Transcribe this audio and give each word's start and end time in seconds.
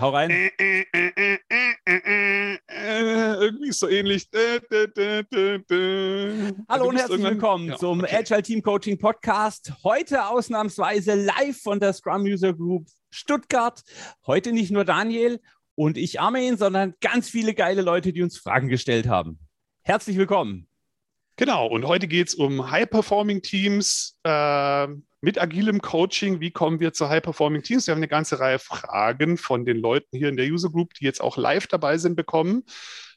Hau 0.00 0.08
rein. 0.10 0.30
Äh, 0.30 0.50
äh, 0.58 0.86
äh, 2.66 3.34
irgendwie 3.34 3.70
so 3.70 3.86
ähnlich. 3.86 4.26
Äh. 4.32 4.60
Hallo 6.70 6.84
Du 6.84 6.88
und 6.88 6.96
herzlich 6.96 7.22
willkommen 7.22 7.68
Ja, 7.68 7.76
zum 7.76 8.00
okay. 8.00 8.16
Agile 8.16 8.42
Team 8.42 8.62
Coaching 8.62 8.96
Podcast. 8.96 9.74
Heute 9.84 10.26
ausnahmsweise 10.26 11.16
live 11.16 11.60
von 11.60 11.80
der 11.80 11.92
Scrum 11.92 12.22
User 12.22 12.54
Group 12.54 12.88
Stuttgart. 13.10 13.82
Heute 14.26 14.52
nicht 14.52 14.70
nur 14.70 14.86
Daniel 14.86 15.38
und 15.74 15.98
ich 15.98 16.18
Armin, 16.18 16.56
sondern 16.56 16.94
ganz 17.02 17.28
viele 17.28 17.52
geile 17.52 17.82
Leute, 17.82 18.14
die 18.14 18.22
uns 18.22 18.38
Fragen 18.38 18.68
gestellt 18.68 19.06
haben. 19.06 19.38
Herzlich 19.82 20.16
willkommen. 20.16 20.69
Genau, 21.40 21.66
und 21.68 21.86
heute 21.86 22.06
geht 22.06 22.28
es 22.28 22.34
um 22.34 22.70
High-Performing-Teams 22.70 24.18
äh, 24.24 24.86
mit 25.22 25.40
agilem 25.40 25.80
Coaching. 25.80 26.38
Wie 26.40 26.50
kommen 26.50 26.80
wir 26.80 26.92
zu 26.92 27.08
High-Performing-Teams? 27.08 27.86
Wir 27.86 27.92
haben 27.92 28.00
eine 28.00 28.08
ganze 28.08 28.40
Reihe 28.40 28.58
Fragen 28.58 29.38
von 29.38 29.64
den 29.64 29.78
Leuten 29.78 30.18
hier 30.18 30.28
in 30.28 30.36
der 30.36 30.44
User 30.44 30.68
Group, 30.68 30.92
die 30.92 31.06
jetzt 31.06 31.22
auch 31.22 31.38
live 31.38 31.66
dabei 31.66 31.96
sind, 31.96 32.14
bekommen. 32.14 32.64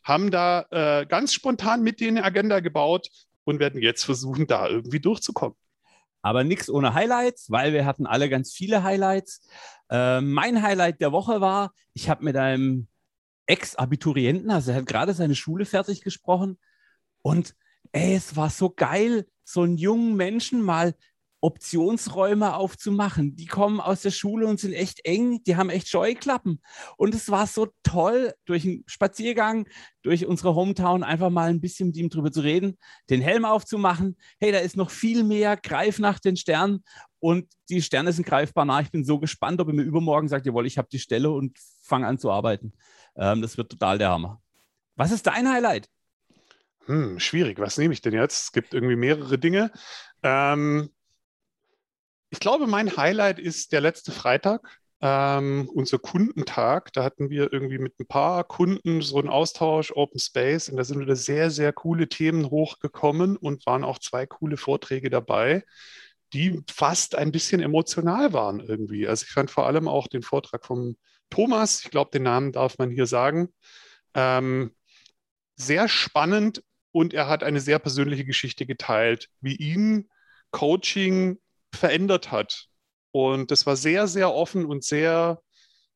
Haben 0.05 0.31
da 0.31 0.65
äh, 0.71 1.05
ganz 1.05 1.33
spontan 1.33 1.83
mit 1.83 1.99
denen 1.99 2.15
eine 2.15 2.25
Agenda 2.25 2.61
gebaut 2.61 3.09
und 3.43 3.59
werden 3.59 3.81
jetzt 3.81 4.05
versuchen, 4.05 4.47
da 4.47 4.69
irgendwie 4.69 5.01
durchzukommen. 5.01 5.57
Aber 6.21 6.45
nichts 6.45 6.69
ohne 6.69 6.93
Highlights, 6.93 7.51
weil 7.51 7.73
wir 7.73 7.85
hatten 7.85 8.07
alle 8.07 8.29
ganz 8.29 8.53
viele 8.53 8.83
Highlights. 8.83 9.45
Äh, 9.89 10.21
mein 10.21 10.61
Highlight 10.61 11.01
der 11.01 11.11
Woche 11.11 11.41
war, 11.41 11.73
ich 11.93 12.09
habe 12.09 12.23
mit 12.23 12.37
einem 12.37 12.87
Ex-Abiturienten, 13.47 14.49
also 14.49 14.71
er 14.71 14.77
hat 14.77 14.85
gerade 14.85 15.13
seine 15.13 15.35
Schule 15.35 15.65
fertig 15.65 15.99
gesprochen 15.99 16.57
und 17.21 17.53
ey, 17.91 18.15
es 18.15 18.35
war 18.35 18.49
so 18.49 18.69
geil, 18.69 19.27
so 19.43 19.61
einen 19.61 19.77
jungen 19.77 20.15
Menschen 20.15 20.61
mal 20.61 20.95
Optionsräume 21.43 22.55
aufzumachen. 22.55 23.35
Die 23.35 23.47
kommen 23.47 23.81
aus 23.81 24.01
der 24.01 24.11
Schule 24.11 24.47
und 24.47 24.61
sind 24.61 24.71
echt 24.71 25.05
eng, 25.05 25.43
die 25.43 25.57
haben 25.57 25.69
echt 25.69 25.89
Scheuklappen. 25.89 26.61
Und 26.95 27.13
es 27.13 27.29
war 27.29 27.47
so 27.47 27.67
toll, 27.83 28.33
durch 28.45 28.63
einen 28.63 28.85
Spaziergang, 28.87 29.67
durch 30.03 30.25
unsere 30.25 30.55
Hometown 30.55 31.03
einfach 31.03 31.29
mal 31.29 31.49
ein 31.49 31.59
bisschen 31.59 31.87
mit 31.87 31.97
ihm 31.97 32.09
drüber 32.09 32.31
zu 32.31 32.39
reden, 32.39 32.77
den 33.09 33.19
Helm 33.19 33.43
aufzumachen. 33.43 34.15
Hey, 34.39 34.53
da 34.53 34.59
ist 34.59 34.77
noch 34.77 34.89
viel 34.89 35.25
mehr, 35.25 35.57
greif 35.57 35.99
nach 35.99 36.17
den 36.17 36.37
Sternen. 36.37 36.85
Und 37.19 37.51
die 37.69 37.81
Sterne 37.81 38.13
sind 38.13 38.25
greifbar 38.25 38.63
nah. 38.63 38.79
Ich 38.79 38.91
bin 38.91 39.03
so 39.03 39.19
gespannt, 39.19 39.59
ob 39.59 39.67
er 39.67 39.73
mir 39.73 39.83
übermorgen 39.83 40.29
sagt, 40.29 40.45
jawohl, 40.45 40.65
ich 40.65 40.77
habe 40.77 40.87
die 40.89 40.99
Stelle 40.99 41.29
und 41.29 41.57
fange 41.81 42.07
an 42.07 42.17
zu 42.17 42.31
arbeiten. 42.31 42.71
Ähm, 43.17 43.41
das 43.41 43.57
wird 43.57 43.69
total 43.69 43.97
der 43.97 44.11
Hammer. 44.11 44.41
Was 44.95 45.11
ist 45.11 45.27
dein 45.27 45.49
Highlight? 45.49 45.89
Hm, 46.85 47.19
schwierig. 47.19 47.59
Was 47.59 47.77
nehme 47.77 47.93
ich 47.93 48.01
denn 48.01 48.13
jetzt? 48.13 48.43
Es 48.43 48.51
gibt 48.51 48.73
irgendwie 48.73 48.95
mehrere 48.95 49.37
Dinge. 49.39 49.71
Ähm, 50.21 50.89
ich 52.29 52.39
glaube, 52.39 52.67
mein 52.67 52.97
Highlight 52.97 53.39
ist 53.39 53.71
der 53.71 53.81
letzte 53.81 54.11
Freitag, 54.11 54.79
ähm, 55.01 55.69
unser 55.73 55.99
Kundentag. 55.99 56.91
Da 56.93 57.03
hatten 57.03 57.29
wir 57.29 57.53
irgendwie 57.53 57.77
mit 57.77 57.97
ein 57.99 58.07
paar 58.07 58.43
Kunden 58.43 59.01
so 59.01 59.17
einen 59.17 59.29
Austausch, 59.29 59.91
Open 59.95 60.19
Space, 60.19 60.67
und 60.69 60.77
da 60.77 60.83
sind 60.83 60.99
wieder 60.99 61.15
sehr, 61.15 61.51
sehr 61.51 61.71
coole 61.71 62.09
Themen 62.09 62.49
hochgekommen 62.49 63.37
und 63.37 63.65
waren 63.65 63.83
auch 63.85 63.99
zwei 63.99 64.25
coole 64.25 64.57
Vorträge 64.57 65.09
dabei, 65.09 65.63
die 66.33 66.61
fast 66.69 67.15
ein 67.15 67.31
bisschen 67.31 67.61
emotional 67.61 68.33
waren 68.33 68.59
irgendwie. 68.59 69.07
Also 69.07 69.25
ich 69.25 69.31
fand 69.31 69.51
vor 69.51 69.67
allem 69.67 69.87
auch 69.87 70.07
den 70.07 70.23
Vortrag 70.23 70.65
von 70.65 70.97
Thomas, 71.29 71.83
ich 71.85 71.91
glaube, 71.91 72.11
den 72.11 72.23
Namen 72.23 72.51
darf 72.51 72.77
man 72.77 72.89
hier 72.91 73.05
sagen, 73.05 73.49
ähm, 74.15 74.71
sehr 75.55 75.87
spannend 75.87 76.63
und 76.93 77.13
er 77.13 77.27
hat 77.27 77.43
eine 77.43 77.59
sehr 77.59 77.79
persönliche 77.79 78.23
Geschichte 78.23 78.65
geteilt, 78.65 79.29
wie 79.41 79.55
ihn 79.55 80.09
Coaching 80.51 81.39
verändert 81.73 82.31
hat. 82.31 82.67
Und 83.11 83.51
das 83.51 83.65
war 83.65 83.75
sehr, 83.75 84.07
sehr 84.07 84.33
offen 84.33 84.65
und 84.65 84.83
sehr 84.83 85.41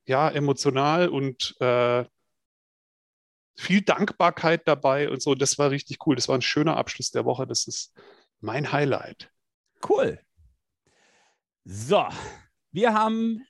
ja, 0.06 0.30
emotional 0.30 1.08
und 1.08 1.56
äh, 1.62 2.04
viel 3.56 3.82
Dankbarkeit 3.82 4.68
dabei 4.68 5.10
und 5.10 5.22
so. 5.22 5.36
Das 5.36 5.58
war 5.58 5.72
richtig 5.72 6.06
cool. 6.06 6.16
Das 6.16 6.28
war 6.28 6.38
ein 6.38 6.42
schöner 6.42 6.78
Abschluss 6.78 7.12
der 7.12 7.26
Woche. 7.26 7.46
Das 7.46 7.68
ist 7.68 7.94
mein 8.40 8.72
Highlight. 8.72 9.32
Cool. 9.88 10.20
So, 11.64 12.08
wir 12.72 12.94
haben 12.94 13.46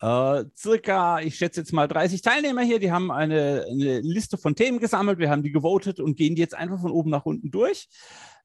äh, 0.00 0.44
circa, 0.56 1.20
ich 1.20 1.36
schätze 1.36 1.60
jetzt 1.60 1.72
mal 1.72 1.88
30 1.88 2.22
Teilnehmer 2.22 2.62
hier, 2.62 2.78
die 2.78 2.92
haben 2.92 3.10
eine, 3.10 3.66
eine 3.70 4.00
Liste 4.00 4.38
von 4.38 4.54
Themen 4.54 4.78
gesammelt, 4.78 5.18
wir 5.18 5.30
haben 5.30 5.42
die 5.42 5.52
gewotet 5.52 6.00
und 6.00 6.16
gehen 6.16 6.34
die 6.34 6.42
jetzt 6.42 6.54
einfach 6.54 6.80
von 6.80 6.90
oben 6.90 7.10
nach 7.10 7.26
unten 7.26 7.50
durch. 7.50 7.88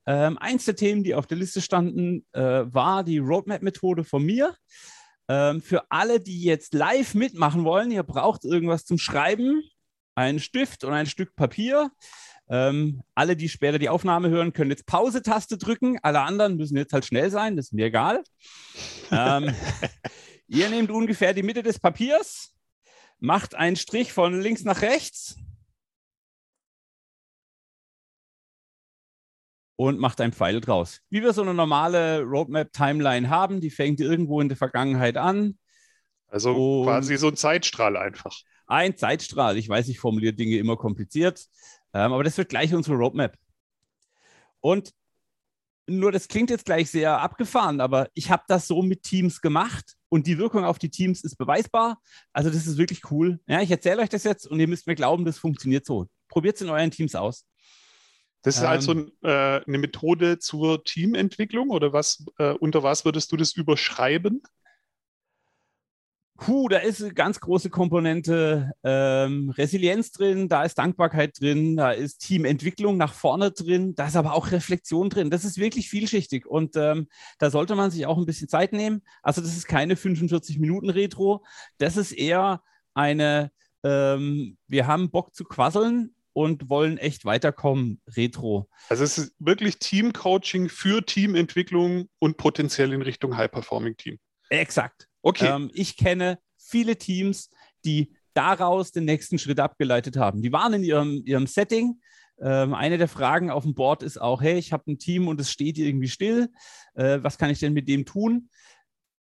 Ähm, 0.05 0.37
eins 0.37 0.65
der 0.65 0.75
Themen, 0.75 1.03
die 1.03 1.15
auf 1.15 1.27
der 1.27 1.37
Liste 1.37 1.61
standen, 1.61 2.25
äh, 2.33 2.41
war 2.41 3.03
die 3.03 3.19
Roadmap-Methode 3.19 4.03
von 4.03 4.23
mir. 4.23 4.55
Ähm, 5.29 5.61
für 5.61 5.89
alle, 5.89 6.19
die 6.19 6.43
jetzt 6.43 6.73
live 6.73 7.13
mitmachen 7.13 7.63
wollen, 7.63 7.91
ihr 7.91 8.03
braucht 8.03 8.43
irgendwas 8.43 8.85
zum 8.85 8.97
Schreiben, 8.97 9.63
einen 10.15 10.39
Stift 10.39 10.83
und 10.83 10.93
ein 10.93 11.05
Stück 11.05 11.35
Papier. 11.35 11.91
Ähm, 12.49 13.01
alle, 13.15 13.37
die 13.37 13.47
später 13.47 13.79
die 13.79 13.87
Aufnahme 13.87 14.29
hören, 14.29 14.51
können 14.51 14.71
jetzt 14.71 14.85
Pause-Taste 14.85 15.57
drücken. 15.57 15.97
Alle 16.03 16.19
anderen 16.19 16.57
müssen 16.57 16.75
jetzt 16.75 16.91
halt 16.91 17.05
schnell 17.05 17.29
sein, 17.29 17.55
das 17.55 17.67
ist 17.67 17.73
mir 17.73 17.85
egal. 17.85 18.21
ähm, 19.11 19.53
ihr 20.47 20.69
nehmt 20.69 20.91
ungefähr 20.91 21.33
die 21.33 21.43
Mitte 21.43 21.63
des 21.63 21.79
Papiers, 21.79 22.53
macht 23.19 23.55
einen 23.55 23.75
Strich 23.75 24.13
von 24.13 24.39
links 24.41 24.63
nach 24.63 24.81
rechts 24.81 25.37
und 29.75 29.99
macht 29.99 30.21
ein 30.21 30.33
Pfeil 30.33 30.61
draus. 30.61 31.01
Wie 31.09 31.21
wir 31.21 31.33
so 31.33 31.41
eine 31.41 31.53
normale 31.53 32.21
Roadmap-Timeline 32.21 33.29
haben, 33.29 33.61
die 33.61 33.69
fängt 33.71 33.99
irgendwo 33.99 34.39
in 34.41 34.49
der 34.49 34.57
Vergangenheit 34.57 35.17
an. 35.17 35.57
Also 36.27 36.53
Und- 36.79 36.85
quasi 36.85 37.17
so 37.17 37.27
ein 37.27 37.35
Zeitstrahl 37.35 37.97
einfach. 37.97 38.35
Ein 38.65 38.97
Zeitstrahl. 38.97 39.57
Ich 39.57 39.67
weiß, 39.67 39.87
ich 39.89 39.99
formuliere 39.99 40.33
Dinge 40.33 40.57
immer 40.57 40.77
kompliziert, 40.77 41.47
ähm, 41.93 42.13
aber 42.13 42.23
das 42.23 42.37
wird 42.37 42.49
gleich 42.49 42.73
unsere 42.73 42.95
Roadmap. 42.95 43.37
Und 44.61 44.93
nur 45.85 46.11
das 46.13 46.27
klingt 46.29 46.49
jetzt 46.49 46.65
gleich 46.65 46.89
sehr 46.89 47.19
abgefahren, 47.19 47.81
aber 47.81 48.09
ich 48.13 48.31
habe 48.31 48.43
das 48.47 48.67
so 48.67 48.81
mit 48.81 49.03
Teams 49.03 49.41
gemacht 49.41 49.95
und 50.13 50.27
die 50.27 50.37
Wirkung 50.37 50.63
auf 50.63 50.77
die 50.77 50.91
Teams 50.91 51.23
ist 51.23 51.37
beweisbar. 51.37 51.99
Also 52.33 52.51
das 52.51 52.67
ist 52.67 52.77
wirklich 52.77 53.09
cool. 53.09 53.39
Ja, 53.47 53.63
ich 53.63 53.71
erzähle 53.71 54.03
euch 54.03 54.09
das 54.09 54.23
jetzt 54.23 54.45
und 54.45 54.59
ihr 54.59 54.67
müsst 54.67 54.85
mir 54.85 54.93
glauben, 54.93 55.25
das 55.25 55.39
funktioniert 55.39 55.87
so. 55.87 56.07
Probiert 56.27 56.55
es 56.55 56.61
in 56.61 56.69
euren 56.69 56.91
Teams 56.91 57.15
aus. 57.15 57.47
Das 58.43 58.57
ist 58.57 58.61
Ähm. 58.61 58.67
also 58.67 58.91
ein, 58.91 59.11
äh, 59.23 59.61
eine 59.65 59.77
Methode 59.79 60.37
zur 60.37 60.83
Teamentwicklung 60.83 61.71
oder 61.71 61.93
was, 61.93 62.23
äh, 62.37 62.51
unter 62.51 62.83
was 62.83 63.05
würdest 63.05 63.31
du 63.31 63.37
das 63.37 63.53
überschreiben? 63.53 64.43
Puh, 66.37 66.67
da 66.67 66.77
ist 66.79 67.01
eine 67.01 67.13
ganz 67.13 67.39
große 67.39 67.69
Komponente 67.69 68.71
ähm, 68.83 69.51
Resilienz 69.51 70.11
drin, 70.11 70.49
da 70.49 70.63
ist 70.63 70.79
Dankbarkeit 70.79 71.39
drin, 71.39 71.75
da 71.77 71.91
ist 71.91 72.19
Teamentwicklung 72.19 72.97
nach 72.97 73.13
vorne 73.13 73.51
drin, 73.51 73.93
da 73.93 74.07
ist 74.07 74.15
aber 74.15 74.33
auch 74.33 74.51
Reflexion 74.51 75.09
drin. 75.09 75.29
Das 75.29 75.45
ist 75.45 75.57
wirklich 75.57 75.89
vielschichtig 75.89 76.47
und 76.47 76.75
ähm, 76.75 77.07
da 77.37 77.51
sollte 77.51 77.75
man 77.75 77.91
sich 77.91 78.07
auch 78.07 78.17
ein 78.17 78.25
bisschen 78.25 78.49
Zeit 78.49 78.73
nehmen. 78.73 79.03
Also 79.21 79.41
das 79.41 79.55
ist 79.55 79.67
keine 79.67 79.95
45 79.95 80.57
Minuten 80.57 80.89
Retro, 80.89 81.45
das 81.77 81.97
ist 81.97 82.11
eher 82.11 82.63
eine, 82.95 83.51
ähm, 83.83 84.57
wir 84.67 84.87
haben 84.87 85.11
Bock 85.11 85.35
zu 85.35 85.43
quasseln 85.43 86.15
und 86.33 86.67
wollen 86.67 86.97
echt 86.97 87.25
weiterkommen, 87.25 88.01
Retro. 88.07 88.67
Also 88.89 89.03
es 89.03 89.19
ist 89.19 89.35
wirklich 89.37 89.77
Teamcoaching 89.77 90.67
für 90.67 91.05
Teamentwicklung 91.05 92.09
und 92.17 92.37
potenziell 92.37 92.91
in 92.91 93.03
Richtung 93.03 93.37
High-Performing-Team. 93.37 94.17
Exakt. 94.49 95.07
Okay, 95.23 95.47
Ähm, 95.47 95.71
ich 95.73 95.97
kenne 95.97 96.37
viele 96.57 96.97
Teams, 96.97 97.49
die 97.83 98.13
daraus 98.33 98.91
den 98.91 99.05
nächsten 99.05 99.39
Schritt 99.39 99.59
abgeleitet 99.59 100.17
haben. 100.17 100.41
Die 100.41 100.51
waren 100.51 100.73
in 100.73 100.83
ihrem, 100.83 101.23
ihrem 101.25 101.47
Setting. 101.47 101.99
Ähm, 102.39 102.73
eine 102.73 102.97
der 102.97 103.07
Fragen 103.07 103.49
auf 103.49 103.63
dem 103.63 103.73
Board 103.73 104.03
ist 104.03 104.19
auch, 104.19 104.41
hey, 104.41 104.57
ich 104.57 104.73
habe 104.73 104.91
ein 104.91 104.99
Team 104.99 105.27
und 105.27 105.39
es 105.39 105.51
steht 105.51 105.77
irgendwie 105.77 106.09
still. 106.09 106.49
Äh, 106.93 107.19
was 107.21 107.37
kann 107.37 107.49
ich 107.49 107.59
denn 107.59 107.73
mit 107.73 107.87
dem 107.87 108.05
tun? 108.05 108.49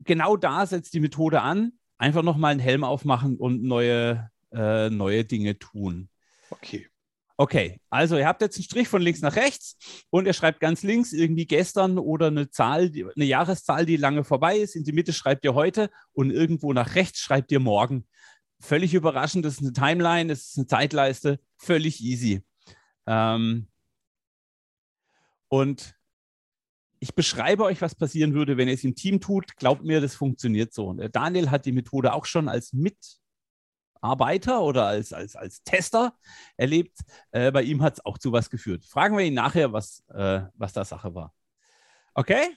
Genau 0.01 0.37
da 0.37 0.67
setzt 0.67 0.95
die 0.95 1.01
Methode 1.01 1.41
an. 1.41 1.73
Einfach 1.99 2.23
nochmal 2.23 2.51
einen 2.51 2.61
Helm 2.61 2.85
aufmachen 2.85 3.37
und 3.37 3.63
neue, 3.63 4.31
äh, 4.53 4.91
neue 4.91 5.25
Dinge 5.25 5.59
tun. 5.59 6.09
okay. 6.51 6.89
Okay, 7.37 7.81
also 7.91 8.17
ihr 8.17 8.27
habt 8.27 8.43
jetzt 8.43 8.57
einen 8.57 8.65
Strich 8.65 8.89
von 8.89 9.03
links 9.03 9.21
nach 9.21 9.37
rechts 9.37 9.77
und 10.11 10.27
ihr 10.27 10.33
schreibt 10.33 10.61
ganz 10.61 10.83
links 10.83 11.13
irgendwie 11.13 11.47
gestern 11.47 11.99
oder 11.99 12.27
eine 12.27 12.51
Zahl, 12.51 12.93
eine 12.93 13.25
Jahreszahl, 13.25 13.87
die 13.87 13.97
lange 13.97 14.25
vorbei 14.25 14.59
ist. 14.59 14.77
In 14.77 14.85
die 14.85 14.93
Mitte 14.93 15.13
schreibt 15.13 15.45
ihr 15.45 15.55
heute 15.55 15.91
und 16.13 16.31
irgendwo 16.31 16.73
nach 16.73 16.95
rechts 16.95 17.21
schreibt 17.21 17.51
ihr 17.53 17.61
morgen. 17.61 18.07
Völlig 18.61 18.95
überraschend, 18.95 19.45
das 19.45 19.55
ist 19.55 19.63
eine 19.63 19.73
Timeline, 19.73 20.29
das 20.29 20.49
ist 20.49 20.59
eine 20.59 20.67
Zeitleiste, 20.67 21.41
völlig 21.57 22.01
easy. 22.01 22.43
Ähm, 23.07 23.67
und 25.49 25.95
ich 27.01 27.15
beschreibe 27.17 27.65
euch, 27.65 27.83
was 27.83 27.97
passieren 27.97 28.33
würde, 28.33 28.57
wenn 28.57 28.69
ihr 28.69 28.75
es 28.75 28.85
im 28.85 28.95
Team 28.95 29.21
tut. 29.21 29.57
Glaubt 29.57 29.83
mir, 29.83 30.01
das 30.01 30.15
funktioniert 30.15 30.73
so. 30.73 30.87
Und 30.87 30.99
der 30.99 31.09
Daniel 31.09 31.51
hat 31.51 31.67
die 31.67 31.73
Methode 31.73 32.13
auch 32.13 32.27
schon 32.27 32.49
als 32.49 32.73
Mitarbeiter 34.03 34.63
oder 34.63 34.87
als, 34.87 35.13
als, 35.13 35.37
als 35.37 35.63
Tester 35.63 36.15
erlebt. 36.57 36.99
Äh, 37.31 37.53
bei 37.53 37.63
ihm 37.63 37.83
hat 37.83 37.95
es 37.95 38.05
auch 38.05 38.19
zu 38.19 38.33
was 38.33 38.51
geführt. 38.51 38.85
Fragen 38.85 39.17
wir 39.17 39.25
ihn 39.25 39.35
nachher, 39.35 39.73
was, 39.73 40.03
äh, 40.13 40.43
was 40.55 40.73
da 40.73 40.85
Sache 40.85 41.15
war. 41.15 41.33
Okay? 42.15 42.57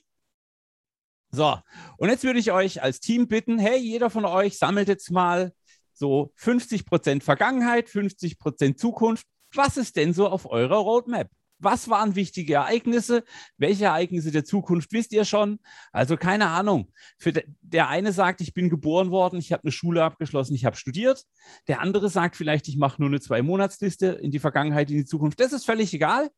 So, 1.30 1.60
und 1.98 2.10
jetzt 2.10 2.24
würde 2.24 2.40
ich 2.40 2.52
euch 2.52 2.82
als 2.82 3.00
Team 3.00 3.28
bitten, 3.28 3.60
hey, 3.60 3.78
jeder 3.78 4.10
von 4.10 4.26
euch 4.26 4.58
sammelt 4.58 4.88
jetzt 4.88 5.12
mal 5.12 5.54
so 5.94 6.32
50 6.36 6.86
Prozent 6.86 7.24
Vergangenheit, 7.24 7.90
50 7.90 8.40
Prozent 8.40 8.80
Zukunft. 8.80 9.28
Was 9.54 9.78
ist 9.78 9.96
denn 9.96 10.14
so 10.14 10.28
auf 10.28 10.50
eurer 10.50 10.78
Roadmap? 10.78 11.30
Was 11.60 11.90
waren 11.90 12.16
wichtige 12.16 12.56
Ereignisse? 12.56 13.24
Welche 13.58 13.86
Ereignisse 13.86 14.32
der 14.32 14.44
Zukunft 14.44 14.92
wisst 14.92 15.14
ihr 15.14 15.24
schon? 15.24 15.60
Also 15.92 16.18
keine 16.18 16.48
Ahnung. 16.48 16.92
Für 17.18 17.32
de, 17.32 17.46
der 17.62 17.88
eine 17.88 18.12
sagt, 18.12 18.42
ich 18.42 18.54
bin 18.54 18.70
geboren 18.70 19.10
worden, 19.10 19.40
ich 19.40 19.54
habe 19.54 19.64
eine 19.64 19.72
Schule 19.72 20.04
abgeschlossen, 20.04 20.54
ich 20.54 20.66
habe 20.66 20.76
studiert. 20.76 21.24
Der 21.68 21.82
andere 21.82 22.10
sagt 22.10 22.36
vielleicht, 22.36 22.68
ich 22.68 22.78
mache 22.78 23.02
nur 23.02 23.10
eine 23.10 23.22
Zwei-Monats-Liste 23.22 24.08
in 24.08 24.32
die 24.32 24.40
Vergangenheit, 24.40 24.92
in 24.92 24.98
die 24.98 25.06
Zukunft. 25.06 25.40
Das 25.40 25.54
ist 25.54 25.66
völlig 25.66 25.94
egal. 25.94 26.30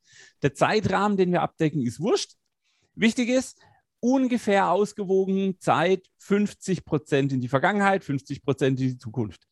Der 0.43 0.53
Zeitrahmen, 0.53 1.17
den 1.17 1.31
wir 1.31 1.41
abdecken, 1.41 1.81
ist 1.81 1.99
wurscht. 1.99 2.33
Wichtig 2.93 3.29
ist, 3.29 3.59
ungefähr 3.99 4.69
ausgewogen 4.69 5.59
Zeit 5.59 6.07
50 6.19 6.85
Prozent 6.85 7.33
in 7.33 7.41
die 7.41 7.47
Vergangenheit, 7.47 8.03
50 8.03 8.43
Prozent 8.43 8.79
in 8.79 8.87
die 8.89 8.97
Zukunft 8.97 9.47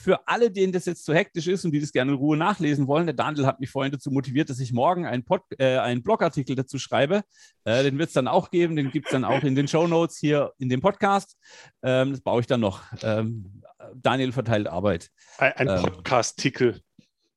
für 0.00 0.26
alle, 0.26 0.50
denen 0.50 0.72
das 0.72 0.86
jetzt 0.86 1.04
zu 1.04 1.12
hektisch 1.12 1.46
ist 1.46 1.66
und 1.66 1.72
die 1.72 1.80
das 1.80 1.92
gerne 1.92 2.12
in 2.12 2.16
Ruhe 2.16 2.34
nachlesen 2.34 2.86
wollen, 2.86 3.04
der 3.04 3.14
Daniel 3.14 3.44
hat 3.44 3.60
mich 3.60 3.68
vorhin 3.68 3.92
dazu 3.92 4.10
motiviert, 4.10 4.48
dass 4.48 4.58
ich 4.58 4.72
morgen 4.72 5.04
einen, 5.04 5.24
Pod, 5.26 5.42
äh, 5.58 5.76
einen 5.76 6.02
Blogartikel 6.02 6.56
dazu 6.56 6.78
schreibe. 6.78 7.22
Äh, 7.64 7.82
den 7.82 7.98
wird 7.98 8.08
es 8.08 8.14
dann 8.14 8.26
auch 8.26 8.50
geben, 8.50 8.76
den 8.76 8.90
gibt 8.90 9.08
es 9.08 9.12
dann 9.12 9.26
auch 9.26 9.42
in 9.42 9.54
den 9.54 9.68
Show 9.68 9.86
Notes 9.86 10.16
hier 10.16 10.52
in 10.56 10.70
dem 10.70 10.80
Podcast. 10.80 11.36
Ähm, 11.82 12.12
das 12.12 12.22
baue 12.22 12.40
ich 12.40 12.46
dann 12.46 12.60
noch. 12.60 12.82
Ähm, 13.02 13.62
Daniel 13.94 14.32
verteilt 14.32 14.68
Arbeit. 14.68 15.10
Ein, 15.36 15.52
ein 15.52 15.68
ähm, 15.68 15.82
Podcast-Titel. 15.82 16.80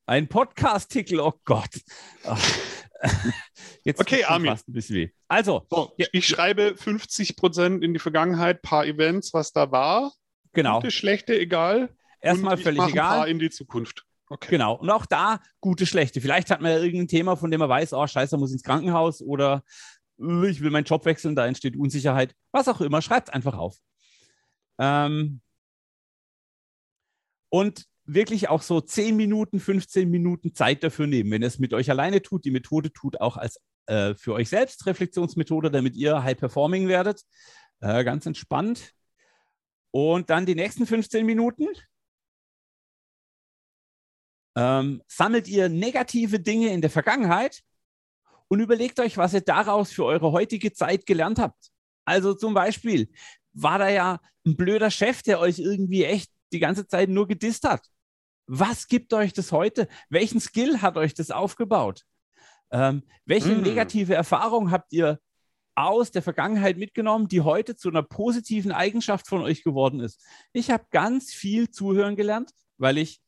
Ein 0.06 0.30
Podcast-Titel, 0.30 1.20
oh 1.20 1.34
Gott. 1.44 1.82
Jetzt 3.84 4.00
okay, 4.00 4.24
Armin. 4.24 4.58
Also, 5.28 5.68
so, 5.70 5.92
ich 5.98 6.26
schreibe 6.26 6.78
50 6.78 7.36
Prozent 7.36 7.84
in 7.84 7.92
die 7.92 8.00
Vergangenheit, 8.00 8.62
paar 8.62 8.86
Events, 8.86 9.34
was 9.34 9.52
da 9.52 9.70
war. 9.72 10.14
Genau. 10.54 10.80
Gute, 10.80 10.92
schlechte, 10.92 11.38
egal 11.38 11.90
erstmal 12.24 12.58
völlig 12.58 12.84
egal. 12.88 13.28
in 13.28 13.40
die 13.40 13.50
Zukunft. 13.50 14.06
Okay. 14.30 14.52
Genau. 14.52 14.76
Und 14.76 14.90
auch 14.90 15.06
da 15.06 15.40
gute, 15.60 15.86
schlechte. 15.86 16.22
Vielleicht 16.22 16.50
hat 16.50 16.62
man 16.62 16.72
ja 16.72 16.80
irgendein 16.80 17.08
Thema, 17.08 17.36
von 17.36 17.52
dem 17.52 17.60
man 17.60 17.70
weiß, 17.70 17.94
oh, 17.94 18.08
scheiße, 18.08 18.38
muss 18.38 18.52
ins 18.52 18.64
Krankenhaus 18.64 19.22
oder 19.22 19.64
äh, 20.20 20.50
ich 20.50 20.62
will 20.62 20.72
meinen 20.72 20.86
Job 20.86 21.06
wechseln, 21.06 21.36
da 21.36 21.46
entsteht 21.46 21.78
Unsicherheit. 21.78 22.34
Was 22.52 22.68
auch 22.68 22.82
immer, 22.82 23.02
schreibt 23.02 23.30
es 23.30 23.34
einfach 23.34 23.58
auf. 23.58 23.78
Ähm 24.80 25.42
und 27.50 27.86
wirklich 28.06 28.50
auch 28.50 28.64
so 28.64 28.82
10 28.82 29.16
Minuten, 29.16 29.60
15 29.60 30.10
Minuten 30.10 30.56
Zeit 30.56 30.84
dafür 30.84 31.06
nehmen. 31.06 31.30
Wenn 31.30 31.44
ihr 31.44 31.48
es 31.48 31.60
mit 31.60 31.74
euch 31.74 31.90
alleine 31.92 32.22
tut, 32.22 32.46
die 32.46 32.52
Methode 32.52 32.92
tut 32.92 33.22
auch 33.22 33.38
als 33.38 33.62
äh, 33.86 34.16
für 34.16 34.34
euch 34.34 34.50
selbst 34.50 34.86
Reflexionsmethode, 34.88 35.70
damit 35.70 35.96
ihr 35.96 36.24
high 36.24 36.38
performing 36.38 36.88
werdet. 36.88 37.22
Äh, 37.82 38.04
ganz 38.04 38.26
entspannt. 38.26 38.94
Und 39.92 40.30
dann 40.32 40.46
die 40.48 40.56
nächsten 40.56 40.88
15 40.88 41.26
Minuten 41.26 41.68
ähm, 44.56 45.02
sammelt 45.08 45.48
ihr 45.48 45.70
negative 45.70 46.40
Dinge 46.40 46.70
in 46.70 46.82
der 46.82 46.90
Vergangenheit 46.90 47.64
und 48.48 48.60
überlegt 48.60 49.00
euch, 49.00 49.18
was 49.18 49.34
ihr 49.34 49.42
daraus 49.42 49.92
für 49.92 50.06
eure 50.06 50.32
heutige 50.32 50.74
Zeit 50.74 51.06
gelernt 51.06 51.40
habt. 51.40 51.72
Also 52.06 52.34
zum 52.34 52.54
Beispiel 52.54 53.10
war 53.54 53.80
da 53.80 53.90
ja 53.90 54.20
ein 54.46 54.56
blöder 54.56 54.92
Chef, 54.92 55.22
der 55.24 55.40
euch 55.40 55.60
irgendwie 55.60 56.04
echt 56.04 56.32
die 56.52 56.60
ganze 56.60 56.88
Zeit 56.88 57.10
nur 57.10 57.28
gedisst 57.28 57.64
hat. 57.64 57.88
Was 58.46 58.88
gibt 58.88 59.14
euch 59.14 59.34
das 59.34 59.52
heute? 59.52 59.88
Welchen 60.10 60.40
Skill 60.40 60.82
hat 60.82 60.98
euch 60.98 61.14
das 61.14 61.32
aufgebaut? 61.32 62.04
Ähm, 62.72 63.04
welche 63.26 63.56
mm. 63.56 63.62
negative 63.62 64.16
Erfahrung 64.16 64.72
habt 64.72 64.92
ihr 64.92 65.20
aus 65.76 66.12
der 66.12 66.22
Vergangenheit 66.22 66.78
mitgenommen, 66.78 67.28
die 67.28 67.42
heute 67.42 67.76
zu 67.76 67.90
einer 67.90 68.04
positiven 68.04 68.72
Eigenschaft 68.72 69.28
von 69.28 69.42
euch 69.42 69.64
geworden 69.64 70.00
ist? 70.00 70.22
Ich 70.52 70.70
habe 70.70 70.86
ganz 70.92 71.32
viel 71.32 71.70
zuhören 71.70 72.16
gelernt, 72.16 72.52
weil 72.78 72.98
ich 72.98 73.23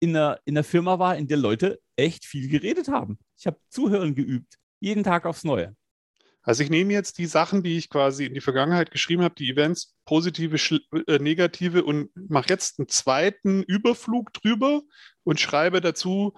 in 0.00 0.16
einer, 0.16 0.40
in 0.44 0.56
einer 0.56 0.64
Firma 0.64 0.98
war, 0.98 1.16
in 1.16 1.28
der 1.28 1.38
Leute 1.38 1.80
echt 1.96 2.24
viel 2.24 2.48
geredet 2.48 2.88
haben. 2.88 3.18
Ich 3.38 3.46
habe 3.46 3.58
Zuhören 3.68 4.14
geübt, 4.14 4.58
jeden 4.80 5.04
Tag 5.04 5.26
aufs 5.26 5.44
Neue. 5.44 5.74
Also 6.42 6.62
ich 6.62 6.70
nehme 6.70 6.92
jetzt 6.92 7.18
die 7.18 7.26
Sachen, 7.26 7.64
die 7.64 7.76
ich 7.76 7.90
quasi 7.90 8.24
in 8.24 8.34
die 8.34 8.40
Vergangenheit 8.40 8.92
geschrieben 8.92 9.24
habe, 9.24 9.34
die 9.34 9.50
Events, 9.50 9.96
positive, 10.04 10.56
äh, 11.08 11.18
negative 11.18 11.82
und 11.82 12.10
mache 12.14 12.50
jetzt 12.50 12.78
einen 12.78 12.88
zweiten 12.88 13.64
Überflug 13.64 14.32
drüber 14.32 14.82
und 15.24 15.40
schreibe 15.40 15.80
dazu, 15.80 16.34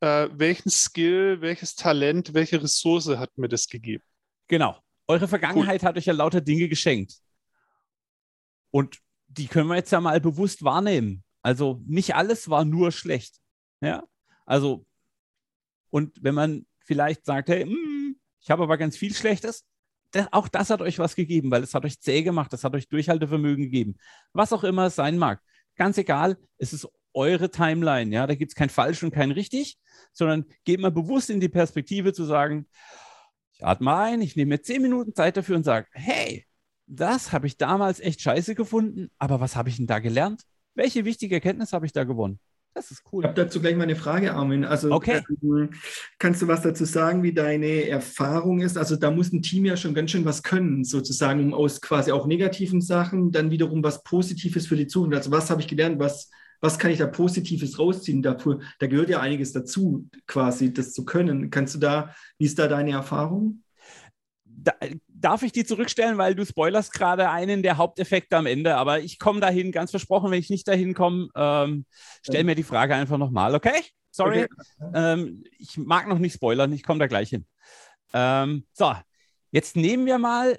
äh, 0.00 0.28
welchen 0.32 0.68
Skill, 0.68 1.40
welches 1.42 1.76
Talent, 1.76 2.34
welche 2.34 2.60
Ressource 2.60 3.06
hat 3.06 3.38
mir 3.38 3.48
das 3.48 3.68
gegeben. 3.68 4.02
Genau. 4.48 4.76
Eure 5.06 5.28
Vergangenheit 5.28 5.82
cool. 5.82 5.88
hat 5.88 5.96
euch 5.96 6.06
ja 6.06 6.12
lauter 6.12 6.40
Dinge 6.40 6.68
geschenkt. 6.68 7.18
Und 8.72 8.98
die 9.28 9.46
können 9.46 9.68
wir 9.68 9.76
jetzt 9.76 9.92
ja 9.92 10.00
mal 10.00 10.20
bewusst 10.20 10.64
wahrnehmen. 10.64 11.22
Also 11.42 11.82
nicht 11.86 12.14
alles 12.14 12.48
war 12.48 12.64
nur 12.64 12.92
schlecht. 12.92 13.36
Ja, 13.80 14.04
also 14.46 14.86
und 15.90 16.22
wenn 16.22 16.34
man 16.34 16.66
vielleicht 16.80 17.26
sagt, 17.26 17.48
hey, 17.48 17.64
mh, 17.66 17.72
hm, 17.72 18.16
ich 18.40 18.50
habe 18.50 18.62
aber 18.62 18.78
ganz 18.78 18.96
viel 18.96 19.14
Schlechtes, 19.14 19.64
das, 20.12 20.28
auch 20.32 20.48
das 20.48 20.70
hat 20.70 20.82
euch 20.82 20.98
was 20.98 21.14
gegeben, 21.14 21.50
weil 21.50 21.62
es 21.62 21.74
hat 21.74 21.84
euch 21.84 22.00
zäh 22.00 22.22
gemacht, 22.22 22.52
das 22.52 22.64
hat 22.64 22.74
euch 22.74 22.88
Durchhaltevermögen 22.88 23.64
gegeben. 23.64 23.96
Was 24.32 24.52
auch 24.52 24.64
immer 24.64 24.86
es 24.86 24.94
sein 24.94 25.18
mag. 25.18 25.40
Ganz 25.76 25.98
egal, 25.98 26.38
es 26.58 26.72
ist 26.72 26.88
eure 27.14 27.50
Timeline. 27.50 28.12
Ja, 28.12 28.26
da 28.26 28.34
gibt 28.34 28.52
es 28.52 28.56
kein 28.56 28.70
falsch 28.70 29.02
und 29.02 29.12
kein 29.12 29.30
richtig, 29.30 29.78
sondern 30.12 30.46
geht 30.64 30.80
mal 30.80 30.90
bewusst 30.90 31.30
in 31.30 31.40
die 31.40 31.48
Perspektive 31.48 32.12
zu 32.12 32.24
sagen, 32.24 32.66
ich 33.52 33.64
atme 33.64 33.94
ein, 33.94 34.22
ich 34.22 34.36
nehme 34.36 34.50
mir 34.50 34.62
zehn 34.62 34.82
Minuten 34.82 35.14
Zeit 35.14 35.36
dafür 35.36 35.56
und 35.56 35.64
sage, 35.64 35.86
hey, 35.92 36.46
das 36.86 37.32
habe 37.32 37.46
ich 37.46 37.56
damals 37.56 38.00
echt 38.00 38.20
scheiße 38.20 38.54
gefunden, 38.54 39.10
aber 39.18 39.40
was 39.40 39.56
habe 39.56 39.68
ich 39.68 39.76
denn 39.76 39.86
da 39.86 39.98
gelernt? 39.98 40.42
Welche 40.74 41.04
wichtige 41.04 41.36
Erkenntnis 41.36 41.72
habe 41.72 41.86
ich 41.86 41.92
da 41.92 42.04
gewonnen? 42.04 42.38
Das 42.74 42.90
ist 42.90 43.02
cool. 43.12 43.22
Ich 43.22 43.28
habe 43.28 43.44
dazu 43.44 43.60
gleich 43.60 43.76
mal 43.76 43.82
eine 43.82 43.96
Frage, 43.96 44.32
Armin. 44.32 44.64
Also 44.64 44.92
okay. 44.92 45.20
äh, 45.42 45.68
kannst 46.18 46.40
du 46.40 46.48
was 46.48 46.62
dazu 46.62 46.86
sagen, 46.86 47.22
wie 47.22 47.34
deine 47.34 47.86
Erfahrung 47.86 48.60
ist? 48.60 48.78
Also 48.78 48.96
da 48.96 49.10
muss 49.10 49.30
ein 49.32 49.42
Team 49.42 49.66
ja 49.66 49.76
schon 49.76 49.92
ganz 49.92 50.10
schön 50.10 50.24
was 50.24 50.42
können, 50.42 50.84
sozusagen, 50.84 51.44
um 51.44 51.54
aus 51.54 51.82
quasi 51.82 52.12
auch 52.12 52.26
negativen 52.26 52.80
Sachen 52.80 53.30
dann 53.30 53.50
wiederum 53.50 53.82
was 53.84 54.02
Positives 54.04 54.66
für 54.66 54.76
die 54.76 54.86
Zukunft. 54.86 55.16
Also 55.16 55.30
was 55.30 55.50
habe 55.50 55.60
ich 55.60 55.68
gelernt? 55.68 55.98
Was, 55.98 56.30
was 56.60 56.78
kann 56.78 56.90
ich 56.90 56.98
da 56.98 57.06
Positives 57.06 57.78
rausziehen? 57.78 58.22
Dafür, 58.22 58.60
da 58.78 58.86
gehört 58.86 59.10
ja 59.10 59.20
einiges 59.20 59.52
dazu, 59.52 60.08
quasi 60.26 60.72
das 60.72 60.94
zu 60.94 61.04
können. 61.04 61.50
Kannst 61.50 61.74
du 61.74 61.78
da, 61.78 62.14
wie 62.38 62.46
ist 62.46 62.58
da 62.58 62.68
deine 62.68 62.92
Erfahrung? 62.92 63.64
Da, 64.44 64.72
darf 65.22 65.42
ich 65.42 65.52
die 65.52 65.64
zurückstellen, 65.64 66.18
weil 66.18 66.34
du 66.34 66.44
spoilerst 66.44 66.92
gerade 66.92 67.30
einen 67.30 67.62
der 67.62 67.78
Haupteffekte 67.78 68.36
am 68.36 68.46
Ende. 68.46 68.76
Aber 68.76 69.00
ich 69.00 69.18
komme 69.18 69.40
dahin, 69.40 69.72
ganz 69.72 69.90
versprochen, 69.90 70.30
wenn 70.30 70.40
ich 70.40 70.50
nicht 70.50 70.68
dahin 70.68 70.94
komme, 70.94 71.28
ähm, 71.34 71.86
stell 72.22 72.44
mir 72.44 72.54
die 72.54 72.62
Frage 72.62 72.94
einfach 72.94 73.18
nochmal, 73.18 73.54
okay? 73.54 73.82
Sorry. 74.10 74.44
Okay. 74.44 74.92
Ähm, 74.94 75.44
ich 75.58 75.78
mag 75.78 76.06
noch 76.08 76.18
nicht 76.18 76.34
spoilern, 76.34 76.72
ich 76.72 76.82
komme 76.82 77.00
da 77.00 77.06
gleich 77.06 77.30
hin. 77.30 77.46
Ähm, 78.12 78.66
so, 78.72 78.92
jetzt 79.50 79.74
nehmen 79.76 80.04
wir 80.04 80.18
mal, 80.18 80.58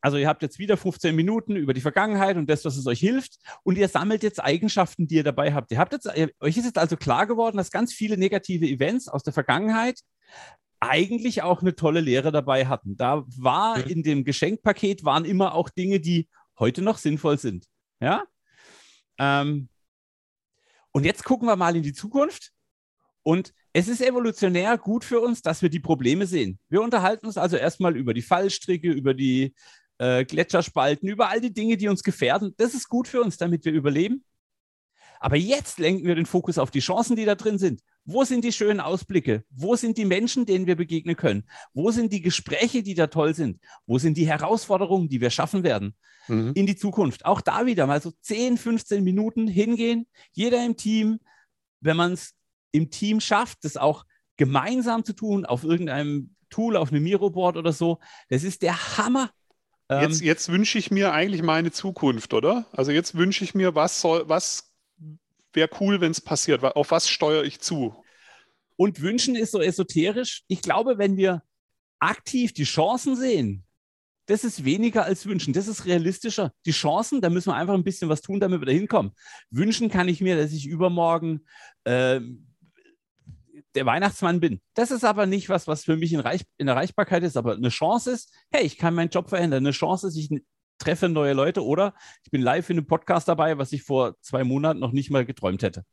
also 0.00 0.16
ihr 0.16 0.28
habt 0.28 0.42
jetzt 0.42 0.58
wieder 0.58 0.76
15 0.76 1.14
Minuten 1.14 1.56
über 1.56 1.74
die 1.74 1.80
Vergangenheit 1.80 2.36
und 2.36 2.48
das, 2.48 2.64
was 2.64 2.76
es 2.76 2.86
euch 2.86 3.00
hilft. 3.00 3.38
Und 3.62 3.76
ihr 3.76 3.88
sammelt 3.88 4.22
jetzt 4.22 4.42
Eigenschaften, 4.42 5.06
die 5.06 5.16
ihr 5.16 5.24
dabei 5.24 5.52
habt. 5.52 5.70
Ihr 5.72 5.78
habt 5.78 5.92
jetzt, 5.92 6.06
euch 6.06 6.56
ist 6.56 6.64
jetzt 6.64 6.78
also 6.78 6.96
klar 6.96 7.26
geworden, 7.26 7.56
dass 7.56 7.70
ganz 7.70 7.92
viele 7.92 8.16
negative 8.16 8.66
Events 8.66 9.08
aus 9.08 9.22
der 9.22 9.32
Vergangenheit 9.32 10.00
eigentlich 10.80 11.42
auch 11.42 11.60
eine 11.60 11.74
tolle 11.74 12.00
Lehre 12.00 12.32
dabei 12.32 12.66
hatten. 12.66 12.96
Da 12.96 13.24
war 13.36 13.84
in 13.86 14.02
dem 14.02 14.24
Geschenkpaket 14.24 15.04
waren 15.04 15.24
immer 15.24 15.54
auch 15.54 15.68
Dinge, 15.68 16.00
die 16.00 16.28
heute 16.58 16.82
noch 16.82 16.98
sinnvoll 16.98 17.38
sind. 17.38 17.66
Ja. 18.00 18.24
Ähm, 19.18 19.68
und 20.92 21.04
jetzt 21.04 21.24
gucken 21.24 21.48
wir 21.48 21.56
mal 21.56 21.76
in 21.76 21.82
die 21.82 21.92
Zukunft. 21.92 22.52
Und 23.22 23.52
es 23.72 23.88
ist 23.88 24.00
evolutionär 24.00 24.78
gut 24.78 25.04
für 25.04 25.20
uns, 25.20 25.42
dass 25.42 25.60
wir 25.62 25.68
die 25.68 25.80
Probleme 25.80 26.26
sehen. 26.26 26.58
Wir 26.68 26.80
unterhalten 26.80 27.26
uns 27.26 27.36
also 27.36 27.56
erstmal 27.56 27.96
über 27.96 28.14
die 28.14 28.22
Fallstricke, 28.22 28.90
über 28.90 29.14
die 29.14 29.54
äh, 29.98 30.24
Gletscherspalten, 30.24 31.08
über 31.08 31.28
all 31.28 31.40
die 31.40 31.52
Dinge, 31.52 31.76
die 31.76 31.88
uns 31.88 32.02
gefährden. 32.02 32.54
Das 32.56 32.74
ist 32.74 32.88
gut 32.88 33.08
für 33.08 33.20
uns, 33.20 33.36
damit 33.36 33.64
wir 33.64 33.72
überleben. 33.72 34.24
Aber 35.20 35.36
jetzt 35.36 35.78
lenken 35.78 36.06
wir 36.06 36.14
den 36.14 36.26
Fokus 36.26 36.58
auf 36.58 36.70
die 36.70 36.80
Chancen, 36.80 37.16
die 37.16 37.24
da 37.24 37.34
drin 37.34 37.58
sind. 37.58 37.82
Wo 38.04 38.24
sind 38.24 38.44
die 38.44 38.52
schönen 38.52 38.80
Ausblicke? 38.80 39.44
Wo 39.50 39.76
sind 39.76 39.98
die 39.98 40.04
Menschen, 40.04 40.46
denen 40.46 40.66
wir 40.66 40.76
begegnen 40.76 41.16
können? 41.16 41.44
Wo 41.74 41.90
sind 41.90 42.12
die 42.12 42.22
Gespräche, 42.22 42.82
die 42.82 42.94
da 42.94 43.08
toll 43.08 43.34
sind? 43.34 43.60
Wo 43.86 43.98
sind 43.98 44.16
die 44.16 44.26
Herausforderungen, 44.26 45.08
die 45.08 45.20
wir 45.20 45.30
schaffen 45.30 45.62
werden 45.62 45.94
mhm. 46.28 46.52
in 46.54 46.66
die 46.66 46.76
Zukunft? 46.76 47.24
Auch 47.24 47.40
da 47.40 47.66
wieder 47.66 47.86
mal 47.86 48.00
so 48.00 48.12
10, 48.22 48.56
15 48.56 49.04
Minuten 49.04 49.46
hingehen, 49.46 50.06
jeder 50.32 50.64
im 50.64 50.76
Team, 50.76 51.20
wenn 51.80 51.96
man 51.96 52.12
es 52.12 52.34
im 52.72 52.90
Team 52.90 53.20
schafft, 53.20 53.64
das 53.64 53.76
auch 53.76 54.04
gemeinsam 54.36 55.04
zu 55.04 55.12
tun, 55.12 55.44
auf 55.44 55.64
irgendeinem 55.64 56.34
Tool, 56.48 56.76
auf 56.76 56.90
einem 56.90 57.02
Miro-Board 57.02 57.56
oder 57.56 57.72
so, 57.72 57.98
das 58.28 58.42
ist 58.42 58.62
der 58.62 58.96
Hammer. 58.96 59.30
Jetzt, 59.90 60.20
ähm, 60.20 60.26
jetzt 60.26 60.48
wünsche 60.50 60.78
ich 60.78 60.90
mir 60.90 61.12
eigentlich 61.12 61.42
meine 61.42 61.72
Zukunft, 61.72 62.34
oder? 62.34 62.66
Also 62.72 62.90
jetzt 62.90 63.16
wünsche 63.16 63.44
ich 63.44 63.54
mir, 63.54 63.74
was 63.74 64.00
soll, 64.00 64.28
was 64.28 64.67
wäre 65.52 65.70
cool, 65.80 66.00
wenn 66.00 66.10
es 66.10 66.20
passiert. 66.20 66.62
Auf 66.62 66.90
was 66.90 67.08
steuere 67.08 67.44
ich 67.44 67.60
zu? 67.60 68.04
Und 68.76 69.00
wünschen 69.00 69.34
ist 69.34 69.52
so 69.52 69.60
esoterisch. 69.60 70.44
Ich 70.46 70.62
glaube, 70.62 70.98
wenn 70.98 71.16
wir 71.16 71.42
aktiv 71.98 72.52
die 72.52 72.64
Chancen 72.64 73.16
sehen, 73.16 73.64
das 74.26 74.44
ist 74.44 74.64
weniger 74.64 75.04
als 75.04 75.24
wünschen. 75.26 75.54
Das 75.54 75.68
ist 75.68 75.86
realistischer. 75.86 76.52
Die 76.66 76.70
Chancen, 76.70 77.22
da 77.22 77.30
müssen 77.30 77.48
wir 77.48 77.56
einfach 77.56 77.74
ein 77.74 77.82
bisschen 77.82 78.10
was 78.10 78.20
tun, 78.20 78.40
damit 78.40 78.60
wir 78.60 78.66
da 78.66 78.72
hinkommen. 78.72 79.12
Wünschen 79.50 79.88
kann 79.88 80.06
ich 80.06 80.20
mir, 80.20 80.36
dass 80.36 80.52
ich 80.52 80.66
übermorgen 80.66 81.46
äh, 81.84 82.20
der 83.74 83.86
Weihnachtsmann 83.86 84.40
bin. 84.40 84.60
Das 84.74 84.90
ist 84.90 85.04
aber 85.04 85.24
nicht 85.24 85.48
was, 85.48 85.66
was 85.66 85.84
für 85.84 85.96
mich 85.96 86.12
in, 86.12 86.20
Reich, 86.20 86.42
in 86.58 86.68
Erreichbarkeit 86.68 87.22
ist, 87.22 87.36
aber 87.36 87.54
eine 87.54 87.70
Chance 87.70 88.12
ist, 88.12 88.32
hey, 88.50 88.64
ich 88.64 88.76
kann 88.76 88.94
meinen 88.94 89.10
Job 89.10 89.28
verändern. 89.30 89.64
Eine 89.64 89.72
Chance 89.72 90.08
ist, 90.08 90.16
ich 90.16 90.30
treffe 90.78 91.08
neue 91.08 91.32
Leute 91.32 91.64
oder 91.64 91.94
ich 92.24 92.30
bin 92.30 92.42
live 92.42 92.70
in 92.70 92.78
einem 92.78 92.86
Podcast 92.86 93.28
dabei, 93.28 93.58
was 93.58 93.72
ich 93.72 93.82
vor 93.82 94.16
zwei 94.20 94.44
Monaten 94.44 94.80
noch 94.80 94.92
nicht 94.92 95.10
mal 95.10 95.26
geträumt 95.26 95.62
hätte. 95.62 95.84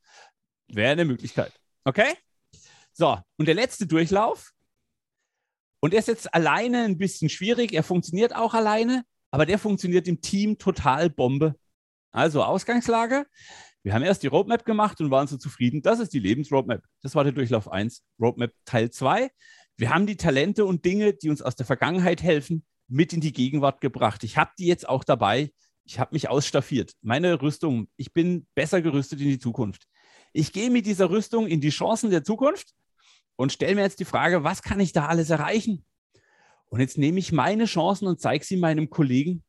Wäre 0.68 0.92
eine 0.92 1.06
Möglichkeit. 1.06 1.52
Okay? 1.84 2.14
So, 2.94 3.20
und 3.38 3.48
der 3.48 3.56
letzte 3.56 3.88
Durchlauf. 3.88 4.52
Und 5.82 5.92
der 5.92 6.00
ist 6.00 6.08
jetzt 6.08 6.34
alleine 6.34 6.84
ein 6.84 6.98
bisschen 6.98 7.30
schwierig. 7.30 7.74
Er 7.74 7.84
funktioniert 7.84 8.36
auch 8.36 8.54
alleine, 8.54 9.04
aber 9.32 9.46
der 9.46 9.60
funktioniert 9.60 10.08
im 10.08 10.22
Team 10.22 10.58
total 10.58 11.10
Bombe. 11.10 11.56
Also 12.12 12.44
Ausgangslage. 12.44 13.26
Wir 13.84 13.94
haben 13.94 14.02
erst 14.02 14.24
die 14.24 14.28
Roadmap 14.28 14.66
gemacht 14.66 15.00
und 15.02 15.12
waren 15.12 15.28
so 15.28 15.38
zufrieden. 15.38 15.82
Das 15.84 16.00
ist 16.00 16.14
die 16.14 16.20
Lebensroadmap. 16.20 16.82
Das 17.04 17.14
war 17.14 17.24
der 17.24 17.34
Durchlauf 17.34 17.72
1. 17.72 18.04
Roadmap 18.20 18.52
Teil 18.66 18.90
2. 18.90 19.30
Wir 19.78 19.94
haben 19.94 20.08
die 20.08 20.18
Talente 20.18 20.66
und 20.66 20.86
Dinge, 20.86 21.14
die 21.14 21.30
uns 21.30 21.42
aus 21.42 21.56
der 21.56 21.66
Vergangenheit 21.66 22.24
helfen, 22.24 22.66
mit 22.88 23.14
in 23.14 23.22
die 23.22 23.34
Gegenwart 23.34 23.82
gebracht. 23.82 24.24
Ich 24.24 24.38
habe 24.38 24.52
die 24.58 24.68
jetzt 24.68 24.88
auch 24.88 25.04
dabei. 25.04 25.52
Ich 25.84 26.00
habe 26.00 26.14
mich 26.14 26.30
ausstaffiert. 26.30 26.94
Meine 27.02 27.42
Rüstung, 27.42 27.88
ich 27.96 28.14
bin 28.14 28.48
besser 28.56 28.82
gerüstet 28.82 29.22
in 29.22 29.28
die 29.28 29.40
Zukunft. 29.40 29.88
Ich 30.34 30.52
gehe 30.52 30.70
mit 30.70 30.86
dieser 30.86 31.10
Rüstung 31.10 31.48
in 31.48 31.62
die 31.62 31.70
Chancen 31.70 32.10
der 32.10 32.24
Zukunft 32.24 32.74
und 33.36 33.52
stelle 33.52 33.76
mir 33.76 33.82
jetzt 33.82 34.00
die 34.00 34.06
Frage, 34.06 34.44
was 34.44 34.62
kann 34.62 34.80
ich 34.80 34.92
da 34.92 35.08
alles 35.08 35.30
erreichen? 35.30 35.86
Und 36.70 36.80
jetzt 36.80 36.98
nehme 36.98 37.20
ich 37.20 37.32
meine 37.32 37.66
Chancen 37.66 38.08
und 38.08 38.20
zeige 38.20 38.44
sie 38.44 38.58
meinem 38.58 38.90
Kollegen. 38.90 39.44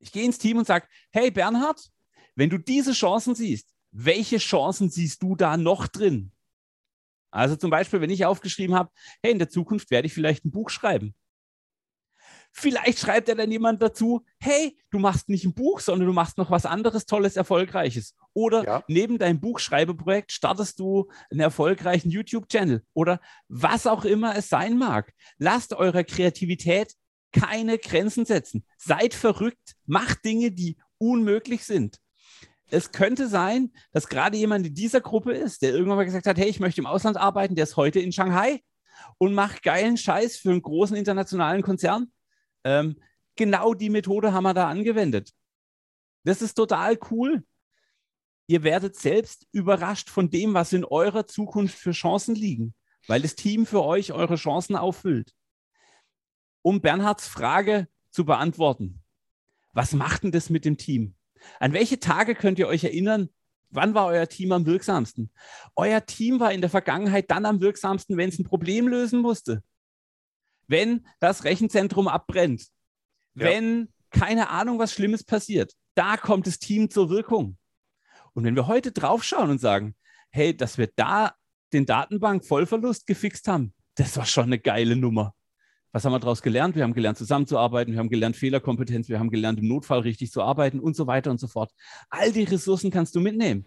Ich 0.00 0.12
gehe 0.12 0.24
ins 0.24 0.38
Team 0.38 0.58
und 0.58 0.66
sage, 0.66 0.86
hey 1.10 1.30
Bernhard, 1.30 1.90
wenn 2.34 2.50
du 2.50 2.58
diese 2.58 2.92
Chancen 2.92 3.34
siehst, 3.34 3.74
welche 3.90 4.38
Chancen 4.38 4.90
siehst 4.90 5.22
du 5.22 5.36
da 5.36 5.56
noch 5.56 5.86
drin? 5.86 6.32
Also 7.30 7.56
zum 7.56 7.70
Beispiel, 7.70 8.00
wenn 8.00 8.10
ich 8.10 8.24
aufgeschrieben 8.24 8.74
habe, 8.74 8.90
hey, 9.22 9.32
in 9.32 9.38
der 9.38 9.50
Zukunft 9.50 9.90
werde 9.90 10.06
ich 10.06 10.14
vielleicht 10.14 10.44
ein 10.44 10.50
Buch 10.50 10.70
schreiben. 10.70 11.14
Vielleicht 12.52 12.98
schreibt 12.98 13.28
ja 13.28 13.34
dann 13.34 13.50
jemand 13.50 13.80
dazu, 13.82 14.24
hey, 14.40 14.76
du 14.90 14.98
machst 14.98 15.28
nicht 15.28 15.44
ein 15.44 15.54
Buch, 15.54 15.80
sondern 15.80 16.06
du 16.06 16.12
machst 16.12 16.38
noch 16.38 16.50
was 16.50 16.66
anderes 16.66 17.06
Tolles, 17.06 17.36
Erfolgreiches. 17.36 18.14
Oder 18.32 18.64
ja. 18.64 18.84
neben 18.88 19.18
deinem 19.18 19.40
Buchschreibeprojekt 19.40 20.32
startest 20.32 20.78
du 20.80 21.08
einen 21.30 21.40
erfolgreichen 21.40 22.10
YouTube-Channel 22.10 22.82
oder 22.94 23.20
was 23.48 23.86
auch 23.86 24.04
immer 24.04 24.36
es 24.36 24.48
sein 24.48 24.76
mag. 24.76 25.12
Lasst 25.38 25.72
eurer 25.74 26.04
Kreativität 26.04 26.94
keine 27.32 27.78
Grenzen 27.78 28.24
setzen. 28.24 28.64
Seid 28.78 29.14
verrückt, 29.14 29.76
macht 29.86 30.24
Dinge, 30.24 30.50
die 30.50 30.78
unmöglich 30.98 31.64
sind 31.64 32.00
es 32.70 32.92
könnte 32.92 33.28
sein, 33.28 33.72
dass 33.92 34.08
gerade 34.08 34.36
jemand 34.36 34.66
in 34.66 34.74
dieser 34.74 35.00
Gruppe 35.00 35.32
ist, 35.32 35.62
der 35.62 35.72
irgendwann 35.72 35.96
mal 35.96 36.04
gesagt 36.04 36.26
hat, 36.26 36.38
hey, 36.38 36.48
ich 36.48 36.60
möchte 36.60 36.80
im 36.80 36.86
Ausland 36.86 37.16
arbeiten, 37.16 37.54
der 37.54 37.64
ist 37.64 37.76
heute 37.76 38.00
in 38.00 38.12
Shanghai 38.12 38.60
und 39.18 39.34
macht 39.34 39.62
geilen 39.62 39.96
Scheiß 39.96 40.36
für 40.36 40.50
einen 40.50 40.62
großen 40.62 40.96
internationalen 40.96 41.62
Konzern. 41.62 42.12
Ähm, 42.64 42.96
genau 43.36 43.74
die 43.74 43.90
Methode 43.90 44.32
haben 44.32 44.44
wir 44.44 44.54
da 44.54 44.68
angewendet. 44.68 45.32
Das 46.24 46.42
ist 46.42 46.54
total 46.54 46.98
cool. 47.10 47.44
Ihr 48.46 48.62
werdet 48.62 48.96
selbst 48.96 49.46
überrascht 49.52 50.08
von 50.08 50.30
dem, 50.30 50.54
was 50.54 50.72
in 50.72 50.84
eurer 50.84 51.26
Zukunft 51.26 51.78
für 51.78 51.92
Chancen 51.92 52.34
liegen, 52.34 52.74
weil 53.06 53.20
das 53.22 53.34
Team 53.34 53.66
für 53.66 53.84
euch 53.84 54.12
eure 54.12 54.36
Chancen 54.36 54.74
auffüllt. 54.74 55.34
Um 56.62 56.80
Bernhards 56.80 57.28
Frage 57.28 57.88
zu 58.10 58.24
beantworten, 58.24 59.02
was 59.72 59.92
macht 59.92 60.24
denn 60.24 60.32
das 60.32 60.50
mit 60.50 60.64
dem 60.64 60.78
Team? 60.78 61.14
An 61.60 61.72
welche 61.72 62.00
Tage 62.00 62.34
könnt 62.34 62.58
ihr 62.58 62.68
euch 62.68 62.84
erinnern? 62.84 63.28
Wann 63.70 63.94
war 63.94 64.06
euer 64.06 64.28
Team 64.28 64.52
am 64.52 64.64
wirksamsten? 64.64 65.30
Euer 65.76 66.04
Team 66.04 66.40
war 66.40 66.52
in 66.52 66.62
der 66.62 66.70
Vergangenheit 66.70 67.30
dann 67.30 67.44
am 67.44 67.60
wirksamsten, 67.60 68.16
wenn 68.16 68.30
es 68.30 68.38
ein 68.38 68.44
Problem 68.44 68.88
lösen 68.88 69.20
musste. 69.20 69.62
Wenn 70.68 71.06
das 71.18 71.44
Rechenzentrum 71.44 72.06
abbrennt. 72.06 72.68
Ja. 73.34 73.46
Wenn 73.46 73.88
keine 74.10 74.50
Ahnung, 74.50 74.78
was 74.78 74.92
Schlimmes 74.92 75.24
passiert. 75.24 75.74
Da 75.94 76.16
kommt 76.16 76.46
das 76.46 76.58
Team 76.58 76.90
zur 76.90 77.10
Wirkung. 77.10 77.58
Und 78.32 78.44
wenn 78.44 78.54
wir 78.54 78.66
heute 78.66 78.92
draufschauen 78.92 79.50
und 79.50 79.60
sagen, 79.60 79.94
hey, 80.30 80.56
dass 80.56 80.78
wir 80.78 80.88
da 80.94 81.34
den 81.72 81.86
Datenbank-Vollverlust 81.86 83.06
gefixt 83.06 83.48
haben, 83.48 83.74
das 83.96 84.16
war 84.16 84.26
schon 84.26 84.44
eine 84.44 84.58
geile 84.58 84.96
Nummer. 84.96 85.34
Was 85.90 86.04
haben 86.04 86.12
wir 86.12 86.20
daraus 86.20 86.42
gelernt? 86.42 86.76
Wir 86.76 86.84
haben 86.84 86.92
gelernt, 86.92 87.18
zusammenzuarbeiten, 87.18 87.92
wir 87.92 87.98
haben 87.98 88.10
gelernt, 88.10 88.36
Fehlerkompetenz, 88.36 89.08
wir 89.08 89.18
haben 89.18 89.30
gelernt, 89.30 89.58
im 89.58 89.68
Notfall 89.68 90.00
richtig 90.00 90.30
zu 90.30 90.42
arbeiten 90.42 90.80
und 90.80 90.94
so 90.94 91.06
weiter 91.06 91.30
und 91.30 91.40
so 91.40 91.48
fort. 91.48 91.72
All 92.10 92.30
die 92.30 92.44
Ressourcen 92.44 92.90
kannst 92.90 93.16
du 93.16 93.20
mitnehmen. 93.20 93.66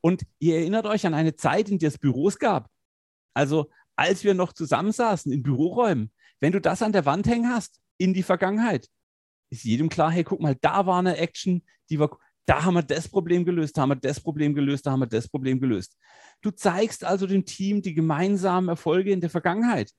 Und 0.00 0.22
ihr 0.38 0.56
erinnert 0.56 0.86
euch 0.86 1.06
an 1.06 1.14
eine 1.14 1.34
Zeit, 1.34 1.68
in 1.68 1.78
der 1.78 1.88
es 1.88 1.98
Büros 1.98 2.38
gab. 2.38 2.70
Also 3.34 3.70
als 3.96 4.24
wir 4.24 4.34
noch 4.34 4.52
zusammensaßen 4.52 5.32
in 5.32 5.42
Büroräumen, 5.42 6.12
wenn 6.40 6.52
du 6.52 6.60
das 6.60 6.82
an 6.82 6.92
der 6.92 7.06
Wand 7.06 7.26
hängen 7.26 7.48
hast, 7.48 7.80
in 7.98 8.14
die 8.14 8.22
Vergangenheit, 8.22 8.88
ist 9.50 9.64
jedem 9.64 9.88
klar, 9.88 10.10
hey, 10.10 10.24
guck 10.24 10.40
mal, 10.40 10.56
da 10.60 10.86
war 10.86 10.98
eine 10.98 11.16
Action, 11.16 11.62
die 11.90 11.98
war, 11.98 12.18
da 12.46 12.64
haben 12.64 12.74
wir 12.74 12.82
das 12.82 13.08
Problem 13.08 13.44
gelöst, 13.44 13.76
da 13.76 13.82
haben 13.82 13.90
wir 13.90 13.96
das 13.96 14.20
Problem 14.20 14.54
gelöst, 14.54 14.86
da 14.86 14.92
haben 14.92 15.00
wir 15.00 15.06
das 15.06 15.28
Problem 15.28 15.60
gelöst. 15.60 15.96
Du 16.42 16.50
zeigst 16.50 17.04
also 17.04 17.26
dem 17.26 17.44
Team 17.44 17.82
die 17.82 17.94
gemeinsamen 17.94 18.68
Erfolge 18.68 19.12
in 19.12 19.20
der 19.20 19.30
Vergangenheit. 19.30 19.92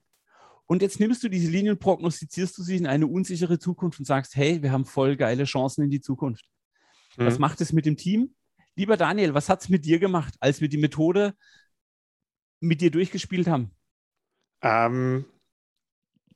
Und 0.66 0.82
jetzt 0.82 1.00
nimmst 1.00 1.22
du 1.22 1.30
diese 1.30 1.50
Linien, 1.50 1.78
prognostizierst 1.78 2.56
du 2.58 2.62
sie 2.62 2.76
in 2.76 2.86
eine 2.86 3.06
unsichere 3.06 3.58
Zukunft 3.58 3.98
und 3.98 4.04
sagst, 4.04 4.36
hey, 4.36 4.62
wir 4.62 4.70
haben 4.70 4.84
voll 4.84 5.16
geile 5.16 5.44
Chancen 5.44 5.84
in 5.84 5.90
die 5.90 6.02
Zukunft. 6.02 6.44
Mhm. 7.16 7.24
Was 7.24 7.38
macht 7.38 7.60
es 7.62 7.72
mit 7.72 7.86
dem 7.86 7.96
Team? 7.96 8.34
Lieber 8.76 8.96
Daniel, 8.96 9.34
was 9.34 9.48
hat 9.48 9.62
es 9.62 9.68
mit 9.70 9.86
dir 9.86 9.98
gemacht, 9.98 10.34
als 10.40 10.60
wir 10.60 10.68
die 10.68 10.78
Methode 10.78 11.34
mit 12.60 12.80
dir 12.80 12.90
durchgespielt 12.90 13.48
haben? 13.48 13.70
Ähm, 14.62 15.24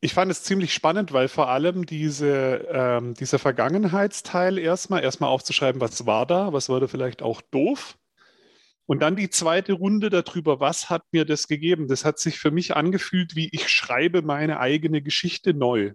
ich 0.04 0.14
fand 0.14 0.32
es 0.32 0.42
ziemlich 0.42 0.74
spannend, 0.74 1.12
weil 1.12 1.28
vor 1.28 1.48
allem 1.48 1.86
diese, 1.86 2.66
ähm, 2.72 3.14
dieser 3.14 3.38
Vergangenheitsteil 3.38 4.58
erstmal, 4.58 5.04
erstmal 5.04 5.30
aufzuschreiben, 5.30 5.80
was 5.80 6.06
war 6.06 6.26
da, 6.26 6.52
was 6.52 6.68
wurde 6.68 6.88
vielleicht 6.88 7.22
auch 7.22 7.40
doof. 7.40 7.96
Und 8.86 9.00
dann 9.00 9.14
die 9.14 9.30
zweite 9.30 9.74
Runde 9.74 10.10
darüber, 10.10 10.58
was 10.58 10.90
hat 10.90 11.04
mir 11.12 11.24
das 11.24 11.46
gegeben? 11.46 11.86
Das 11.86 12.04
hat 12.04 12.18
sich 12.18 12.40
für 12.40 12.50
mich 12.50 12.74
angefühlt, 12.74 13.36
wie 13.36 13.48
ich 13.52 13.68
schreibe 13.68 14.22
meine 14.22 14.58
eigene 14.58 15.02
Geschichte 15.02 15.54
neu. 15.54 15.92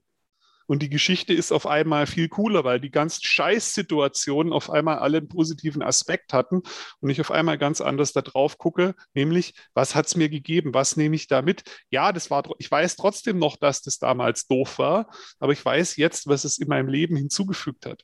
Und 0.67 0.83
die 0.83 0.89
Geschichte 0.89 1.33
ist 1.33 1.51
auf 1.51 1.65
einmal 1.65 2.05
viel 2.07 2.27
cooler, 2.27 2.63
weil 2.63 2.79
die 2.79 2.91
ganzen 2.91 3.23
Scheißsituationen 3.23 4.53
auf 4.53 4.69
einmal 4.69 4.99
alle 4.99 5.19
einen 5.19 5.29
positiven 5.29 5.81
Aspekt 5.81 6.33
hatten 6.33 6.61
und 6.99 7.09
ich 7.09 7.21
auf 7.21 7.31
einmal 7.31 7.57
ganz 7.57 7.81
anders 7.81 8.11
da 8.11 8.21
drauf 8.21 8.57
gucke, 8.57 8.93
nämlich, 9.13 9.53
was 9.73 9.95
hat 9.95 10.07
es 10.07 10.15
mir 10.15 10.29
gegeben? 10.29 10.73
Was 10.73 10.97
nehme 10.97 11.15
ich 11.15 11.27
da 11.27 11.41
mit? 11.41 11.63
Ja, 11.89 12.11
das 12.11 12.29
war, 12.29 12.43
ich 12.59 12.69
weiß 12.69 12.97
trotzdem 12.97 13.39
noch, 13.39 13.55
dass 13.55 13.81
das 13.81 13.97
damals 13.97 14.47
doof 14.47 14.77
war, 14.77 15.09
aber 15.39 15.53
ich 15.53 15.63
weiß 15.63 15.95
jetzt, 15.95 16.27
was 16.27 16.43
es 16.43 16.57
in 16.57 16.67
meinem 16.67 16.89
Leben 16.89 17.15
hinzugefügt 17.15 17.85
hat. 17.85 18.03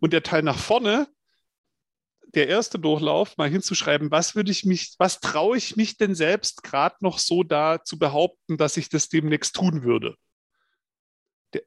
Und 0.00 0.12
der 0.12 0.24
Teil 0.24 0.42
nach 0.42 0.58
vorne, 0.58 1.06
der 2.34 2.48
erste 2.48 2.78
Durchlauf, 2.78 3.36
mal 3.36 3.48
hinzuschreiben, 3.48 4.10
was 4.10 4.34
würde 4.34 4.50
ich 4.50 4.64
mich, 4.64 4.94
was 4.98 5.20
traue 5.20 5.56
ich 5.56 5.76
mich 5.76 5.96
denn 5.96 6.14
selbst 6.14 6.62
gerade 6.62 6.96
noch 7.00 7.18
so 7.18 7.42
da 7.42 7.82
zu 7.84 7.98
behaupten, 7.98 8.56
dass 8.56 8.76
ich 8.76 8.88
das 8.88 9.08
demnächst 9.08 9.54
tun 9.54 9.82
würde? 9.82 10.16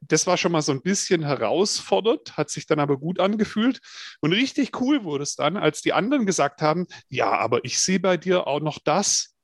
Das 0.00 0.26
war 0.26 0.36
schon 0.36 0.52
mal 0.52 0.62
so 0.62 0.72
ein 0.72 0.82
bisschen 0.82 1.22
herausfordernd, 1.22 2.36
hat 2.36 2.50
sich 2.50 2.66
dann 2.66 2.80
aber 2.80 2.96
gut 2.98 3.20
angefühlt. 3.20 3.80
Und 4.20 4.32
richtig 4.32 4.80
cool 4.80 5.04
wurde 5.04 5.24
es 5.24 5.36
dann, 5.36 5.56
als 5.56 5.82
die 5.82 5.92
anderen 5.92 6.26
gesagt 6.26 6.62
haben, 6.62 6.86
ja, 7.08 7.30
aber 7.32 7.64
ich 7.64 7.78
sehe 7.80 8.00
bei 8.00 8.16
dir 8.16 8.46
auch 8.46 8.60
noch 8.60 8.78
das. 8.82 9.34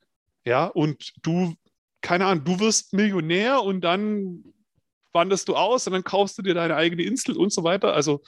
Ja, 0.45 0.67
und 0.67 1.13
du, 1.23 1.55
keine 2.01 2.27
Ahnung, 2.27 2.45
du 2.45 2.61
wirst 2.61 2.95
Millionär 2.95 3.63
und 3.63 3.83
dann 3.83 4.45
wanderst 5.13 5.49
du 5.49 5.57
aus 5.57 5.87
und 5.87 5.93
dann 5.93 6.05
kaufst 6.05 6.39
du 6.39 6.43
dir 6.43 6.55
deine 6.55 6.77
eigene 6.77 7.03
Insel 7.03 7.37
und 7.37 7.53
so 7.53 7.65
weiter. 7.65 7.93
Also 7.93 8.23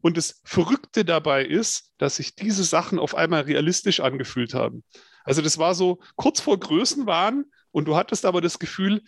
und 0.00 0.16
das 0.16 0.40
Verrückte 0.44 1.04
dabei 1.04 1.44
ist, 1.44 1.92
dass 1.98 2.16
sich 2.16 2.34
diese 2.34 2.64
Sachen 2.64 2.98
auf 2.98 3.14
einmal 3.14 3.42
realistisch 3.42 4.00
angefühlt 4.00 4.54
haben. 4.54 4.84
Also 5.24 5.42
das 5.42 5.58
war 5.58 5.74
so 5.74 6.00
kurz 6.14 6.40
vor 6.40 6.60
Größenwahn 6.60 7.44
und 7.72 7.88
du 7.88 7.96
hattest 7.96 8.24
aber 8.24 8.40
das 8.40 8.58
Gefühl, 8.58 9.02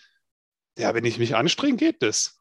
ja, 0.79 0.95
wenn 0.95 1.05
ich 1.05 1.19
mich 1.19 1.35
anstrenge, 1.37 1.77
geht 1.77 2.03
das. 2.03 2.41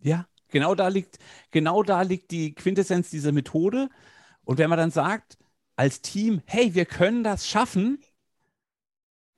Ja, 0.00 0.26
genau 0.48 0.74
da 0.74 0.88
liegt, 0.88 1.18
genau 1.50 1.82
da 1.82 2.02
liegt 2.02 2.30
die 2.30 2.54
Quintessenz 2.54 3.10
dieser 3.10 3.32
Methode. 3.32 3.88
Und 4.44 4.58
wenn 4.58 4.70
man 4.70 4.78
dann 4.78 4.90
sagt, 4.90 5.38
als 5.76 6.02
Team, 6.02 6.42
hey, 6.46 6.74
wir 6.74 6.84
können 6.84 7.24
das 7.24 7.48
schaffen, 7.48 8.00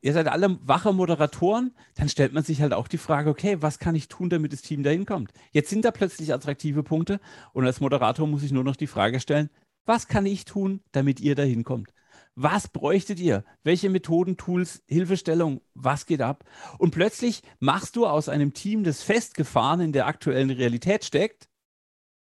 ihr 0.00 0.12
seid 0.12 0.28
alle 0.28 0.58
wache 0.66 0.92
Moderatoren, 0.92 1.74
dann 1.94 2.08
stellt 2.08 2.32
man 2.32 2.44
sich 2.44 2.60
halt 2.60 2.72
auch 2.72 2.88
die 2.88 2.98
Frage, 2.98 3.30
okay, 3.30 3.62
was 3.62 3.78
kann 3.78 3.94
ich 3.94 4.08
tun, 4.08 4.30
damit 4.30 4.52
das 4.52 4.62
Team 4.62 4.82
dahin 4.82 5.06
kommt? 5.06 5.32
Jetzt 5.52 5.70
sind 5.70 5.84
da 5.84 5.90
plötzlich 5.90 6.32
attraktive 6.34 6.82
Punkte 6.82 7.20
und 7.52 7.64
als 7.64 7.80
Moderator 7.80 8.26
muss 8.26 8.42
ich 8.42 8.52
nur 8.52 8.64
noch 8.64 8.76
die 8.76 8.86
Frage 8.86 9.20
stellen, 9.20 9.48
was 9.86 10.08
kann 10.08 10.26
ich 10.26 10.44
tun, 10.44 10.82
damit 10.92 11.20
ihr 11.20 11.34
dahin 11.34 11.64
kommt? 11.64 11.92
Was 12.36 12.66
bräuchtet 12.66 13.20
ihr? 13.20 13.44
Welche 13.62 13.88
Methoden, 13.90 14.36
Tools, 14.36 14.82
Hilfestellung? 14.86 15.60
Was 15.74 16.04
geht 16.04 16.20
ab? 16.20 16.44
Und 16.78 16.90
plötzlich 16.90 17.42
machst 17.60 17.94
du 17.94 18.06
aus 18.06 18.28
einem 18.28 18.54
Team, 18.54 18.82
das 18.82 19.02
festgefahren 19.02 19.80
in 19.80 19.92
der 19.92 20.06
aktuellen 20.06 20.50
Realität 20.50 21.04
steckt, 21.04 21.48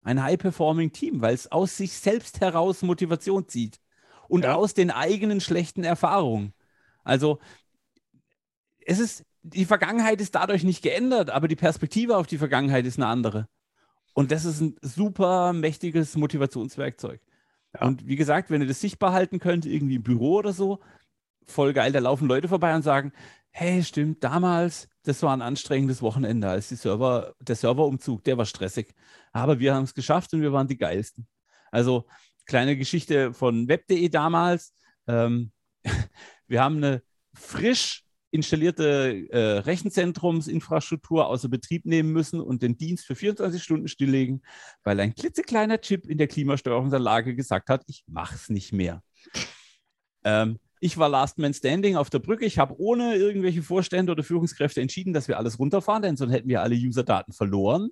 ein 0.02 0.20
High-Performing-Team, 0.20 1.20
weil 1.20 1.34
es 1.34 1.50
aus 1.52 1.76
sich 1.76 1.92
selbst 1.92 2.40
heraus 2.40 2.82
Motivation 2.82 3.46
zieht 3.46 3.80
und 4.28 4.42
ja. 4.44 4.54
aus 4.54 4.74
den 4.74 4.90
eigenen 4.90 5.40
schlechten 5.40 5.84
Erfahrungen. 5.84 6.52
Also 7.04 7.38
es 8.84 8.98
ist, 8.98 9.24
die 9.42 9.64
Vergangenheit 9.64 10.20
ist 10.20 10.34
dadurch 10.34 10.64
nicht 10.64 10.82
geändert, 10.82 11.30
aber 11.30 11.46
die 11.46 11.56
Perspektive 11.56 12.16
auf 12.16 12.26
die 12.26 12.38
Vergangenheit 12.38 12.86
ist 12.86 12.98
eine 12.98 13.06
andere. 13.06 13.48
Und 14.14 14.32
das 14.32 14.44
ist 14.44 14.60
ein 14.60 14.76
super 14.82 15.52
mächtiges 15.52 16.16
Motivationswerkzeug. 16.16 17.20
Ja. 17.74 17.86
Und 17.86 18.06
wie 18.06 18.16
gesagt, 18.16 18.50
wenn 18.50 18.60
ihr 18.60 18.68
das 18.68 18.80
sichtbar 18.80 19.12
halten 19.12 19.38
könnt, 19.38 19.66
irgendwie 19.66 19.96
im 19.96 20.02
Büro 20.02 20.36
oder 20.36 20.52
so, 20.52 20.80
voll 21.46 21.72
geil, 21.72 21.92
da 21.92 21.98
laufen 21.98 22.28
Leute 22.28 22.48
vorbei 22.48 22.74
und 22.74 22.82
sagen, 22.82 23.12
hey, 23.50 23.82
stimmt, 23.82 24.24
damals, 24.24 24.88
das 25.04 25.22
war 25.22 25.32
ein 25.36 25.42
anstrengendes 25.42 26.02
Wochenende, 26.02 26.48
als 26.48 26.68
die 26.68 26.76
Server, 26.76 27.34
der 27.40 27.56
Serverumzug, 27.56 28.24
der 28.24 28.38
war 28.38 28.46
stressig. 28.46 28.94
Aber 29.32 29.58
wir 29.58 29.74
haben 29.74 29.84
es 29.84 29.94
geschafft 29.94 30.32
und 30.34 30.42
wir 30.42 30.52
waren 30.52 30.68
die 30.68 30.78
geilsten. 30.78 31.26
Also, 31.70 32.06
kleine 32.46 32.76
Geschichte 32.76 33.32
von 33.32 33.68
web.de 33.68 34.08
damals. 34.08 34.74
Ähm, 35.06 35.52
wir 36.46 36.62
haben 36.62 36.76
eine 36.78 37.02
frisch 37.34 38.04
installierte 38.32 39.28
äh, 39.30 39.58
Rechenzentrumsinfrastruktur 39.58 41.26
außer 41.26 41.48
Betrieb 41.48 41.84
nehmen 41.84 42.12
müssen 42.12 42.40
und 42.40 42.62
den 42.62 42.76
Dienst 42.76 43.06
für 43.06 43.14
24 43.14 43.62
Stunden 43.62 43.88
stilllegen, 43.88 44.42
weil 44.82 44.98
ein 45.00 45.14
klitzekleiner 45.14 45.80
Chip 45.80 46.06
in 46.06 46.18
der 46.18 46.28
Klimasteuerungsanlage 46.28 47.36
gesagt 47.36 47.68
hat, 47.68 47.84
ich 47.86 48.04
mache 48.08 48.34
es 48.34 48.48
nicht 48.48 48.72
mehr. 48.72 49.02
Ähm, 50.24 50.58
ich 50.80 50.96
war 50.98 51.08
Last 51.08 51.38
Man 51.38 51.54
Standing 51.54 51.96
auf 51.96 52.10
der 52.10 52.18
Brücke. 52.18 52.46
Ich 52.46 52.58
habe 52.58 52.74
ohne 52.78 53.14
irgendwelche 53.16 53.62
Vorstände 53.62 54.10
oder 54.10 54.24
Führungskräfte 54.24 54.80
entschieden, 54.80 55.12
dass 55.12 55.28
wir 55.28 55.36
alles 55.38 55.58
runterfahren, 55.58 56.02
denn 56.02 56.16
sonst 56.16 56.32
hätten 56.32 56.48
wir 56.48 56.62
alle 56.62 56.74
User-Daten 56.74 57.32
verloren. 57.32 57.90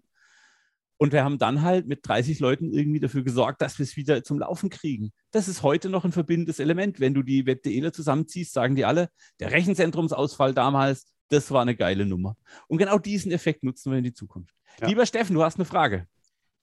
Und 1.00 1.12
wir 1.12 1.24
haben 1.24 1.38
dann 1.38 1.62
halt 1.62 1.86
mit 1.86 2.06
30 2.06 2.40
Leuten 2.40 2.74
irgendwie 2.74 3.00
dafür 3.00 3.22
gesorgt, 3.22 3.62
dass 3.62 3.78
wir 3.78 3.84
es 3.84 3.96
wieder 3.96 4.22
zum 4.22 4.38
Laufen 4.38 4.68
kriegen. 4.68 5.12
Das 5.30 5.48
ist 5.48 5.62
heute 5.62 5.88
noch 5.88 6.04
ein 6.04 6.12
verbindendes 6.12 6.58
Element. 6.58 7.00
Wenn 7.00 7.14
du 7.14 7.22
die 7.22 7.46
WebDEler 7.46 7.90
zusammenziehst, 7.90 8.52
sagen 8.52 8.76
die 8.76 8.84
alle, 8.84 9.08
der 9.40 9.50
Rechenzentrumsausfall 9.50 10.52
damals, 10.52 11.06
das 11.30 11.50
war 11.52 11.62
eine 11.62 11.74
geile 11.74 12.04
Nummer. 12.04 12.36
Und 12.68 12.76
genau 12.76 12.98
diesen 12.98 13.32
Effekt 13.32 13.64
nutzen 13.64 13.90
wir 13.90 13.96
in 13.96 14.04
die 14.04 14.12
Zukunft. 14.12 14.54
Ja. 14.78 14.88
Lieber 14.88 15.06
Steffen, 15.06 15.32
du 15.32 15.42
hast 15.42 15.54
eine 15.54 15.64
Frage. 15.64 16.06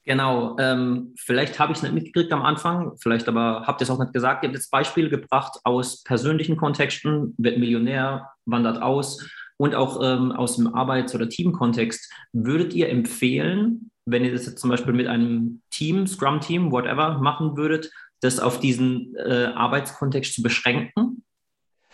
Genau, 0.06 0.56
ähm, 0.60 1.16
vielleicht 1.18 1.58
habe 1.58 1.72
ich 1.72 1.80
es 1.80 1.84
nicht 1.84 1.96
mitgekriegt 1.96 2.32
am 2.32 2.44
Anfang, 2.44 2.96
vielleicht 3.00 3.28
aber 3.28 3.64
habt 3.66 3.82
ihr 3.82 3.86
es 3.86 3.90
auch 3.90 4.00
nicht 4.00 4.14
gesagt. 4.14 4.44
Ihr 4.44 4.50
habt 4.50 4.56
jetzt 4.56 4.70
Beispiele 4.70 5.10
gebracht 5.10 5.60
aus 5.64 6.04
persönlichen 6.04 6.58
Kontexten, 6.58 7.34
wird 7.40 7.58
Millionär, 7.58 8.30
wandert 8.46 8.84
aus 8.84 9.28
und 9.58 9.74
auch 9.74 10.00
ähm, 10.04 10.32
aus 10.32 10.58
dem 10.58 10.76
Arbeits- 10.76 11.16
oder 11.16 11.28
Teamkontext. 11.28 12.14
Würdet 12.34 12.76
ihr 12.76 12.90
empfehlen, 12.90 13.90
wenn 14.08 14.24
ihr 14.24 14.32
das 14.32 14.46
jetzt 14.46 14.60
zum 14.60 14.70
Beispiel 14.70 14.94
mit 14.94 15.08
einem 15.08 15.62
Team, 15.70 16.08
Scrum-Team, 16.08 16.72
whatever, 16.72 17.20
machen 17.20 17.58
würdet, 17.58 17.92
das 18.22 18.40
auf 18.40 18.60
diesen 18.60 19.16
äh, 19.16 19.52
Arbeitskontext 19.54 20.34
zu 20.34 20.42
beschränken? 20.42 21.24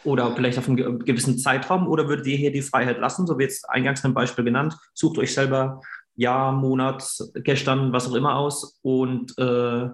Oder 0.03 0.35
vielleicht 0.35 0.57
auf 0.57 0.67
einen 0.67 0.99
gewissen 0.99 1.39
Zeitraum? 1.39 1.87
Oder 1.87 2.07
würdet 2.07 2.27
ihr 2.27 2.37
hier 2.37 2.51
die 2.51 2.61
Freiheit 2.61 2.99
lassen, 2.99 3.25
so 3.25 3.39
wie 3.39 3.43
jetzt 3.43 3.69
eingangs 3.69 4.05
ein 4.05 4.13
Beispiel 4.13 4.45
genannt? 4.45 4.75
Sucht 4.93 5.17
euch 5.17 5.33
selber 5.33 5.81
Jahr, 6.15 6.51
Monat, 6.51 7.03
gestern, 7.35 7.91
was 7.91 8.07
auch 8.07 8.15
immer 8.15 8.35
aus 8.35 8.79
und 8.83 9.35
äh, 9.39 9.89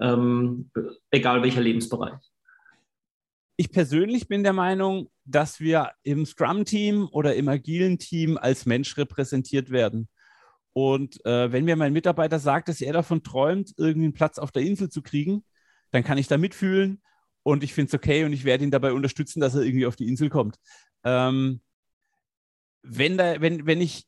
ähm, 0.00 0.70
egal 1.10 1.42
welcher 1.42 1.62
Lebensbereich. 1.62 2.20
Ich 3.56 3.70
persönlich 3.70 4.28
bin 4.28 4.42
der 4.42 4.52
Meinung, 4.52 5.08
dass 5.24 5.60
wir 5.60 5.92
im 6.02 6.26
Scrum-Team 6.26 7.08
oder 7.10 7.34
im 7.34 7.48
agilen 7.48 7.98
Team 7.98 8.36
als 8.36 8.66
Mensch 8.66 8.98
repräsentiert 8.98 9.70
werden. 9.70 10.08
Und 10.76 11.24
äh, 11.24 11.50
wenn 11.52 11.64
mir 11.64 11.74
mein 11.74 11.94
Mitarbeiter 11.94 12.38
sagt, 12.38 12.68
dass 12.68 12.82
er 12.82 12.92
davon 12.92 13.22
träumt, 13.22 13.72
irgendwie 13.78 14.08
einen 14.08 14.12
Platz 14.12 14.36
auf 14.36 14.52
der 14.52 14.60
Insel 14.60 14.90
zu 14.90 15.00
kriegen, 15.00 15.42
dann 15.90 16.04
kann 16.04 16.18
ich 16.18 16.28
da 16.28 16.36
mitfühlen 16.36 17.00
und 17.42 17.64
ich 17.64 17.72
finde 17.72 17.88
es 17.88 17.94
okay 17.94 18.26
und 18.26 18.34
ich 18.34 18.44
werde 18.44 18.62
ihn 18.62 18.70
dabei 18.70 18.92
unterstützen, 18.92 19.40
dass 19.40 19.54
er 19.54 19.62
irgendwie 19.62 19.86
auf 19.86 19.96
die 19.96 20.06
Insel 20.06 20.28
kommt. 20.28 20.58
Ähm, 21.02 21.62
wenn, 22.82 23.16
da, 23.16 23.40
wenn, 23.40 23.64
wenn 23.64 23.80
ich 23.80 24.06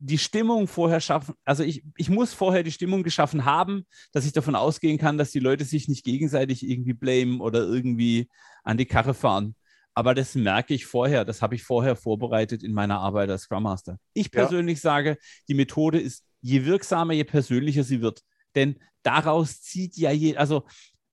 die 0.00 0.18
Stimmung 0.18 0.66
vorher 0.66 1.00
schaffen, 1.00 1.36
also 1.44 1.62
ich, 1.62 1.84
ich 1.96 2.10
muss 2.10 2.34
vorher 2.34 2.64
die 2.64 2.72
Stimmung 2.72 3.04
geschaffen 3.04 3.44
haben, 3.44 3.86
dass 4.10 4.26
ich 4.26 4.32
davon 4.32 4.56
ausgehen 4.56 4.98
kann, 4.98 5.16
dass 5.16 5.30
die 5.30 5.38
Leute 5.38 5.64
sich 5.64 5.86
nicht 5.86 6.04
gegenseitig 6.04 6.68
irgendwie 6.68 6.94
blamen 6.94 7.40
oder 7.40 7.60
irgendwie 7.60 8.28
an 8.64 8.78
die 8.78 8.86
Karre 8.86 9.14
fahren. 9.14 9.54
Aber 9.94 10.14
das 10.14 10.34
merke 10.34 10.74
ich 10.74 10.86
vorher, 10.86 11.24
das 11.24 11.40
habe 11.40 11.54
ich 11.54 11.62
vorher 11.62 11.94
vorbereitet 11.94 12.62
in 12.62 12.72
meiner 12.72 12.98
Arbeit 12.98 13.30
als 13.30 13.42
Scrum 13.42 13.62
Master. 13.62 13.98
Ich 14.12 14.30
persönlich 14.30 14.78
ja. 14.78 14.82
sage, 14.82 15.18
die 15.48 15.54
Methode 15.54 16.00
ist 16.00 16.24
je 16.40 16.64
wirksamer, 16.64 17.12
je 17.12 17.24
persönlicher 17.24 17.84
sie 17.84 18.00
wird. 18.00 18.22
Denn 18.54 18.76
daraus 19.02 19.62
zieht 19.62 19.96
ja 19.96 20.10
je, 20.10 20.36
also 20.36 20.64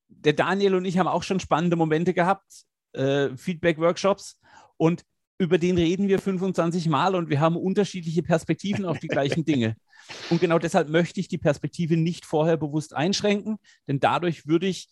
der 0.08 0.34
Daniel 0.34 0.76
und 0.76 0.86
ich 0.86 0.98
haben 0.98 1.08
auch 1.08 1.24
schon 1.24 1.40
spannende 1.40 1.76
Momente 1.76 2.14
gehabt, 2.14 2.66
äh, 2.94 3.30
Feedback-Workshops 3.38 4.40
und 4.78 5.04
über 5.38 5.58
den 5.58 5.76
reden 5.76 6.08
wir 6.08 6.20
25 6.20 6.88
Mal 6.88 7.16
und 7.16 7.30
wir 7.30 7.40
haben 7.40 7.56
unterschiedliche 7.56 8.22
Perspektiven 8.22 8.86
auf 8.86 9.00
die 9.00 9.08
gleichen 9.08 9.44
Dinge. 9.44 9.76
Und 10.30 10.40
genau 10.40 10.60
deshalb 10.60 10.90
möchte 10.90 11.20
ich 11.20 11.28
die 11.30 11.38
Perspektive 11.38 11.98
nicht 11.98 12.26
vorher 12.26 12.58
bewusst 12.58 12.94
einschränken, 12.96 13.58
denn 13.88 14.00
dadurch 14.00 14.46
würde 14.46 14.68
ich 14.68 14.90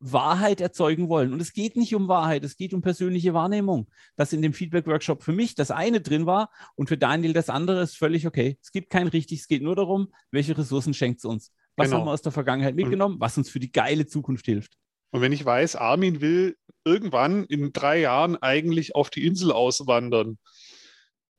Wahrheit 0.00 0.60
erzeugen 0.60 1.08
wollen. 1.08 1.32
Und 1.32 1.40
es 1.40 1.52
geht 1.52 1.76
nicht 1.76 1.94
um 1.94 2.08
Wahrheit, 2.08 2.42
es 2.42 2.56
geht 2.56 2.74
um 2.74 2.80
persönliche 2.80 3.34
Wahrnehmung. 3.34 3.88
Dass 4.16 4.32
in 4.32 4.42
dem 4.42 4.52
Feedback-Workshop 4.52 5.22
für 5.22 5.32
mich 5.32 5.54
das 5.54 5.70
eine 5.70 6.00
drin 6.00 6.26
war 6.26 6.50
und 6.74 6.88
für 6.88 6.98
Daniel 6.98 7.32
das 7.34 7.50
andere 7.50 7.82
ist 7.82 7.96
völlig 7.96 8.26
okay. 8.26 8.58
Es 8.62 8.72
gibt 8.72 8.90
kein 8.90 9.08
richtig, 9.08 9.40
es 9.40 9.48
geht 9.48 9.62
nur 9.62 9.76
darum, 9.76 10.12
welche 10.30 10.56
Ressourcen 10.56 10.94
schenkt 10.94 11.18
es 11.18 11.24
uns. 11.24 11.52
Was 11.76 11.88
genau. 11.88 12.00
haben 12.00 12.06
wir 12.06 12.12
aus 12.12 12.22
der 12.22 12.32
Vergangenheit 12.32 12.74
mitgenommen, 12.74 13.16
was 13.20 13.38
uns 13.38 13.50
für 13.50 13.60
die 13.60 13.70
geile 13.70 14.06
Zukunft 14.06 14.46
hilft. 14.46 14.76
Und 15.10 15.20
wenn 15.20 15.32
ich 15.32 15.44
weiß, 15.44 15.76
Armin 15.76 16.20
will 16.20 16.56
irgendwann 16.84 17.44
in 17.44 17.72
drei 17.72 18.00
Jahren 18.00 18.36
eigentlich 18.36 18.94
auf 18.94 19.10
die 19.10 19.26
Insel 19.26 19.52
auswandern, 19.52 20.38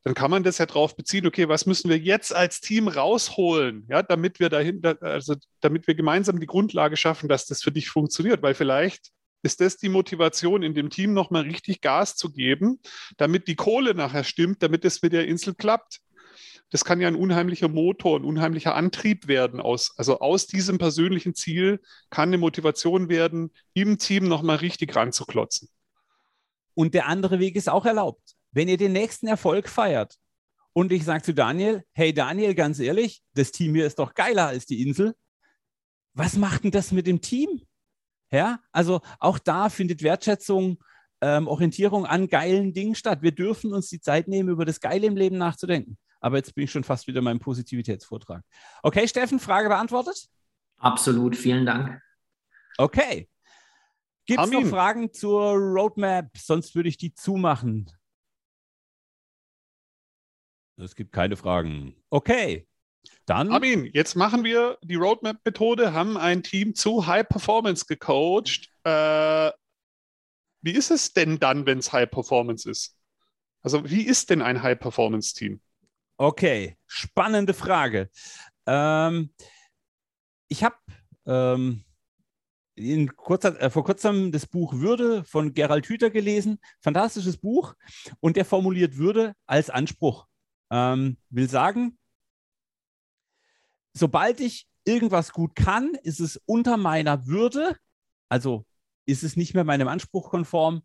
dann 0.03 0.15
kann 0.15 0.31
man 0.31 0.43
das 0.43 0.57
ja 0.57 0.65
darauf 0.65 0.95
beziehen, 0.95 1.27
okay, 1.27 1.47
was 1.47 1.65
müssen 1.65 1.89
wir 1.89 1.97
jetzt 1.97 2.33
als 2.33 2.59
Team 2.59 2.87
rausholen, 2.87 3.85
ja, 3.89 4.01
damit 4.01 4.39
wir 4.39 4.49
dahin, 4.49 4.83
also 5.01 5.35
damit 5.59 5.85
wir 5.87 5.95
gemeinsam 5.95 6.39
die 6.39 6.47
Grundlage 6.47 6.97
schaffen, 6.97 7.29
dass 7.29 7.45
das 7.45 7.61
für 7.61 7.71
dich 7.71 7.89
funktioniert, 7.89 8.41
weil 8.41 8.55
vielleicht 8.55 9.11
ist 9.43 9.61
das 9.61 9.77
die 9.77 9.89
Motivation, 9.89 10.63
in 10.63 10.73
dem 10.73 10.89
Team 10.89 11.13
nochmal 11.13 11.43
richtig 11.43 11.81
Gas 11.81 12.15
zu 12.15 12.31
geben, 12.31 12.79
damit 13.17 13.47
die 13.47 13.55
Kohle 13.55 13.93
nachher 13.93 14.23
stimmt, 14.23 14.63
damit 14.63 14.85
es 14.85 15.01
mit 15.01 15.13
der 15.13 15.27
Insel 15.27 15.53
klappt. 15.53 15.99
Das 16.69 16.85
kann 16.85 17.01
ja 17.01 17.07
ein 17.07 17.15
unheimlicher 17.15 17.67
Motor, 17.67 18.19
ein 18.19 18.23
unheimlicher 18.23 18.75
Antrieb 18.75 19.27
werden. 19.27 19.59
Aus, 19.59 19.93
also 19.97 20.19
aus 20.19 20.47
diesem 20.47 20.77
persönlichen 20.77 21.35
Ziel 21.35 21.81
kann 22.09 22.29
eine 22.29 22.37
Motivation 22.37 23.09
werden, 23.09 23.51
im 23.73 23.97
Team 23.97 24.27
nochmal 24.27 24.57
richtig 24.57 24.95
ranzuklotzen. 24.95 25.69
Und 26.73 26.93
der 26.93 27.07
andere 27.07 27.39
Weg 27.39 27.55
ist 27.55 27.67
auch 27.67 27.85
erlaubt 27.85 28.35
wenn 28.51 28.67
ihr 28.67 28.77
den 28.77 28.93
nächsten 28.93 29.27
Erfolg 29.27 29.69
feiert 29.69 30.17
und 30.73 30.91
ich 30.91 31.03
sage 31.03 31.23
zu 31.23 31.33
Daniel, 31.33 31.83
hey 31.93 32.13
Daniel, 32.13 32.55
ganz 32.55 32.79
ehrlich, 32.79 33.21
das 33.33 33.51
Team 33.51 33.75
hier 33.75 33.87
ist 33.87 33.99
doch 33.99 34.13
geiler 34.13 34.47
als 34.47 34.65
die 34.65 34.81
Insel. 34.81 35.15
Was 36.13 36.35
macht 36.35 36.63
denn 36.63 36.71
das 36.71 36.91
mit 36.91 37.07
dem 37.07 37.21
Team? 37.21 37.65
Ja, 38.31 38.59
also 38.71 39.01
auch 39.19 39.39
da 39.39 39.69
findet 39.69 40.03
Wertschätzung, 40.03 40.81
ähm, 41.21 41.47
Orientierung 41.47 42.05
an 42.05 42.27
geilen 42.27 42.73
Dingen 42.73 42.95
statt. 42.95 43.21
Wir 43.21 43.33
dürfen 43.33 43.73
uns 43.73 43.89
die 43.89 43.99
Zeit 43.99 44.27
nehmen, 44.27 44.49
über 44.49 44.65
das 44.65 44.79
Geile 44.79 45.07
im 45.07 45.15
Leben 45.15 45.37
nachzudenken. 45.37 45.97
Aber 46.21 46.37
jetzt 46.37 46.55
bin 46.55 46.63
ich 46.63 46.71
schon 46.71 46.83
fast 46.83 47.07
wieder 47.07 47.19
in 47.19 47.25
meinem 47.25 47.39
Positivitätsvortrag. 47.39 48.43
Okay, 48.83 49.07
Steffen, 49.07 49.39
Frage 49.39 49.69
beantwortet? 49.69 50.29
Absolut, 50.77 51.35
vielen 51.35 51.65
Dank. 51.65 52.01
Okay. 52.77 53.27
Gibt 54.25 54.41
es 54.41 54.51
noch 54.51 54.65
Fragen 54.65 55.11
zur 55.11 55.53
Roadmap? 55.53 56.37
Sonst 56.37 56.75
würde 56.75 56.89
ich 56.89 56.97
die 56.97 57.13
zumachen. 57.13 57.91
Es 60.81 60.95
gibt 60.95 61.11
keine 61.11 61.37
Fragen. 61.37 61.95
Okay. 62.09 62.67
Dann. 63.25 63.51
Armin, 63.51 63.89
jetzt 63.93 64.15
machen 64.15 64.43
wir 64.43 64.77
die 64.83 64.95
Roadmap-Methode, 64.95 65.93
haben 65.93 66.17
ein 66.17 66.43
Team 66.43 66.75
zu 66.75 67.07
High 67.07 67.27
Performance 67.27 67.85
gecoacht. 67.85 68.69
Äh, 68.83 69.51
wie 70.61 70.71
ist 70.71 70.91
es 70.91 71.13
denn 71.13 71.39
dann, 71.39 71.65
wenn 71.65 71.79
es 71.79 71.93
High 71.93 72.09
Performance 72.09 72.69
ist? 72.69 72.95
Also, 73.61 73.89
wie 73.89 74.03
ist 74.03 74.29
denn 74.29 74.41
ein 74.41 74.61
High 74.61 74.79
Performance-Team? 74.79 75.61
Okay, 76.17 76.77
spannende 76.87 77.53
Frage. 77.53 78.09
Ähm, 78.67 79.33
ich 80.47 80.63
habe 80.63 80.75
ähm, 81.25 81.83
äh, 82.75 83.69
vor 83.69 83.83
kurzem 83.83 84.31
das 84.31 84.45
Buch 84.45 84.73
Würde 84.73 85.23
von 85.23 85.53
Gerald 85.53 85.87
Hüther 85.87 86.09
gelesen. 86.09 86.59
Fantastisches 86.79 87.37
Buch. 87.37 87.75
Und 88.19 88.35
der 88.35 88.45
formuliert 88.45 88.97
Würde 88.97 89.33
als 89.45 89.69
Anspruch. 89.69 90.27
Ähm, 90.71 91.17
will 91.29 91.49
sagen, 91.49 91.97
sobald 93.93 94.39
ich 94.39 94.67
irgendwas 94.85 95.31
gut 95.31 95.55
kann, 95.55 95.93
ist 96.03 96.19
es 96.19 96.41
unter 96.45 96.77
meiner 96.77 97.27
Würde, 97.27 97.77
also 98.29 98.65
ist 99.05 99.23
es 99.23 99.35
nicht 99.35 99.53
mehr 99.53 99.63
meinem 99.63 99.87
Anspruch 99.87 100.29
konform, 100.29 100.81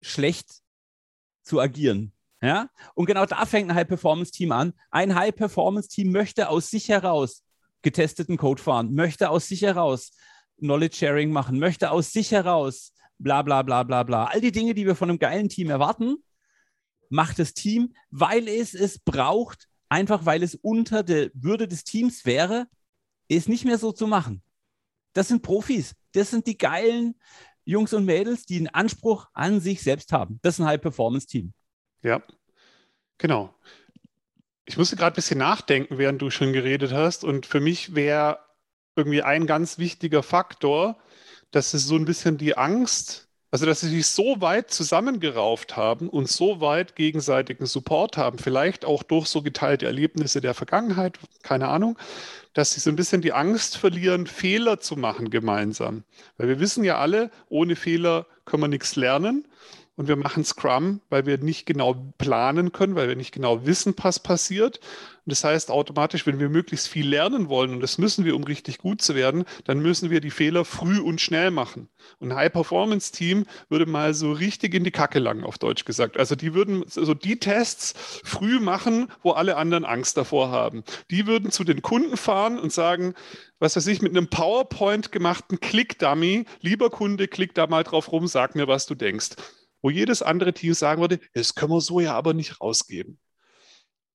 schlecht 0.00 0.62
zu 1.42 1.60
agieren. 1.60 2.12
Ja? 2.40 2.70
Und 2.94 3.06
genau 3.06 3.26
da 3.26 3.44
fängt 3.46 3.70
ein 3.70 3.76
High-Performance-Team 3.76 4.52
an. 4.52 4.72
Ein 4.90 5.14
High-Performance-Team 5.14 6.10
möchte 6.12 6.48
aus 6.48 6.70
sich 6.70 6.88
heraus 6.88 7.44
getesteten 7.82 8.36
Code 8.36 8.62
fahren, 8.62 8.94
möchte 8.94 9.30
aus 9.30 9.48
sich 9.48 9.62
heraus 9.62 10.12
Knowledge 10.58 10.96
Sharing 10.96 11.32
machen, 11.32 11.58
möchte 11.58 11.90
aus 11.90 12.12
sich 12.12 12.30
heraus 12.30 12.92
bla 13.18 13.42
bla 13.42 13.62
bla 13.62 13.82
bla 13.82 14.02
bla. 14.02 14.24
All 14.24 14.40
die 14.40 14.52
Dinge, 14.52 14.74
die 14.74 14.86
wir 14.86 14.94
von 14.94 15.10
einem 15.10 15.18
geilen 15.18 15.48
Team 15.48 15.70
erwarten, 15.70 16.16
macht 17.10 17.38
das 17.38 17.52
Team, 17.52 17.92
weil 18.10 18.48
es 18.48 18.72
es 18.72 18.98
braucht, 18.98 19.68
einfach 19.90 20.24
weil 20.24 20.42
es 20.42 20.54
unter 20.54 21.02
der 21.02 21.30
Würde 21.34 21.68
des 21.68 21.84
Teams 21.84 22.24
wäre, 22.24 22.66
es 23.28 23.48
nicht 23.48 23.64
mehr 23.64 23.78
so 23.78 23.92
zu 23.92 24.06
machen. 24.06 24.42
Das 25.12 25.28
sind 25.28 25.42
Profis. 25.42 25.94
Das 26.12 26.30
sind 26.30 26.46
die 26.46 26.56
geilen 26.56 27.14
Jungs 27.64 27.92
und 27.92 28.04
Mädels, 28.04 28.46
die 28.46 28.56
einen 28.56 28.68
Anspruch 28.68 29.26
an 29.32 29.60
sich 29.60 29.82
selbst 29.82 30.12
haben. 30.12 30.38
Das 30.42 30.54
ist 30.54 30.60
ein 30.60 30.66
High-Performance-Team. 30.66 31.52
Ja, 32.02 32.22
genau. 33.18 33.54
Ich 34.64 34.76
musste 34.76 34.96
gerade 34.96 35.14
ein 35.14 35.16
bisschen 35.16 35.38
nachdenken, 35.38 35.98
während 35.98 36.22
du 36.22 36.30
schon 36.30 36.52
geredet 36.52 36.92
hast. 36.92 37.24
Und 37.24 37.46
für 37.46 37.60
mich 37.60 37.94
wäre 37.94 38.38
irgendwie 38.96 39.22
ein 39.22 39.46
ganz 39.46 39.78
wichtiger 39.78 40.22
Faktor, 40.22 40.98
dass 41.50 41.74
es 41.74 41.86
so 41.86 41.96
ein 41.96 42.04
bisschen 42.04 42.38
die 42.38 42.56
Angst, 42.56 43.29
also 43.50 43.66
dass 43.66 43.80
sie 43.80 43.88
sich 43.88 44.06
so 44.06 44.40
weit 44.40 44.70
zusammengerauft 44.70 45.76
haben 45.76 46.08
und 46.08 46.28
so 46.28 46.60
weit 46.60 46.94
gegenseitigen 46.94 47.66
Support 47.66 48.16
haben, 48.16 48.38
vielleicht 48.38 48.84
auch 48.84 49.02
durch 49.02 49.26
so 49.26 49.42
geteilte 49.42 49.86
Erlebnisse 49.86 50.40
der 50.40 50.54
Vergangenheit, 50.54 51.18
keine 51.42 51.68
Ahnung, 51.68 51.98
dass 52.54 52.72
sie 52.72 52.80
so 52.80 52.90
ein 52.90 52.96
bisschen 52.96 53.22
die 53.22 53.32
Angst 53.32 53.76
verlieren, 53.76 54.26
Fehler 54.26 54.80
zu 54.80 54.96
machen 54.96 55.30
gemeinsam. 55.30 56.04
Weil 56.36 56.48
wir 56.48 56.60
wissen 56.60 56.84
ja 56.84 56.98
alle, 56.98 57.30
ohne 57.48 57.76
Fehler 57.76 58.26
können 58.44 58.62
wir 58.62 58.68
nichts 58.68 58.96
lernen 58.96 59.46
und 60.00 60.08
wir 60.08 60.16
machen 60.16 60.46
Scrum, 60.46 61.02
weil 61.10 61.26
wir 61.26 61.36
nicht 61.36 61.66
genau 61.66 62.10
planen 62.16 62.72
können, 62.72 62.94
weil 62.94 63.08
wir 63.08 63.16
nicht 63.16 63.32
genau 63.32 63.66
wissen, 63.66 63.94
was 63.98 64.18
passiert. 64.18 64.78
Und 64.78 65.32
das 65.32 65.44
heißt 65.44 65.70
automatisch, 65.70 66.26
wenn 66.26 66.38
wir 66.38 66.48
möglichst 66.48 66.88
viel 66.88 67.06
lernen 67.06 67.50
wollen, 67.50 67.72
und 67.72 67.80
das 67.80 67.98
müssen 67.98 68.24
wir, 68.24 68.34
um 68.34 68.42
richtig 68.44 68.78
gut 68.78 69.02
zu 69.02 69.14
werden, 69.14 69.44
dann 69.64 69.80
müssen 69.80 70.08
wir 70.08 70.22
die 70.22 70.30
Fehler 70.30 70.64
früh 70.64 71.00
und 71.00 71.20
schnell 71.20 71.50
machen. 71.50 71.90
Und 72.18 72.32
ein 72.32 72.38
High-Performance-Team 72.38 73.44
würde 73.68 73.84
mal 73.84 74.14
so 74.14 74.32
richtig 74.32 74.72
in 74.72 74.84
die 74.84 74.90
Kacke 74.90 75.18
langen, 75.18 75.44
auf 75.44 75.58
Deutsch 75.58 75.84
gesagt. 75.84 76.16
Also 76.16 76.34
die 76.34 76.54
würden 76.54 76.82
so 76.86 77.12
die 77.12 77.38
Tests 77.38 77.92
früh 78.24 78.58
machen, 78.58 79.08
wo 79.22 79.32
alle 79.32 79.58
anderen 79.58 79.84
Angst 79.84 80.16
davor 80.16 80.50
haben. 80.50 80.82
Die 81.10 81.26
würden 81.26 81.50
zu 81.50 81.62
den 81.62 81.82
Kunden 81.82 82.16
fahren 82.16 82.58
und 82.58 82.72
sagen, 82.72 83.12
was 83.58 83.76
weiß 83.76 83.86
ich, 83.88 84.00
mit 84.00 84.16
einem 84.16 84.28
PowerPoint 84.28 85.12
gemachten 85.12 85.60
Click-Dummy, 85.60 86.46
lieber 86.62 86.88
Kunde, 86.88 87.28
klick 87.28 87.54
da 87.54 87.66
mal 87.66 87.84
drauf 87.84 88.10
rum, 88.10 88.26
sag 88.28 88.54
mir, 88.54 88.66
was 88.66 88.86
du 88.86 88.94
denkst 88.94 89.36
wo 89.82 89.90
jedes 89.90 90.22
andere 90.22 90.52
Team 90.52 90.74
sagen 90.74 91.00
würde, 91.00 91.20
das 91.32 91.54
können 91.54 91.72
wir 91.72 91.80
so 91.80 92.00
ja 92.00 92.14
aber 92.14 92.34
nicht 92.34 92.60
rausgeben. 92.60 93.18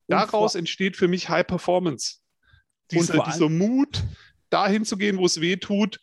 Daraus 0.08 0.56
entsteht 0.56 0.98
für 0.98 1.08
mich 1.08 1.30
High 1.30 1.48
Performance. 1.48 2.18
Diese, 2.92 3.14
dieser 3.26 3.50
Mut, 3.50 4.04
dahin 4.52 4.86
zu 4.86 4.98
gehen, 4.98 5.18
wo 5.18 5.26
es 5.26 5.42
weh 5.42 5.58
tut, 5.58 6.00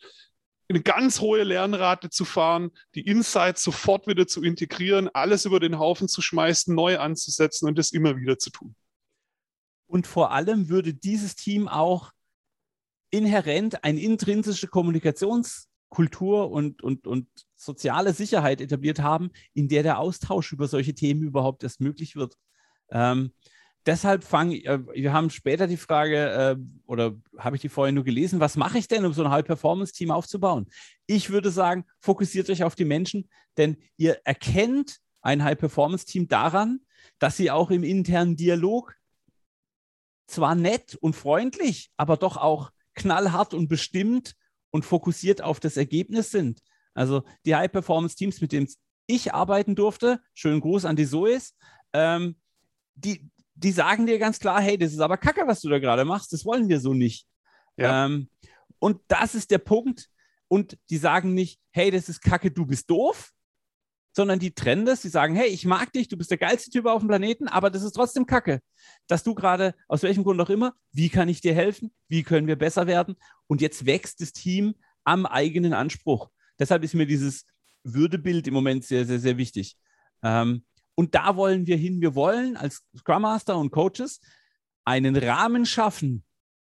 eine 0.69 0.81
ganz 0.81 1.21
hohe 1.21 1.43
Lernrate 1.43 2.09
zu 2.09 2.25
fahren, 2.25 2.71
die 2.95 3.05
Insights 3.05 3.63
sofort 3.63 4.07
wieder 4.07 4.27
zu 4.27 4.43
integrieren, 4.43 5.09
alles 5.13 5.45
über 5.45 5.59
den 5.59 5.79
Haufen 5.79 6.07
zu 6.07 6.21
schmeißen, 6.21 6.73
neu 6.73 6.99
anzusetzen 6.99 7.67
und 7.67 7.77
das 7.77 7.91
immer 7.91 8.17
wieder 8.17 8.37
zu 8.37 8.49
tun. 8.49 8.75
Und 9.87 10.07
vor 10.07 10.31
allem 10.31 10.69
würde 10.69 10.93
dieses 10.93 11.35
Team 11.35 11.67
auch 11.67 12.11
inhärent 13.11 13.83
eine 13.83 14.01
intrinsische 14.01 14.67
Kommunikations- 14.67 15.67
Kultur 15.93 16.49
und, 16.49 16.81
und, 16.81 17.05
und 17.05 17.27
soziale 17.55 18.13
Sicherheit 18.13 18.61
etabliert 18.61 18.99
haben, 18.99 19.29
in 19.53 19.67
der 19.67 19.83
der 19.83 19.99
Austausch 19.99 20.51
über 20.51 20.67
solche 20.67 20.95
Themen 20.95 21.21
überhaupt 21.21 21.61
erst 21.61 21.81
möglich 21.81 22.15
wird. 22.15 22.35
Ähm, 22.89 23.31
deshalb 23.85 24.23
fange 24.23 24.55
äh, 24.65 24.79
wir 24.91 25.13
haben 25.13 25.29
später 25.29 25.67
die 25.67 25.77
Frage, 25.77 26.31
äh, 26.31 26.55
oder 26.87 27.13
habe 27.37 27.57
ich 27.57 27.61
die 27.61 27.69
vorher 27.69 27.91
nur 27.91 28.03
gelesen, 28.03 28.39
was 28.39 28.57
mache 28.57 28.79
ich 28.79 28.87
denn, 28.87 29.05
um 29.05 29.13
so 29.13 29.23
ein 29.23 29.29
High-Performance-Team 29.29 30.09
aufzubauen? 30.09 30.65
Ich 31.05 31.29
würde 31.29 31.51
sagen, 31.51 31.85
fokussiert 31.99 32.49
euch 32.49 32.63
auf 32.63 32.73
die 32.73 32.85
Menschen, 32.85 33.29
denn 33.57 33.77
ihr 33.95 34.19
erkennt 34.23 34.97
ein 35.21 35.43
High-Performance-Team 35.43 36.27
daran, 36.27 36.79
dass 37.19 37.37
sie 37.37 37.51
auch 37.51 37.69
im 37.69 37.83
internen 37.83 38.35
Dialog 38.35 38.95
zwar 40.25 40.55
nett 40.55 40.95
und 40.95 41.15
freundlich, 41.15 41.91
aber 41.97 42.17
doch 42.17 42.37
auch 42.37 42.71
knallhart 42.95 43.53
und 43.53 43.67
bestimmt 43.67 44.35
und 44.73 44.83
fokussiert 44.83 45.41
auf 45.41 45.59
das 45.59 45.77
Ergebnis 45.77 46.31
sind. 46.31 46.61
Also 46.93 47.23
die 47.45 47.55
High-Performance-Teams, 47.55 48.41
mit 48.41 48.51
denen 48.51 48.67
ich 49.05 49.33
arbeiten 49.33 49.75
durfte, 49.75 50.19
schönen 50.33 50.61
Gruß 50.61 50.85
an 50.85 50.95
die 50.95 51.05
Soes, 51.05 51.55
ähm, 51.93 52.35
die, 52.95 53.29
die 53.55 53.71
sagen 53.71 54.05
dir 54.05 54.17
ganz 54.17 54.39
klar, 54.39 54.61
hey, 54.61 54.77
das 54.77 54.91
ist 54.91 54.99
aber 54.99 55.17
Kacke, 55.17 55.43
was 55.45 55.61
du 55.61 55.69
da 55.69 55.79
gerade 55.79 56.05
machst, 56.05 56.33
das 56.33 56.43
wollen 56.43 56.69
wir 56.69 56.79
so 56.79 56.93
nicht. 56.93 57.27
Ja. 57.77 58.05
Ähm, 58.05 58.29
und 58.79 58.99
das 59.07 59.35
ist 59.35 59.51
der 59.51 59.59
Punkt. 59.59 60.09
Und 60.47 60.77
die 60.89 60.97
sagen 60.97 61.33
nicht, 61.33 61.59
hey, 61.71 61.89
das 61.89 62.09
ist 62.09 62.21
Kacke, 62.21 62.51
du 62.51 62.65
bist 62.65 62.89
doof, 62.89 63.31
sondern 64.13 64.39
die 64.39 64.53
trennen 64.53 64.85
das. 64.85 65.01
Die 65.01 65.09
sagen, 65.09 65.35
hey, 65.35 65.47
ich 65.47 65.65
mag 65.65 65.91
dich, 65.91 66.07
du 66.07 66.17
bist 66.17 66.31
der 66.31 66.37
geilste 66.37 66.69
Typ 66.71 66.85
auf 66.85 67.01
dem 67.01 67.07
Planeten, 67.07 67.47
aber 67.47 67.69
das 67.69 67.83
ist 67.83 67.93
trotzdem 67.93 68.25
Kacke. 68.25 68.61
Dass 69.07 69.23
du 69.23 69.33
gerade, 69.33 69.75
aus 69.87 70.03
welchem 70.03 70.23
Grund 70.23 70.39
auch 70.39 70.49
immer, 70.49 70.73
wie 70.91 71.09
kann 71.09 71.27
ich 71.27 71.41
dir 71.41 71.53
helfen? 71.53 71.91
Wie 72.07 72.23
können 72.23 72.47
wir 72.47 72.55
besser 72.55 72.87
werden? 72.87 73.15
Und 73.47 73.59
jetzt 73.59 73.85
wächst 73.85 74.21
das 74.21 74.31
Team 74.31 74.75
am 75.03 75.25
eigenen 75.25 75.73
Anspruch. 75.73 76.29
Deshalb 76.59 76.83
ist 76.83 76.93
mir 76.93 77.07
dieses 77.07 77.45
Würdebild 77.83 78.47
im 78.47 78.53
Moment 78.53 78.85
sehr, 78.85 79.05
sehr, 79.05 79.19
sehr 79.19 79.37
wichtig. 79.37 79.75
Ähm, 80.21 80.63
und 80.95 81.15
da 81.15 81.35
wollen 81.35 81.65
wir 81.65 81.75
hin. 81.75 81.99
Wir 82.01 82.15
wollen 82.15 82.55
als 82.55 82.83
Scrum 82.95 83.23
Master 83.23 83.57
und 83.57 83.71
Coaches 83.71 84.21
einen 84.85 85.15
Rahmen 85.15 85.65
schaffen, 85.65 86.23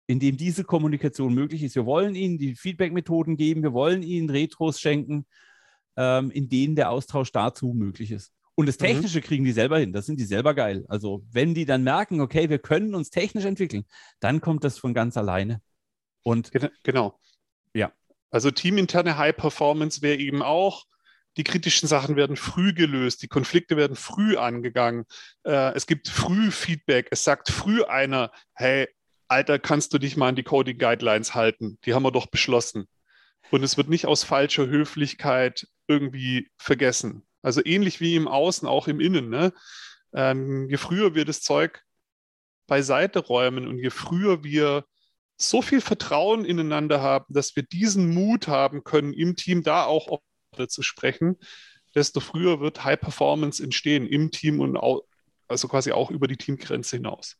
in 0.05 0.19
dem 0.19 0.37
diese 0.37 0.63
Kommunikation 0.63 1.33
möglich 1.33 1.63
ist. 1.63 1.75
Wir 1.75 1.85
wollen 1.85 2.13
ihnen 2.13 2.37
die 2.37 2.55
Feedback-Methoden 2.55 3.37
geben, 3.37 3.63
wir 3.63 3.73
wollen 3.73 4.03
ihnen 4.03 4.29
Retros 4.29 4.79
schenken 4.79 5.25
ähm, 5.97 6.31
in 6.31 6.49
denen 6.49 6.75
der 6.75 6.89
Austausch 6.89 7.31
dazu 7.31 7.73
möglich 7.73 8.11
ist. 8.11 8.31
Und 8.55 8.67
das 8.67 8.79
mhm. 8.79 8.85
Technische 8.85 9.19
mhm. 9.19 9.23
kriegen 9.23 9.43
die 9.43 9.51
selber 9.51 9.79
hin, 9.79 9.93
das 9.93 10.05
sind 10.05 10.19
die 10.19 10.25
selber 10.25 10.53
geil. 10.53 10.85
Also 10.87 11.23
wenn 11.31 11.53
die 11.53 11.65
dann 11.65 11.83
merken, 11.83 12.21
okay, 12.21 12.49
wir 12.49 12.59
können 12.59 12.95
uns 12.95 13.09
technisch 13.09 13.45
entwickeln, 13.45 13.85
dann 14.19 14.41
kommt 14.41 14.63
das 14.63 14.77
von 14.77 14.93
ganz 14.93 15.17
alleine. 15.17 15.61
Und 16.23 16.51
genau. 16.83 17.19
Ja. 17.73 17.91
Also 18.29 18.51
teaminterne 18.51 19.17
High 19.17 19.35
Performance 19.35 20.01
wäre 20.01 20.17
eben 20.17 20.41
auch, 20.41 20.85
die 21.37 21.43
kritischen 21.43 21.87
Sachen 21.87 22.15
werden 22.15 22.35
früh 22.35 22.73
gelöst, 22.73 23.23
die 23.23 23.27
Konflikte 23.27 23.75
werden 23.75 23.95
früh 23.95 24.37
angegangen. 24.37 25.05
Äh, 25.43 25.73
es 25.73 25.87
gibt 25.87 26.07
früh 26.07 26.51
Feedback. 26.51 27.07
Es 27.09 27.23
sagt 27.23 27.49
früh 27.49 27.83
einer, 27.83 28.31
hey, 28.53 28.87
Alter, 29.27 29.57
kannst 29.57 29.93
du 29.93 29.97
dich 29.97 30.15
mal 30.15 30.29
an 30.29 30.35
die 30.35 30.43
Coding 30.43 30.77
Guidelines 30.77 31.33
halten? 31.33 31.79
Die 31.85 31.95
haben 31.95 32.03
wir 32.03 32.11
doch 32.11 32.27
beschlossen. 32.27 32.85
Und 33.49 33.63
es 33.63 33.77
wird 33.77 33.89
nicht 33.89 34.05
aus 34.05 34.23
falscher 34.23 34.67
Höflichkeit 34.67 35.67
irgendwie 35.87 36.49
vergessen. 36.57 37.25
Also 37.41 37.61
ähnlich 37.63 37.99
wie 37.99 38.15
im 38.15 38.27
Außen, 38.27 38.67
auch 38.67 38.87
im 38.87 38.99
Innen. 38.99 39.29
Ne? 39.29 39.53
Ähm, 40.13 40.69
je 40.69 40.77
früher 40.77 41.15
wir 41.15 41.25
das 41.25 41.41
Zeug 41.41 41.83
beiseite 42.67 43.19
räumen 43.19 43.67
und 43.67 43.77
je 43.77 43.89
früher 43.89 44.43
wir 44.43 44.85
so 45.37 45.61
viel 45.61 45.81
Vertrauen 45.81 46.45
ineinander 46.45 47.01
haben, 47.01 47.33
dass 47.33 47.55
wir 47.55 47.63
diesen 47.63 48.13
Mut 48.13 48.47
haben 48.47 48.83
können, 48.83 49.13
im 49.13 49.35
Team 49.35 49.63
da 49.63 49.85
auch 49.85 50.21
zu 50.67 50.83
sprechen, 50.83 51.37
desto 51.95 52.19
früher 52.19 52.59
wird 52.59 52.83
High 52.83 52.99
Performance 52.99 53.61
entstehen 53.61 54.07
im 54.07 54.31
Team 54.31 54.59
und 54.59 54.77
auch, 54.77 55.01
also 55.47 55.67
quasi 55.67 55.91
auch 55.91 56.11
über 56.11 56.27
die 56.27 56.37
Teamgrenze 56.37 56.97
hinaus. 56.97 57.37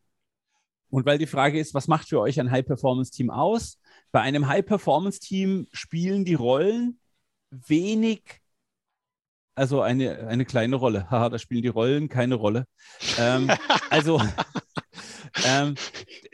Und 0.90 1.06
weil 1.06 1.18
die 1.18 1.28
Frage 1.28 1.60
ist, 1.60 1.74
was 1.74 1.88
macht 1.88 2.10
für 2.10 2.20
euch 2.20 2.40
ein 2.40 2.52
High 2.52 2.66
Performance 2.66 3.12
Team 3.12 3.30
aus? 3.30 3.80
Bei 4.12 4.22
einem 4.22 4.48
High 4.48 4.66
Performance 4.66 5.20
Team 5.20 5.68
spielen 5.72 6.26
die 6.26 6.36
Rollen 6.36 7.00
wenig, 7.68 8.42
also 9.56 9.82
eine, 9.82 10.28
eine 10.28 10.46
kleine 10.46 10.76
Rolle. 10.76 11.08
Haha, 11.12 11.30
da 11.30 11.38
spielen 11.38 11.62
die 11.62 11.68
Rollen 11.68 12.10
keine 12.10 12.36
Rolle. 12.36 12.66
ähm, 13.18 13.52
also 13.90 14.22
ähm, 15.46 15.76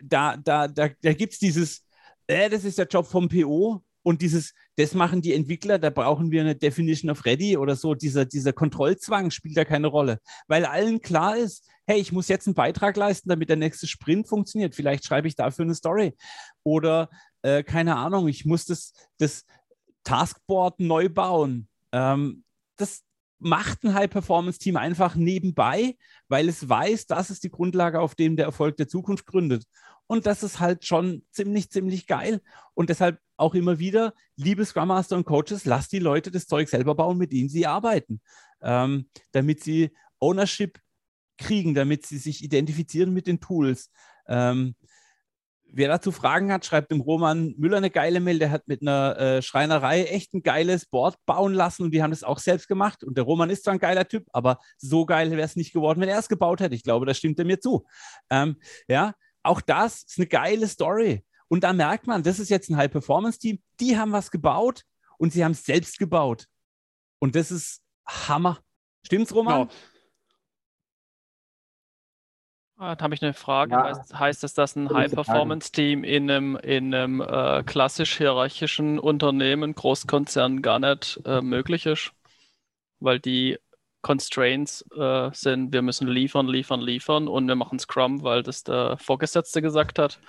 da, 0.02 0.38
da, 0.38 0.68
da, 0.68 0.90
da 1.02 1.14
gibt 1.14 1.34
es 1.34 1.40
dieses, 1.40 1.86
äh, 2.28 2.50
das 2.50 2.64
ist 2.64 2.78
der 2.78 2.88
Job 2.88 3.08
vom 3.08 3.28
PO 3.28 3.84
und 4.04 4.22
dieses, 4.22 4.54
das 4.78 4.94
machen 4.94 5.22
die 5.22 5.34
Entwickler, 5.34 5.78
da 5.78 5.90
brauchen 5.90 6.32
wir 6.32 6.42
eine 6.42 6.56
Definition 6.56 7.12
of 7.12 7.26
Ready 7.26 7.58
oder 7.58 7.76
so. 7.76 7.94
Dieser, 7.94 8.26
dieser 8.26 8.54
Kontrollzwang 8.54 9.32
spielt 9.32 9.58
da 9.58 9.66
keine 9.66 9.88
Rolle, 9.88 10.20
weil 10.48 10.66
allen 10.66 11.02
klar 11.02 11.36
ist, 11.36 11.68
hey, 11.86 12.00
ich 12.00 12.12
muss 12.12 12.28
jetzt 12.28 12.48
einen 12.48 12.54
Beitrag 12.54 12.96
leisten, 12.96 13.30
damit 13.30 13.50
der 13.50 13.58
nächste 13.58 13.88
Sprint 13.88 14.28
funktioniert. 14.28 14.76
Vielleicht 14.76 15.06
schreibe 15.06 15.28
ich 15.28 15.36
dafür 15.36 15.66
eine 15.66 15.76
Story. 15.76 16.16
Oder, 16.64 17.10
äh, 17.42 17.64
keine 17.64 17.96
Ahnung, 17.98 18.28
ich 18.28 18.46
muss 18.46 18.66
das, 18.66 18.94
das, 19.18 19.44
Taskboard 20.10 20.80
neu 20.80 21.08
bauen. 21.08 21.68
Ähm, 21.92 22.44
das 22.78 23.04
macht 23.38 23.84
ein 23.84 23.94
High-Performance-Team 23.94 24.76
einfach 24.76 25.14
nebenbei, 25.16 25.98
weil 26.28 26.50
es 26.50 26.68
weiß, 26.68 27.06
das 27.06 27.30
ist 27.30 27.44
die 27.44 27.52
Grundlage, 27.52 28.02
auf 28.02 28.16
dem 28.16 28.36
der 28.36 28.46
Erfolg 28.46 28.76
der 28.78 28.88
Zukunft 28.88 29.28
gründet. 29.28 29.66
Und 30.08 30.26
das 30.26 30.42
ist 30.42 30.60
halt 30.60 30.84
schon 30.84 31.22
ziemlich, 31.30 31.70
ziemlich 31.70 32.08
geil. 32.08 32.42
Und 32.74 32.90
deshalb 32.90 33.20
auch 33.38 33.54
immer 33.54 33.78
wieder, 33.78 34.16
liebe 34.36 34.66
Scrum 34.66 34.88
Master 34.88 35.16
und 35.16 35.26
Coaches, 35.26 35.66
lasst 35.66 35.92
die 35.92 36.00
Leute 36.00 36.32
das 36.32 36.48
Zeug 36.48 36.70
selber 36.70 36.96
bauen, 36.96 37.20
mit 37.20 37.32
denen 37.32 37.50
sie 37.50 37.68
arbeiten, 37.68 38.20
ähm, 38.64 39.08
damit 39.32 39.64
sie 39.64 39.92
Ownership 40.18 40.80
kriegen, 41.38 41.76
damit 41.76 42.08
sie 42.08 42.18
sich 42.18 42.44
identifizieren 42.44 43.14
mit 43.14 43.28
den 43.28 43.40
Tools. 43.40 43.92
Ähm, 44.28 44.76
wer 45.72 45.88
dazu 45.88 46.12
Fragen 46.12 46.52
hat, 46.52 46.66
schreibt 46.66 46.92
dem 46.92 47.02
Roman 47.02 47.54
Müller 47.58 47.78
eine 47.78 47.90
geile 47.90 48.20
Mail. 48.20 48.40
Der 48.40 48.52
hat 48.52 48.68
mit 48.68 48.82
einer 48.82 49.18
äh, 49.18 49.42
Schreinerei 49.42 50.04
echt 50.04 50.34
ein 50.34 50.44
geiles 50.44 50.86
Board 50.86 51.16
bauen 51.26 51.54
lassen 51.54 51.84
und 51.84 51.92
die 51.92 52.02
haben 52.04 52.12
das 52.12 52.24
auch 52.24 52.40
selbst 52.40 52.68
gemacht. 52.68 53.04
Und 53.04 53.18
der 53.18 53.24
Roman 53.24 53.50
ist 53.50 53.64
zwar 53.64 53.74
ein 53.74 53.80
geiler 53.80 54.08
Typ, 54.08 54.26
aber 54.34 54.60
so 54.78 55.06
geil 55.06 55.32
wäre 55.32 55.42
es 55.42 55.56
nicht 55.56 55.74
geworden, 55.74 56.02
wenn 56.02 56.10
er 56.10 56.20
es 56.20 56.30
gebaut 56.30 56.60
hätte. 56.60 56.76
Ich 56.76 56.84
glaube, 56.84 57.06
da 57.06 57.14
stimmt 57.14 57.40
er 57.40 57.46
mir 57.46 57.60
zu. 57.60 57.86
Ähm, 58.30 58.58
ja, 58.88 59.14
auch 59.44 59.62
das 59.62 60.04
ist 60.04 60.18
eine 60.18 60.28
geile 60.28 60.68
Story. 60.68 61.24
Und 61.48 61.64
da 61.64 61.74
merkt 61.74 62.08
man, 62.08 62.24
das 62.24 62.40
ist 62.40 62.50
jetzt 62.50 62.70
ein 62.70 62.78
High-Performance-Team, 62.78 63.60
die 63.80 63.98
haben 63.98 64.12
was 64.12 64.32
gebaut 64.32 64.84
und 65.18 65.34
sie 65.34 65.44
haben 65.44 65.54
es 65.54 65.66
selbst 65.66 65.98
gebaut. 65.98 66.46
Und 67.20 67.36
das 67.36 67.52
ist 67.52 67.82
Hammer. 68.06 68.60
Stimmt's, 69.06 69.34
Roman? 69.34 69.68
Genau. 69.68 69.72
Ah, 72.82 72.96
da 72.96 73.04
habe 73.04 73.14
ich 73.14 73.22
eine 73.22 73.34
Frage. 73.34 73.74
Ja. 73.74 73.84
Heißt, 73.84 74.18
heißt 74.18 74.44
es, 74.46 74.54
dass 74.54 74.78
ein 74.78 74.90
High-Performance-Team 74.90 76.06
in 76.06 76.32
einem, 76.32 76.56
in 76.56 76.96
einem 76.96 77.20
äh, 77.20 77.62
klassisch 77.64 78.18
hierarchischen 78.18 79.00
Unternehmen, 79.00 79.76
Großkonzern 79.76 80.62
gar 80.62 80.80
nicht 80.80 81.20
äh, 81.26 81.42
möglich 81.42 81.86
ist? 81.86 82.14
Weil 83.02 83.20
die 83.20 83.58
Constraints 84.02 84.86
äh, 84.98 85.30
sind, 85.34 85.74
wir 85.74 85.82
müssen 85.82 86.08
liefern, 86.08 86.48
liefern, 86.48 86.80
liefern 86.80 87.28
und 87.28 87.50
wir 87.50 87.56
machen 87.56 87.80
Scrum, 87.80 88.24
weil 88.24 88.44
das 88.44 88.64
der 88.64 88.98
Vorgesetzte 88.98 89.62
gesagt 89.62 90.00
hat. 90.00 90.22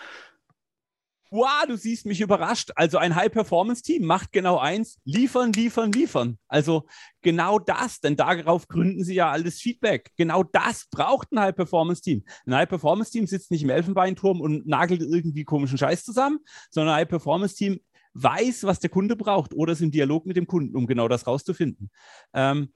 Wow, 1.32 1.64
du 1.68 1.76
siehst 1.76 2.06
mich 2.06 2.20
überrascht. 2.20 2.72
Also 2.74 2.98
ein 2.98 3.14
High-Performance-Team 3.14 4.04
macht 4.04 4.32
genau 4.32 4.58
eins, 4.58 4.98
liefern, 5.04 5.52
liefern, 5.52 5.92
liefern. 5.92 6.38
Also 6.48 6.88
genau 7.22 7.60
das, 7.60 8.00
denn 8.00 8.16
darauf 8.16 8.66
gründen 8.66 9.04
sie 9.04 9.14
ja 9.14 9.30
alles 9.30 9.60
Feedback. 9.60 10.10
Genau 10.16 10.42
das 10.42 10.88
braucht 10.90 11.30
ein 11.30 11.38
High-Performance-Team. 11.38 12.24
Ein 12.46 12.54
High-Performance-Team 12.56 13.28
sitzt 13.28 13.52
nicht 13.52 13.62
im 13.62 13.70
Elfenbeinturm 13.70 14.40
und 14.40 14.66
nagelt 14.66 15.02
irgendwie 15.02 15.44
komischen 15.44 15.78
Scheiß 15.78 16.04
zusammen, 16.04 16.40
sondern 16.68 16.94
ein 16.94 17.00
High-Performance-Team 17.02 17.78
weiß, 18.14 18.64
was 18.64 18.80
der 18.80 18.90
Kunde 18.90 19.14
braucht 19.14 19.54
oder 19.54 19.72
ist 19.72 19.82
im 19.82 19.92
Dialog 19.92 20.26
mit 20.26 20.36
dem 20.36 20.48
Kunden, 20.48 20.76
um 20.76 20.88
genau 20.88 21.06
das 21.06 21.28
rauszufinden. 21.28 21.90
Ähm, 22.34 22.72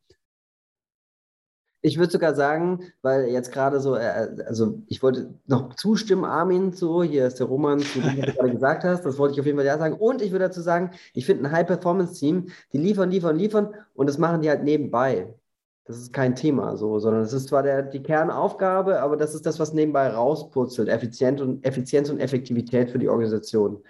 ich 1.84 1.98
würde 1.98 2.10
sogar 2.10 2.34
sagen, 2.34 2.80
weil 3.02 3.28
jetzt 3.28 3.52
gerade 3.52 3.78
so, 3.78 3.94
äh, 3.94 4.28
also 4.46 4.80
ich 4.86 5.02
wollte 5.02 5.34
noch 5.46 5.74
zustimmen, 5.74 6.24
Armin, 6.24 6.72
so, 6.72 7.02
hier 7.02 7.26
ist 7.26 7.40
der 7.40 7.46
Roman, 7.46 7.78
zu 7.78 8.00
dem, 8.00 8.22
du 8.22 8.32
gerade 8.32 8.50
gesagt 8.50 8.84
hast, 8.84 9.04
das 9.04 9.18
wollte 9.18 9.34
ich 9.34 9.40
auf 9.40 9.44
jeden 9.44 9.58
Fall 9.58 9.66
ja 9.66 9.76
sagen. 9.76 9.94
Und 9.94 10.22
ich 10.22 10.32
würde 10.32 10.46
dazu 10.46 10.62
sagen, 10.62 10.92
ich 11.12 11.26
finde 11.26 11.44
ein 11.44 11.52
High-Performance-Team, 11.52 12.46
die 12.72 12.78
liefern, 12.78 13.10
liefern, 13.10 13.36
liefern 13.36 13.74
und 13.92 14.08
das 14.08 14.16
machen 14.16 14.40
die 14.40 14.48
halt 14.48 14.64
nebenbei. 14.64 15.34
Das 15.84 15.98
ist 15.98 16.14
kein 16.14 16.34
Thema 16.34 16.78
so, 16.78 16.98
sondern 16.98 17.20
es 17.20 17.34
ist 17.34 17.48
zwar 17.48 17.62
der, 17.62 17.82
die 17.82 18.02
Kernaufgabe, 18.02 19.02
aber 19.02 19.18
das 19.18 19.34
ist 19.34 19.44
das, 19.44 19.60
was 19.60 19.74
nebenbei 19.74 20.08
rauspurzelt. 20.08 20.88
Effizient 20.88 21.42
und, 21.42 21.66
Effizienz 21.66 22.08
und 22.08 22.18
Effektivität 22.18 22.88
für 22.88 22.98
die 22.98 23.10
Organisation. 23.10 23.84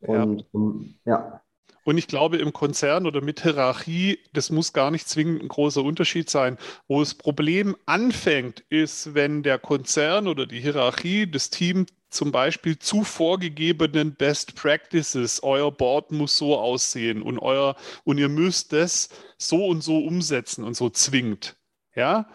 Und 0.00 0.40
ja. 0.40 0.46
Um, 0.52 0.94
ja. 1.04 1.43
Und 1.84 1.98
ich 1.98 2.06
glaube, 2.06 2.38
im 2.38 2.52
Konzern 2.52 3.06
oder 3.06 3.20
mit 3.20 3.42
Hierarchie, 3.42 4.18
das 4.32 4.50
muss 4.50 4.72
gar 4.72 4.90
nicht 4.90 5.06
zwingend 5.08 5.42
ein 5.42 5.48
großer 5.48 5.82
Unterschied 5.82 6.30
sein. 6.30 6.56
Wo 6.88 7.00
das 7.00 7.14
Problem 7.14 7.76
anfängt, 7.84 8.64
ist, 8.70 9.14
wenn 9.14 9.42
der 9.42 9.58
Konzern 9.58 10.26
oder 10.26 10.46
die 10.46 10.60
Hierarchie, 10.60 11.30
das 11.30 11.50
Team 11.50 11.84
zum 12.08 12.32
Beispiel 12.32 12.78
zu 12.78 13.04
vorgegebenen 13.04 14.14
Best 14.14 14.54
Practices, 14.54 15.42
euer 15.42 15.70
Board 15.72 16.10
muss 16.10 16.38
so 16.38 16.58
aussehen 16.58 17.20
und 17.20 17.38
euer, 17.38 17.76
und 18.04 18.18
ihr 18.18 18.28
müsst 18.28 18.72
das 18.72 19.10
so 19.36 19.66
und 19.66 19.82
so 19.82 19.98
umsetzen 19.98 20.64
und 20.64 20.74
so 20.74 20.88
zwingt. 20.88 21.56
Ja, 21.94 22.28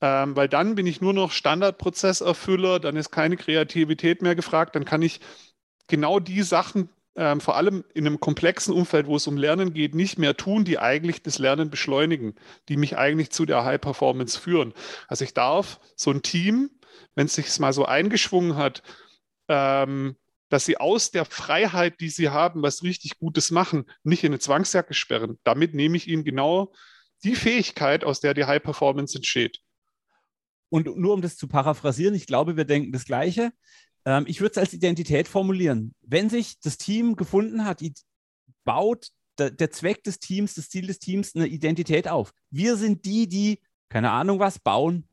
ähm, 0.00 0.36
weil 0.36 0.48
dann 0.48 0.74
bin 0.74 0.86
ich 0.86 1.00
nur 1.00 1.12
noch 1.12 1.32
Standardprozesserfüller, 1.32 2.80
dann 2.80 2.96
ist 2.96 3.10
keine 3.10 3.36
Kreativität 3.36 4.22
mehr 4.22 4.34
gefragt, 4.34 4.74
dann 4.74 4.84
kann 4.84 5.02
ich 5.02 5.20
genau 5.86 6.20
die 6.20 6.42
Sachen 6.42 6.88
ähm, 7.16 7.40
vor 7.40 7.56
allem 7.56 7.84
in 7.94 8.06
einem 8.06 8.20
komplexen 8.20 8.74
Umfeld, 8.74 9.06
wo 9.06 9.16
es 9.16 9.26
um 9.26 9.36
Lernen 9.36 9.72
geht, 9.72 9.94
nicht 9.94 10.18
mehr 10.18 10.36
tun, 10.36 10.64
die 10.64 10.78
eigentlich 10.78 11.22
das 11.22 11.38
Lernen 11.38 11.70
beschleunigen, 11.70 12.34
die 12.68 12.76
mich 12.76 12.98
eigentlich 12.98 13.30
zu 13.30 13.46
der 13.46 13.64
High 13.64 13.80
Performance 13.80 14.38
führen. 14.38 14.74
Also 15.08 15.24
ich 15.24 15.32
darf 15.32 15.80
so 15.96 16.10
ein 16.10 16.22
Team, 16.22 16.70
wenn 17.14 17.26
es 17.26 17.34
sich 17.34 17.58
mal 17.58 17.72
so 17.72 17.86
eingeschwungen 17.86 18.56
hat, 18.56 18.82
ähm, 19.48 20.16
dass 20.48 20.64
sie 20.64 20.76
aus 20.76 21.10
der 21.10 21.24
Freiheit, 21.24 22.00
die 22.00 22.10
sie 22.10 22.28
haben, 22.28 22.62
was 22.62 22.82
richtig 22.82 23.18
Gutes 23.18 23.50
machen, 23.50 23.86
nicht 24.04 24.22
in 24.22 24.32
eine 24.32 24.38
Zwangsjacke 24.38 24.94
sperren. 24.94 25.38
Damit 25.42 25.74
nehme 25.74 25.96
ich 25.96 26.06
ihnen 26.08 26.24
genau 26.24 26.72
die 27.24 27.34
Fähigkeit, 27.34 28.04
aus 28.04 28.20
der 28.20 28.34
die 28.34 28.44
High 28.44 28.62
Performance 28.62 29.16
entsteht. 29.16 29.58
Und 30.68 30.96
nur 30.96 31.14
um 31.14 31.22
das 31.22 31.36
zu 31.36 31.48
paraphrasieren, 31.48 32.14
ich 32.14 32.26
glaube, 32.26 32.56
wir 32.56 32.64
denken 32.64 32.92
das 32.92 33.04
Gleiche. 33.04 33.52
Ähm, 34.06 34.24
ich 34.26 34.40
würde 34.40 34.52
es 34.52 34.58
als 34.58 34.72
Identität 34.72 35.28
formulieren. 35.28 35.94
Wenn 36.00 36.30
sich 36.30 36.58
das 36.60 36.78
Team 36.78 37.16
gefunden 37.16 37.66
hat, 37.66 37.82
baut 38.64 39.08
der, 39.38 39.50
der 39.50 39.70
Zweck 39.70 40.02
des 40.04 40.18
Teams, 40.18 40.54
das 40.54 40.70
Ziel 40.70 40.86
des 40.86 40.98
Teams 40.98 41.34
eine 41.34 41.46
Identität 41.46 42.08
auf. 42.08 42.32
Wir 42.50 42.76
sind 42.76 43.04
die, 43.04 43.28
die, 43.28 43.60
keine 43.90 44.10
Ahnung 44.12 44.38
was, 44.38 44.58
bauen. 44.58 45.06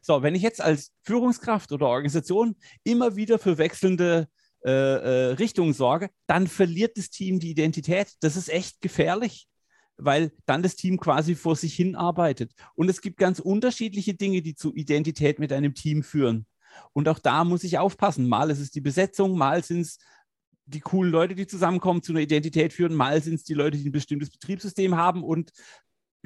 So, 0.00 0.22
wenn 0.22 0.36
ich 0.36 0.42
jetzt 0.42 0.60
als 0.60 0.92
Führungskraft 1.02 1.72
oder 1.72 1.88
Organisation 1.88 2.54
immer 2.84 3.16
wieder 3.16 3.38
für 3.38 3.58
wechselnde 3.58 4.28
äh, 4.64 4.70
äh, 4.70 5.32
Richtungen 5.32 5.72
sorge, 5.72 6.10
dann 6.26 6.46
verliert 6.46 6.96
das 6.96 7.10
Team 7.10 7.40
die 7.40 7.50
Identität. 7.50 8.12
Das 8.20 8.36
ist 8.36 8.48
echt 8.48 8.80
gefährlich, 8.80 9.48
weil 9.96 10.32
dann 10.46 10.62
das 10.62 10.76
Team 10.76 10.98
quasi 10.98 11.34
vor 11.34 11.56
sich 11.56 11.74
hin 11.74 11.96
arbeitet. 11.96 12.52
Und 12.74 12.88
es 12.88 13.00
gibt 13.00 13.18
ganz 13.18 13.40
unterschiedliche 13.40 14.14
Dinge, 14.14 14.42
die 14.42 14.54
zu 14.54 14.74
Identität 14.74 15.38
mit 15.38 15.52
einem 15.52 15.74
Team 15.74 16.02
führen. 16.02 16.46
Und 16.92 17.08
auch 17.08 17.18
da 17.18 17.44
muss 17.44 17.64
ich 17.64 17.78
aufpassen. 17.78 18.28
Mal 18.28 18.50
ist 18.50 18.60
es 18.60 18.70
die 18.70 18.80
Besetzung, 18.80 19.36
mal 19.36 19.62
sind 19.62 19.80
es 19.80 19.98
die 20.66 20.80
coolen 20.80 21.10
Leute, 21.10 21.34
die 21.34 21.46
zusammenkommen, 21.46 22.02
zu 22.02 22.12
einer 22.12 22.20
Identität 22.20 22.72
führen, 22.72 22.94
mal 22.94 23.22
sind 23.22 23.34
es 23.34 23.44
die 23.44 23.54
Leute, 23.54 23.78
die 23.78 23.88
ein 23.88 23.92
bestimmtes 23.92 24.30
Betriebssystem 24.30 24.96
haben 24.96 25.24
und 25.24 25.50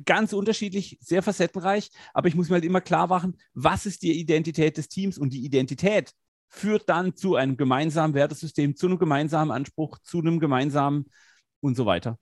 ganz 0.05 0.33
unterschiedlich, 0.33 0.99
sehr 1.01 1.23
facettenreich. 1.23 1.91
Aber 2.13 2.29
ich 2.29 2.35
muss 2.35 2.49
mir 2.49 2.55
halt 2.55 2.65
immer 2.65 2.81
klar 2.81 3.07
machen, 3.07 3.37
was 3.55 3.87
ist 3.87 4.03
die 4.03 4.19
Identität 4.19 4.77
des 4.77 4.89
Teams 4.89 5.19
und 5.19 5.33
die 5.33 5.45
Identität 5.45 6.13
führt 6.49 6.89
dann 6.89 7.17
zu 7.17 7.37
einem 7.37 7.57
gemeinsamen 7.57 8.15
Wertesystem, 8.15 8.77
zu 8.77 8.87
einem 8.87 8.99
gemeinsamen 8.99 9.51
Anspruch, 9.51 9.99
zu 10.03 10.19
einem 10.19 10.39
gemeinsamen 10.39 11.07
und 11.61 11.77
so 11.77 11.87
weiter. 11.87 12.19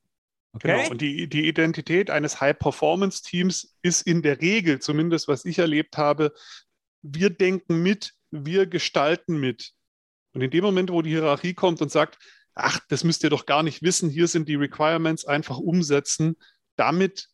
Okay. 0.53 0.77
Genau. 0.79 0.91
Und 0.91 1.01
die, 1.01 1.29
die 1.29 1.49
Identität 1.49 2.11
eines 2.11 2.41
High-Performance-Teams 2.41 3.77
ist 3.83 4.03
in 4.03 4.23
der 4.23 4.41
Regel, 4.41 4.81
zumindest 4.81 5.29
was 5.29 5.45
ich 5.45 5.59
erlebt 5.59 5.97
habe, 5.97 6.33
wir 7.03 7.31
denken 7.31 7.83
mit, 7.83 8.13
wir 8.31 8.67
gestalten 8.67 9.39
mit. 9.39 9.73
Und 10.33 10.43
in 10.43 10.51
dem 10.51 10.65
Moment, 10.65 10.91
wo 10.91 11.03
die 11.03 11.11
Hierarchie 11.11 11.55
kommt 11.55 11.81
und 11.83 11.91
sagt, 11.91 12.19
ach, 12.55 12.81
das 12.89 13.05
müsst 13.05 13.25
ihr 13.25 13.31
doch 13.31 13.47
gar 13.47 13.63
nicht 13.63 13.83
wissen, 13.83 14.11
hier 14.11 14.29
sind 14.29 14.49
die 14.49 14.55
Requirements, 14.55 15.25
einfach 15.25 15.59
umsetzen, 15.59 16.37
damit 16.77 17.29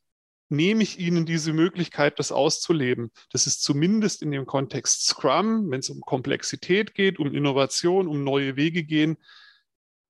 nehme 0.48 0.82
ich 0.82 0.98
ihnen 0.98 1.26
diese 1.26 1.52
Möglichkeit, 1.52 2.18
das 2.18 2.30
auszuleben. 2.30 3.10
Das 3.32 3.46
ist 3.46 3.62
zumindest 3.62 4.22
in 4.22 4.30
dem 4.30 4.46
Kontext 4.46 5.06
Scrum, 5.06 5.70
wenn 5.70 5.80
es 5.80 5.90
um 5.90 6.00
Komplexität 6.00 6.94
geht, 6.94 7.18
um 7.18 7.34
Innovation, 7.34 8.06
um 8.06 8.22
neue 8.22 8.56
Wege 8.56 8.84
gehen. 8.84 9.16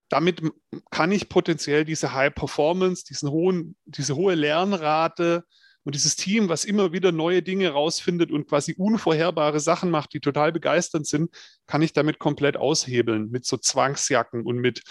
Damit 0.08 0.42
kann 0.90 1.10
ich 1.10 1.28
potenziell 1.28 1.84
diese 1.84 2.12
High 2.12 2.34
Performance, 2.34 3.04
diesen 3.04 3.30
hohen, 3.30 3.76
diese 3.86 4.14
hohe 4.14 4.34
Lernrate 4.34 5.44
und 5.86 5.94
dieses 5.94 6.16
Team, 6.16 6.48
was 6.48 6.64
immer 6.64 6.92
wieder 6.92 7.12
neue 7.12 7.44
Dinge 7.44 7.70
rausfindet 7.70 8.32
und 8.32 8.48
quasi 8.48 8.74
unvorherbare 8.76 9.60
Sachen 9.60 9.88
macht, 9.88 10.14
die 10.14 10.20
total 10.20 10.50
begeisternd 10.50 11.06
sind, 11.06 11.30
kann 11.68 11.80
ich 11.80 11.92
damit 11.92 12.18
komplett 12.18 12.56
aushebeln 12.56 13.30
mit 13.30 13.46
so 13.46 13.56
Zwangsjacken 13.56 14.44
und 14.44 14.58
mit 14.58 14.82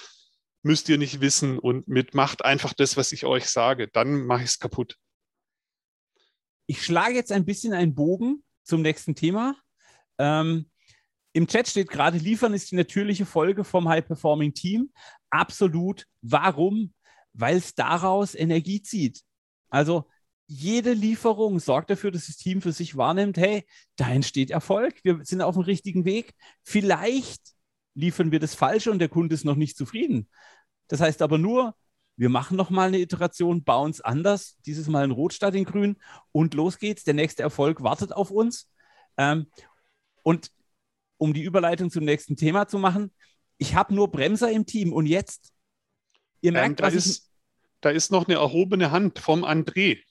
müsst 0.63 0.88
ihr 0.88 0.97
nicht 0.97 1.19
wissen 1.19 1.60
und 1.60 1.89
mit 1.89 2.13
macht 2.13 2.45
einfach 2.45 2.73
das, 2.73 2.95
was 2.95 3.12
ich 3.12 3.25
euch 3.25 3.47
sage. 3.47 3.89
Dann 3.89 4.25
mache 4.25 4.43
ich 4.43 4.51
es 4.51 4.60
kaputt. 4.60 4.95
Ich 6.65 6.81
schlage 6.81 7.15
jetzt 7.15 7.34
ein 7.34 7.43
bisschen 7.43 7.73
einen 7.73 7.93
Bogen 7.93 8.45
zum 8.63 8.81
nächsten 8.81 9.15
Thema. 9.15 9.58
Ähm, 10.17 10.69
Im 11.34 11.45
Chat 11.45 11.67
steht 11.67 11.89
gerade, 11.89 12.19
liefern 12.19 12.53
ist 12.53 12.71
die 12.71 12.77
natürliche 12.77 13.25
Folge 13.25 13.65
vom 13.65 13.89
High-Performing 13.89 14.53
Team. 14.53 14.93
Absolut. 15.29 16.05
Warum? 16.21 16.93
Weil 17.34 17.58
es 17.58 17.75
daraus 17.75 18.34
Energie 18.34 18.81
zieht. 18.81 19.23
Also 19.69 20.08
jede 20.47 20.93
Lieferung 20.93 21.60
sorgt 21.60 21.89
dafür, 21.89 22.12
dass 22.12 22.27
das 22.27 22.38
Team 22.38 22.62
für 22.62 22.71
sich 22.71 22.95
wahrnimmt, 22.95 23.38
hey, 23.38 23.65
da 23.95 24.10
entsteht 24.10 24.51
Erfolg, 24.51 24.95
wir 25.03 25.19
sind 25.23 25.41
auf 25.41 25.55
dem 25.55 25.63
richtigen 25.63 26.05
Weg. 26.05 26.34
Vielleicht 26.63 27.41
liefern 27.95 28.31
wir 28.31 28.39
das 28.39 28.53
Falsche 28.53 28.91
und 28.91 28.99
der 28.99 29.10
Kunde 29.10 29.34
ist 29.34 29.45
noch 29.45 29.55
nicht 29.55 29.77
zufrieden. 29.77 30.29
Das 30.88 31.01
heißt 31.01 31.21
aber 31.21 31.38
nur, 31.38 31.75
wir 32.17 32.29
machen 32.29 32.55
noch 32.55 32.69
mal 32.69 32.88
eine 32.88 32.99
Iteration, 32.99 33.63
bauen 33.63 33.91
es 33.91 34.01
anders, 34.01 34.58
dieses 34.65 34.88
Mal 34.88 35.03
in 35.03 35.12
Rot 35.12 35.34
statt 35.34 35.55
in 35.55 35.65
Grün 35.65 35.97
und 36.31 36.53
los 36.53 36.77
geht's. 36.77 37.03
Der 37.03 37.13
nächste 37.13 37.43
Erfolg 37.43 37.84
wartet 37.84 38.13
auf 38.13 38.31
uns. 38.31 38.69
Ähm, 39.17 39.47
und 40.23 40.51
um 41.17 41.34
die 41.34 41.43
Überleitung 41.43 41.89
zum 41.89 42.05
nächsten 42.05 42.36
Thema 42.36 42.67
zu 42.67 42.77
machen, 42.77 43.12
ich 43.58 43.75
habe 43.75 43.93
nur 43.93 44.12
Bremser 44.12 44.51
im 44.51 44.65
Team 44.65 44.93
und 44.93 45.05
jetzt? 45.05 45.51
Ihr 46.41 46.51
merkt, 46.51 46.79
ähm, 46.81 46.86
da, 46.86 46.88
ist, 46.89 47.31
da 47.81 47.89
ist 47.89 48.12
noch 48.12 48.27
eine 48.27 48.36
erhobene 48.36 48.91
Hand 48.91 49.19
vom 49.19 49.43
André. 49.43 50.01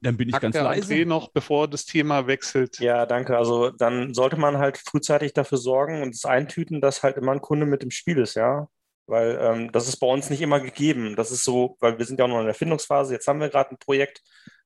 Dann 0.00 0.16
bin 0.16 0.28
ich 0.28 0.32
Packt 0.32 0.42
ganz 0.42 0.56
leise. 0.56 0.92
André 0.92 1.06
noch, 1.06 1.30
bevor 1.30 1.68
das 1.68 1.84
Thema 1.84 2.26
wechselt. 2.26 2.78
Ja, 2.80 3.06
danke. 3.06 3.36
Also 3.36 3.70
dann 3.70 4.14
sollte 4.14 4.36
man 4.36 4.58
halt 4.58 4.78
frühzeitig 4.78 5.32
dafür 5.32 5.58
sorgen 5.58 6.02
und 6.02 6.14
es 6.14 6.24
eintüten, 6.24 6.80
dass 6.80 7.02
halt 7.02 7.16
immer 7.16 7.32
ein 7.32 7.40
Kunde 7.40 7.66
mit 7.66 7.82
im 7.82 7.90
Spiel 7.90 8.18
ist, 8.18 8.34
ja. 8.34 8.68
Weil 9.06 9.38
ähm, 9.40 9.72
das 9.72 9.88
ist 9.88 9.96
bei 9.98 10.06
uns 10.06 10.30
nicht 10.30 10.42
immer 10.42 10.60
gegeben. 10.60 11.16
Das 11.16 11.30
ist 11.30 11.44
so, 11.44 11.76
weil 11.80 11.98
wir 11.98 12.04
sind 12.04 12.18
ja 12.18 12.24
auch 12.24 12.28
noch 12.28 12.38
in 12.38 12.44
der 12.44 12.54
Erfindungsphase. 12.54 13.14
Jetzt 13.14 13.26
haben 13.26 13.40
wir 13.40 13.48
gerade 13.48 13.70
ein 13.70 13.78
Projekt, 13.78 14.22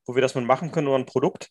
wo 0.06 0.14
wir 0.14 0.22
das 0.22 0.34
mit 0.34 0.44
machen 0.44 0.72
können 0.72 0.88
oder 0.88 0.98
ein 0.98 1.06
Produkt. 1.06 1.50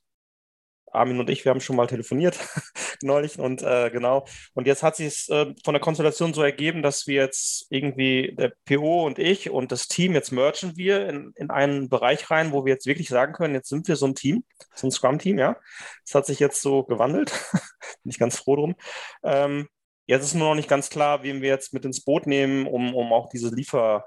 Armin 0.92 1.20
und 1.20 1.30
ich, 1.30 1.46
wir 1.46 1.52
haben 1.52 1.62
schon 1.62 1.76
mal 1.76 1.88
telefoniert 1.88 2.38
neulich 3.02 3.40
und 3.40 3.62
äh, 3.62 3.90
genau. 3.92 4.26
Und 4.54 4.68
jetzt 4.68 4.84
hat 4.84 4.96
sich 4.96 5.08
es 5.08 5.30
äh, 5.30 5.54
von 5.64 5.74
der 5.74 5.82
Konstellation 5.82 6.34
so 6.34 6.42
ergeben, 6.42 6.82
dass 6.82 7.08
wir 7.08 7.16
jetzt 7.16 7.68
irgendwie, 7.70 8.36
der 8.38 8.54
PO 8.66 9.06
und 9.06 9.20
ich 9.20 9.50
und 9.50 9.72
das 9.72 9.88
Team, 9.88 10.14
jetzt 10.14 10.32
merchen 10.32 10.78
wir 10.78 11.08
in, 11.08 11.32
in 11.36 11.50
einen 11.50 11.90
Bereich 11.90 12.30
rein, 12.32 12.52
wo 12.52 12.66
wir 12.66 12.74
jetzt 12.74 12.86
wirklich 12.86 13.10
sagen 13.10 13.34
können, 13.34 13.54
jetzt 13.54 13.70
sind 13.70 13.88
wir 13.88 13.96
so 13.96 14.08
ein 14.08 14.16
Team, 14.16 14.44
so 14.76 14.88
ein 14.88 14.92
Scrum-Team, 14.92 15.38
ja. 15.38 15.58
Das 16.06 16.16
hat 16.16 16.26
sich 16.26 16.40
jetzt 16.40 16.62
so 16.62 16.84
gewandelt. 16.84 17.32
Bin 18.04 18.12
ich 18.12 18.20
ganz 18.20 18.38
froh 18.38 18.56
drum. 18.56 18.76
Ähm, 19.24 19.68
jetzt 20.08 20.24
ist 20.24 20.34
nur 20.34 20.50
noch 20.50 20.56
nicht 20.56 20.70
ganz 20.70 20.90
klar, 20.90 21.24
wen 21.24 21.42
wir 21.42 21.50
jetzt 21.50 21.74
mit 21.74 21.86
ins 21.86 22.04
Boot 22.04 22.28
nehmen, 22.28 22.68
um, 22.68 22.96
um 22.96 23.14
auch 23.14 23.30
diese 23.30 23.54
Liefer, 23.54 24.06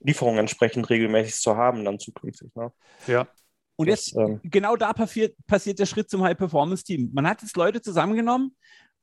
Lieferung 0.00 0.38
entsprechend 0.38 0.88
regelmäßig 0.90 1.34
zu 1.36 1.56
haben, 1.56 1.84
dann 1.84 1.98
zukünftig. 1.98 2.54
Ne? 2.54 2.72
Ja. 3.06 3.26
Und 3.78 3.86
jetzt, 3.86 4.16
ähm, 4.16 4.40
genau 4.42 4.74
da 4.76 4.92
passiert, 4.92 5.36
passiert 5.46 5.78
der 5.78 5.86
Schritt 5.86 6.10
zum 6.10 6.22
High-Performance-Team. 6.24 7.10
Man 7.12 7.28
hat 7.28 7.42
jetzt 7.42 7.56
Leute 7.56 7.80
zusammengenommen 7.80 8.56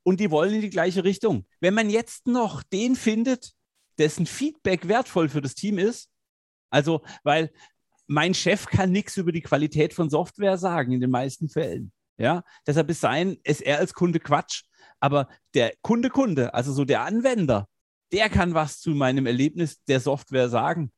und 0.03 0.19
die 0.19 0.29
wollen 0.29 0.53
in 0.53 0.61
die 0.61 0.69
gleiche 0.69 1.05
Richtung. 1.05 1.45
Wenn 1.61 1.73
man 1.73 1.89
jetzt 1.89 2.27
noch 2.27 2.61
den 2.61 2.97
findet, 2.97 3.53
dessen 3.97 4.25
Feedback 4.25 4.89
wertvoll 4.89 5.29
für 5.29 5.39
das 5.39 5.55
Team 5.55 5.77
ist, 5.77 6.09
also, 6.69 7.01
weil 7.23 7.51
mein 8.07 8.33
Chef 8.33 8.65
kann 8.65 8.91
nichts 8.91 9.15
über 9.15 9.31
die 9.31 9.41
Qualität 9.41 9.93
von 9.93 10.09
Software 10.09 10.57
sagen 10.57 10.91
in 10.91 10.99
den 10.99 11.09
meisten 11.09 11.47
Fällen. 11.47 11.93
Ja, 12.17 12.43
deshalb 12.67 12.89
ist 12.89 12.99
sein 12.99 13.37
SR 13.43 13.79
als 13.79 13.93
Kunde 13.93 14.19
Quatsch. 14.19 14.63
Aber 14.99 15.29
der 15.53 15.73
Kunde 15.81 16.09
Kunde, 16.09 16.53
also 16.53 16.73
so 16.73 16.83
der 16.83 17.03
Anwender, 17.03 17.67
der 18.11 18.29
kann 18.29 18.53
was 18.53 18.79
zu 18.81 18.91
meinem 18.91 19.25
Erlebnis 19.25 19.81
der 19.85 20.01
Software 20.01 20.49
sagen 20.49 20.91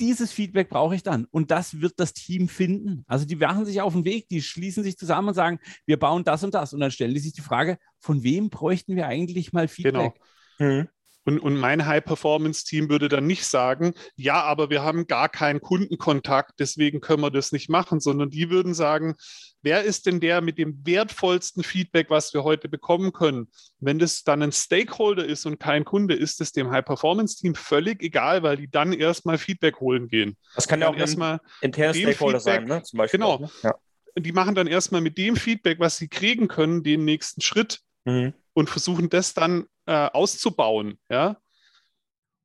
dieses 0.00 0.32
Feedback 0.32 0.68
brauche 0.68 0.94
ich 0.94 1.02
dann. 1.02 1.26
Und 1.30 1.50
das 1.50 1.80
wird 1.80 1.94
das 1.98 2.12
Team 2.12 2.48
finden. 2.48 3.04
Also 3.06 3.26
die 3.26 3.36
machen 3.36 3.66
sich 3.66 3.80
auf 3.80 3.92
den 3.92 4.04
Weg, 4.04 4.28
die 4.28 4.42
schließen 4.42 4.82
sich 4.82 4.96
zusammen 4.96 5.28
und 5.28 5.34
sagen, 5.34 5.60
wir 5.86 5.98
bauen 5.98 6.24
das 6.24 6.42
und 6.42 6.54
das. 6.54 6.72
Und 6.72 6.80
dann 6.80 6.90
stellen 6.90 7.14
die 7.14 7.20
sich 7.20 7.32
die 7.32 7.40
Frage, 7.40 7.78
von 7.98 8.22
wem 8.22 8.50
bräuchten 8.50 8.96
wir 8.96 9.06
eigentlich 9.06 9.52
mal 9.52 9.68
Feedback? 9.68 10.14
Genau. 10.58 10.72
Mhm. 10.72 10.88
Und, 11.30 11.38
und 11.38 11.56
mein 11.56 11.86
High-Performance-Team 11.86 12.90
würde 12.90 13.08
dann 13.08 13.24
nicht 13.24 13.44
sagen, 13.44 13.94
ja, 14.16 14.42
aber 14.42 14.68
wir 14.68 14.82
haben 14.82 15.06
gar 15.06 15.28
keinen 15.28 15.60
Kundenkontakt, 15.60 16.58
deswegen 16.58 17.00
können 17.00 17.22
wir 17.22 17.30
das 17.30 17.52
nicht 17.52 17.68
machen, 17.68 18.00
sondern 18.00 18.30
die 18.30 18.50
würden 18.50 18.74
sagen, 18.74 19.14
wer 19.62 19.84
ist 19.84 20.06
denn 20.06 20.18
der 20.18 20.40
mit 20.40 20.58
dem 20.58 20.84
wertvollsten 20.84 21.62
Feedback, 21.62 22.10
was 22.10 22.34
wir 22.34 22.42
heute 22.42 22.68
bekommen 22.68 23.12
können? 23.12 23.46
Wenn 23.78 24.00
das 24.00 24.24
dann 24.24 24.42
ein 24.42 24.50
Stakeholder 24.50 25.24
ist 25.24 25.46
und 25.46 25.60
kein 25.60 25.84
Kunde, 25.84 26.16
ist 26.16 26.40
es 26.40 26.50
dem 26.50 26.72
High-Performance-Team 26.72 27.54
völlig 27.54 28.02
egal, 28.02 28.42
weil 28.42 28.56
die 28.56 28.68
dann 28.68 28.92
erstmal 28.92 29.38
Feedback 29.38 29.78
holen 29.78 30.08
gehen. 30.08 30.36
Das 30.56 30.66
kann 30.66 30.80
ja 30.80 30.88
auch 30.88 30.96
erstmal 30.96 31.38
interne 31.60 31.94
Stakeholder 31.94 32.40
Feedback, 32.40 32.60
sein, 32.60 32.64
ne? 32.64 32.82
Zum 32.82 32.96
Beispiel. 32.96 33.20
Genau. 33.20 33.38
Ne? 33.38 33.50
ja. 33.62 33.74
Die 34.18 34.32
machen 34.32 34.56
dann 34.56 34.66
erstmal 34.66 35.00
mit 35.00 35.16
dem 35.16 35.36
Feedback, 35.36 35.78
was 35.78 35.96
sie 35.96 36.08
kriegen 36.08 36.48
können, 36.48 36.82
den 36.82 37.04
nächsten 37.04 37.40
Schritt. 37.40 37.82
Mhm 38.04 38.34
und 38.52 38.68
versuchen 38.68 39.08
das 39.08 39.34
dann 39.34 39.66
äh, 39.90 40.08
auszubauen. 40.12 40.98
Ja? 41.10 41.36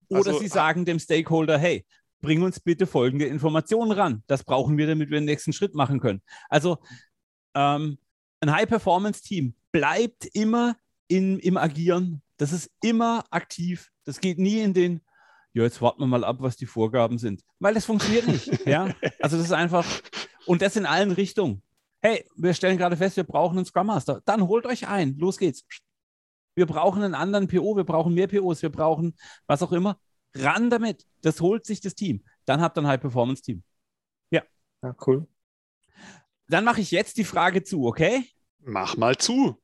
Oder 0.10 0.31
also, 0.31 0.39
sie 0.39 0.47
sagen 0.47 0.84
dem 0.84 0.97
Stakeholder, 0.97 1.60
hey, 1.60 1.86
bring 2.19 2.41
uns 2.41 2.60
bitte 2.60 2.88
folgende 2.88 3.25
Informationen 3.25 3.91
ran. 3.91 4.23
Das 4.25 4.43
brauchen 4.43 4.79
wir, 4.79 4.88
damit 4.88 5.12
wir 5.12 5.19
den 5.19 5.25
nächsten 5.25 5.53
Schritt 5.53 5.75
machen 5.75 5.99
können. 5.99 6.23
Also 6.49 6.79
ähm, 7.53 7.99
ein 8.39 8.51
High-Performance-Team 8.51 9.53
bleibt 9.71 10.25
immer 10.34 10.75
in, 11.08 11.38
im 11.38 11.58
Agieren. 11.58 12.23
Das 12.38 12.51
ist 12.51 12.71
immer 12.81 13.23
aktiv. 13.29 13.91
Das 14.05 14.19
geht 14.19 14.39
nie 14.39 14.62
in 14.62 14.73
den, 14.73 15.01
ja, 15.53 15.62
jetzt 15.62 15.84
warten 15.84 16.01
wir 16.01 16.08
mal 16.08 16.23
ab, 16.23 16.38
was 16.39 16.58
die 16.58 16.65
Vorgaben 16.65 17.19
sind. 17.19 17.43
Weil 17.60 17.75
das 17.75 17.86
funktioniert 17.86 18.27
nicht. 18.27 18.47
ja? 18.65 18.89
Also 19.21 19.38
das 19.38 19.45
ist 19.45 19.51
einfach, 19.51 19.86
und 20.47 20.63
das 20.63 20.75
in 20.77 20.88
allen 20.88 21.12
Richtungen. 21.12 21.62
Hey, 22.01 22.25
wir 22.36 22.55
stellen 22.55 22.77
gerade 22.77 22.97
fest, 22.97 23.17
wir 23.17 23.23
brauchen 23.23 23.58
einen 23.58 23.65
Scrum 23.65 23.86
Master. 23.86 24.21
Dann 24.25 24.47
holt 24.47 24.65
euch 24.65 24.88
ein. 24.88 25.15
Los 25.19 25.38
geht's 25.38 25.63
wir 26.55 26.65
brauchen 26.65 27.03
einen 27.03 27.13
anderen 27.13 27.47
PO, 27.47 27.75
wir 27.75 27.83
brauchen 27.83 28.13
mehr 28.13 28.27
POs, 28.27 28.61
wir 28.61 28.71
brauchen 28.71 29.15
was 29.45 29.61
auch 29.61 29.73
immer. 29.73 29.99
Ran 30.33 30.69
damit. 30.69 31.05
Das 31.21 31.41
holt 31.41 31.65
sich 31.65 31.81
das 31.81 31.95
Team. 31.95 32.23
Dann 32.45 32.61
habt 32.61 32.77
ihr 32.77 32.81
ein 32.81 32.87
High-Performance-Team. 32.87 33.63
Ja. 34.31 34.43
Ja, 34.81 34.95
cool. 35.05 35.27
Dann 36.47 36.63
mache 36.63 36.81
ich 36.81 36.91
jetzt 36.91 37.17
die 37.17 37.23
Frage 37.23 37.63
zu, 37.63 37.85
okay? 37.85 38.25
Mach 38.59 38.97
mal 38.97 39.17
zu. 39.17 39.61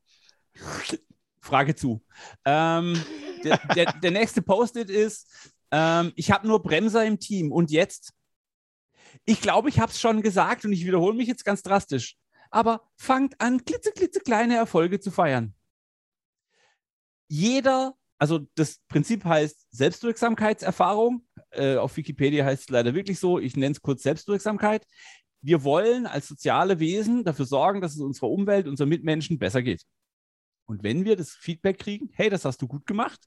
Frage 1.40 1.74
zu. 1.74 2.04
Ähm, 2.44 3.02
der, 3.42 3.58
der, 3.74 3.92
der, 3.94 4.10
nächste 4.10 4.42
Post-it 4.42 4.90
ist, 4.90 5.52
ähm, 5.70 6.12
ich 6.14 6.30
habe 6.30 6.46
nur 6.46 6.62
Bremser 6.62 7.04
im 7.04 7.18
Team 7.18 7.50
und 7.50 7.70
jetzt, 7.70 8.12
ich 9.24 9.40
glaube, 9.40 9.68
ich 9.68 9.80
habe 9.80 9.90
es 9.90 10.00
schon 10.00 10.22
gesagt 10.22 10.64
und 10.64 10.72
ich 10.72 10.86
wiederhole 10.86 11.14
mich 11.14 11.26
jetzt 11.26 11.44
ganz 11.44 11.62
drastisch, 11.62 12.16
aber 12.50 12.88
fangt 12.96 13.40
an, 13.40 13.64
klitzeklitzekleine 13.64 14.56
Erfolge 14.56 15.00
zu 15.00 15.10
feiern 15.10 15.54
jeder, 17.32 17.94
also 18.18 18.40
das 18.56 18.80
Prinzip 18.88 19.24
heißt 19.24 19.66
Selbstwirksamkeitserfahrung. 19.70 21.26
Äh, 21.50 21.76
auf 21.76 21.96
Wikipedia 21.96 22.44
heißt 22.44 22.64
es 22.64 22.68
leider 22.68 22.94
wirklich 22.94 23.18
so. 23.18 23.38
Ich 23.38 23.56
nenne 23.56 23.72
es 23.72 23.80
kurz 23.80 24.02
Selbstwirksamkeit. 24.02 24.86
Wir 25.40 25.64
wollen 25.64 26.06
als 26.06 26.28
soziale 26.28 26.78
Wesen 26.78 27.24
dafür 27.24 27.46
sorgen, 27.46 27.80
dass 27.80 27.94
es 27.94 28.00
unserer 28.00 28.28
Umwelt, 28.28 28.68
unseren 28.68 28.90
Mitmenschen 28.90 29.38
besser 29.38 29.62
geht. 29.62 29.82
Und 30.66 30.82
wenn 30.82 31.06
wir 31.06 31.16
das 31.16 31.30
Feedback 31.30 31.78
kriegen, 31.78 32.10
hey, 32.12 32.28
das 32.28 32.44
hast 32.44 32.60
du 32.60 32.68
gut 32.68 32.84
gemacht, 32.84 33.18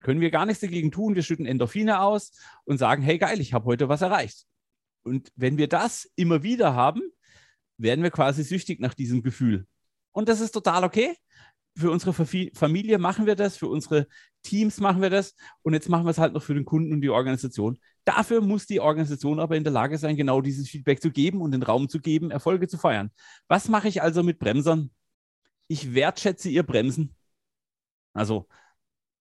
können 0.00 0.20
wir 0.20 0.32
gar 0.32 0.44
nichts 0.44 0.62
dagegen 0.62 0.90
tun. 0.90 1.14
Wir 1.14 1.22
schütten 1.22 1.46
Endorphine 1.46 2.00
aus 2.00 2.32
und 2.64 2.78
sagen, 2.78 3.00
hey, 3.00 3.16
geil, 3.18 3.40
ich 3.40 3.54
habe 3.54 3.66
heute 3.66 3.88
was 3.88 4.02
erreicht. 4.02 4.44
Und 5.04 5.30
wenn 5.36 5.56
wir 5.56 5.68
das 5.68 6.10
immer 6.16 6.42
wieder 6.42 6.74
haben, 6.74 7.00
werden 7.78 8.02
wir 8.02 8.10
quasi 8.10 8.42
süchtig 8.42 8.80
nach 8.80 8.94
diesem 8.94 9.22
Gefühl. 9.22 9.68
Und 10.10 10.28
das 10.28 10.40
ist 10.40 10.50
total 10.50 10.82
okay 10.82 11.16
für 11.76 11.90
unsere 11.90 12.12
Familie 12.12 12.98
machen 12.98 13.26
wir 13.26 13.34
das, 13.34 13.56
für 13.56 13.68
unsere 13.68 14.06
Teams 14.42 14.78
machen 14.78 15.02
wir 15.02 15.10
das 15.10 15.34
und 15.62 15.72
jetzt 15.72 15.88
machen 15.88 16.04
wir 16.04 16.10
es 16.10 16.18
halt 16.18 16.32
noch 16.32 16.42
für 16.42 16.54
den 16.54 16.64
Kunden 16.64 16.92
und 16.92 17.00
die 17.00 17.10
Organisation. 17.10 17.78
Dafür 18.04 18.40
muss 18.40 18.66
die 18.66 18.80
Organisation 18.80 19.40
aber 19.40 19.56
in 19.56 19.64
der 19.64 19.72
Lage 19.72 19.98
sein, 19.98 20.16
genau 20.16 20.40
dieses 20.40 20.68
Feedback 20.68 21.00
zu 21.00 21.10
geben 21.10 21.40
und 21.40 21.52
den 21.52 21.62
Raum 21.62 21.88
zu 21.88 22.00
geben, 22.00 22.30
Erfolge 22.30 22.68
zu 22.68 22.78
feiern. 22.78 23.10
Was 23.48 23.68
mache 23.68 23.88
ich 23.88 24.02
also 24.02 24.22
mit 24.22 24.38
Bremsern? 24.38 24.90
Ich 25.66 25.94
wertschätze 25.94 26.48
ihr 26.50 26.62
Bremsen. 26.62 27.16
Also 28.12 28.46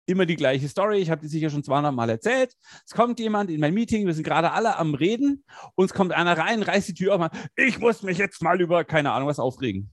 immer 0.07 0.27
die 0.27 0.37
gleiche 0.37 0.69
Story. 0.69 0.99
Ich 0.99 1.11
habe 1.11 1.21
die 1.21 1.29
sicher 1.29 1.51
schon 1.51 1.65
200 1.65 1.95
Mal 1.95 2.11
erzählt. 2.11 2.55
Es 2.87 2.93
kommt 2.93 3.21
jemand 3.21 3.51
in 3.51 3.61
mein 3.61 3.75
Meeting, 3.75 4.07
wir 4.07 4.15
sind 4.15 4.25
gerade 4.25 4.53
alle 4.53 4.77
am 4.77 4.95
Reden 4.95 5.45
und 5.75 5.85
es 5.87 5.95
kommt 5.95 6.13
einer 6.13 6.39
rein, 6.39 6.63
reißt 6.63 6.89
die 6.89 6.95
Tür 6.95 7.15
auf. 7.15 7.31
Ich 7.57 7.79
muss 7.79 8.03
mich 8.03 8.19
jetzt 8.19 8.43
mal 8.43 8.61
über 8.61 8.85
keine 8.85 9.13
Ahnung 9.13 9.29
was 9.29 9.39
aufregen. 9.39 9.93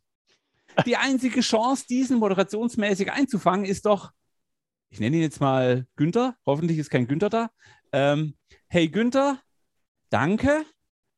Die 0.86 0.98
einzige 0.98 1.42
Chance, 1.42 1.86
diesen 1.90 2.20
moderationsmäßig 2.20 3.12
einzufangen, 3.12 3.66
ist 3.66 3.86
doch, 3.86 4.12
ich 4.90 5.00
nenne 5.00 5.18
ihn 5.18 5.22
jetzt 5.22 5.42
mal 5.42 5.88
Günther. 5.96 6.36
Hoffentlich 6.46 6.78
ist 6.78 6.90
kein 6.90 7.08
Günther 7.08 7.30
da. 7.30 7.50
Ähm, 7.92 8.36
hey 8.68 8.88
Günther, 8.88 9.42
danke. 10.10 10.66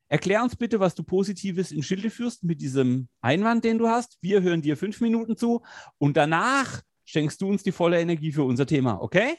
Erklär 0.08 0.42
uns 0.42 0.56
bitte, 0.56 0.80
was 0.80 0.94
du 0.94 1.04
Positives 1.04 1.70
in 1.70 1.82
Schilde 1.82 2.10
führst 2.10 2.42
mit 2.42 2.60
diesem 2.60 3.08
Einwand, 3.20 3.64
den 3.64 3.78
du 3.78 3.88
hast. 3.88 4.18
Wir 4.20 4.42
hören 4.42 4.62
dir 4.62 4.76
fünf 4.76 5.00
Minuten 5.00 5.36
zu 5.36 5.62
und 5.98 6.16
danach 6.16 6.82
schenkst 7.04 7.40
du 7.40 7.48
uns 7.48 7.62
die 7.62 7.72
volle 7.72 8.00
Energie 8.00 8.32
für 8.32 8.42
unser 8.42 8.66
Thema, 8.66 9.00
okay? 9.00 9.36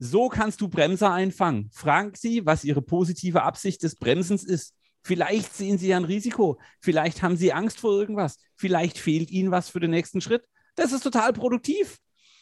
So 0.00 0.28
kannst 0.28 0.60
du 0.60 0.68
Bremser 0.68 1.12
einfangen. 1.12 1.70
Frag 1.72 2.16
sie, 2.16 2.44
was 2.44 2.64
ihre 2.64 2.82
positive 2.82 3.42
Absicht 3.42 3.84
des 3.84 3.94
Bremsens 3.94 4.42
ist. 4.42 4.74
Vielleicht 5.02 5.54
sehen 5.54 5.78
Sie 5.78 5.92
ein 5.94 6.04
Risiko. 6.04 6.60
Vielleicht 6.80 7.22
haben 7.22 7.36
Sie 7.36 7.52
Angst 7.52 7.80
vor 7.80 7.92
irgendwas. 7.92 8.38
Vielleicht 8.56 8.98
fehlt 8.98 9.30
Ihnen 9.30 9.50
was 9.50 9.68
für 9.68 9.80
den 9.80 9.90
nächsten 9.90 10.20
Schritt. 10.20 10.44
Das 10.76 10.92
ist 10.92 11.02
total 11.02 11.32
produktiv. 11.32 11.98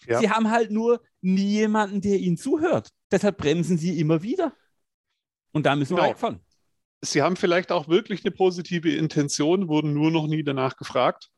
Ja. 0.07 0.19
Sie 0.19 0.31
haben 0.31 0.51
halt 0.51 0.71
nur 0.71 1.03
nie 1.21 1.49
jemanden, 1.49 2.01
der 2.01 2.19
Ihnen 2.19 2.37
zuhört. 2.37 2.91
Deshalb 3.11 3.39
bremsen 3.39 3.79
Sie 3.79 3.99
immer 3.99 4.23
wieder. 4.23 4.55
Und 5.53 5.67
da 5.67 5.77
müssen 5.77 5.95
genau. 5.95 6.07
wir 6.07 6.11
weg 6.11 6.19
von. 6.19 6.41
Sie 7.03 7.23
haben 7.23 7.37
vielleicht 7.37 7.73
auch 7.73 7.89
wirklich 7.89 8.25
eine 8.25 8.31
positive 8.31 8.91
Intention, 8.91 9.69
wurden 9.69 9.95
nur 9.95 10.11
noch 10.11 10.27
nie 10.27 10.43
danach 10.43 10.77
gefragt. 10.77 11.31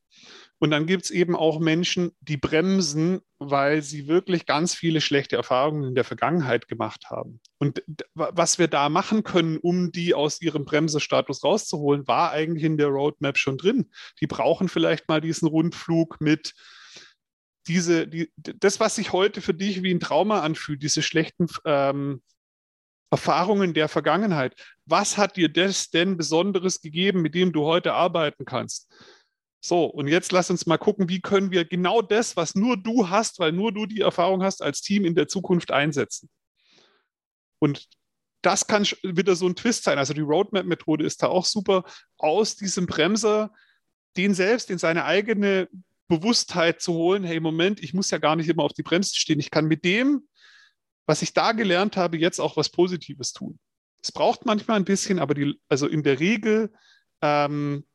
Und 0.63 0.71
dann 0.71 0.87
gibt 0.87 1.07
es 1.07 1.11
eben 1.11 1.35
auch 1.35 1.59
Menschen, 1.59 2.13
die 2.21 2.37
bremsen, 2.37 3.21
weil 3.41 3.83
sie 3.83 4.07
wirklich 4.07 4.47
ganz 4.47 4.77
viele 4.77 5.01
schlechte 5.01 5.35
Erfahrungen 5.35 5.89
in 5.89 5.97
der 5.97 6.05
Vergangenheit 6.05 6.69
gemacht 6.69 7.07
haben. 7.11 7.41
Und 7.59 7.83
was 8.15 8.61
wir 8.61 8.69
da 8.69 8.89
machen 8.89 9.25
können, 9.25 9.59
um 9.59 9.91
die 9.91 10.15
aus 10.15 10.41
ihrem 10.41 10.65
Bremsestatus 10.65 11.43
rauszuholen, 11.43 12.07
war 12.07 12.31
eigentlich 12.31 12.63
in 12.63 12.77
der 12.77 12.87
Roadmap 12.87 13.39
schon 13.39 13.59
drin. 13.59 13.91
Die 14.21 14.29
brauchen 14.29 14.69
vielleicht 14.69 15.09
mal 15.09 15.21
diesen 15.21 15.49
Rundflug 15.49 16.21
mit 16.21 16.55
diese, 17.67 18.07
die, 18.07 18.31
das, 18.37 18.79
was 18.79 18.95
sich 18.95 19.13
heute 19.13 19.41
für 19.41 19.55
dich 19.55 19.83
wie 19.83 19.93
ein 19.93 19.99
Trauma 19.99 20.43
anfühlt, 20.43 20.81
diese 20.81 21.03
schlechten 21.03 21.49
ähm, 21.65 22.23
Erfahrungen 23.11 23.75
der 23.75 23.89
Vergangenheit. 23.89 24.55
Was 24.87 25.17
hat 25.17 25.37
dir 25.37 25.49
das 25.49 25.91
denn 25.91 26.17
Besonderes 26.17 26.81
gegeben, 26.81 27.21
mit 27.21 27.35
dem 27.35 27.53
du 27.53 27.65
heute 27.65 27.95
arbeiten 27.95 28.45
kannst? 28.45 28.89
So, 29.65 29.85
und 29.85 30.09
jetzt 30.09 30.33
lass 30.33 30.51
uns 30.51 30.67
mal 30.67 30.77
gucken, 30.77 31.09
wie 31.09 31.21
können 31.21 31.53
wir 31.53 31.65
genau 31.65 32.03
das, 32.03 32.37
was 32.37 32.57
nur 32.57 32.77
du 32.77 33.11
hast, 33.11 33.39
weil 33.39 33.53
nur 33.53 33.73
du 33.73 33.87
die 33.87 34.01
Erfahrung 34.01 34.43
hast, 34.43 34.61
als 34.61 34.81
Team 34.81 35.05
in 35.05 35.15
der 35.15 35.29
Zukunft 35.29 35.71
einsetzen. 35.71 36.29
Und 37.61 37.89
das 38.43 38.67
kann 38.67 38.83
wieder 39.05 39.37
so 39.37 39.47
ein 39.47 39.55
Twist 39.55 39.85
sein. 39.85 39.99
Also 39.99 40.15
die 40.15 40.21
Roadmap-Methode 40.21 41.05
ist 41.07 41.23
da 41.23 41.29
auch 41.29 41.45
super, 41.45 41.85
aus 42.19 42.57
diesem 42.57 42.87
Bremser 42.87 43.53
den 44.17 44.35
selbst 44.35 44.69
in 44.69 44.79
seine 44.79 45.05
eigene 45.05 45.69
Bewusstheit 46.09 46.83
zu 46.83 46.95
holen, 46.95 47.23
hey, 47.23 47.39
Moment, 47.39 47.81
ich 47.81 47.95
muss 47.95 48.11
ja 48.11 48.19
gar 48.19 48.35
nicht 48.35 48.49
immer 48.49 48.65
auf 48.65 48.73
die 48.73 48.83
Bremse 48.83 49.15
stehen. 49.15 49.39
Ich 49.39 49.53
kann 49.53 49.67
mit 49.67 49.85
dem, 49.85 50.29
was 51.07 51.23
ich 51.23 51.35
da 51.35 51.53
gelernt 51.53 51.97
habe, 51.97 52.19
jetzt 52.19 52.41
auch 52.41 52.57
was 52.57 52.69
Positives 52.69 53.33
tun. 53.33 53.61
Es 54.03 54.11
braucht 54.11 54.45
manchmal 54.45 54.77
ein 54.77 54.85
bisschen, 54.85 55.21
aber 55.21 55.35
die, 55.35 55.55
also 55.69 55.87
in 55.87 56.03
der 56.03 56.19
Regel 56.19 56.73
ähm, 57.23 57.87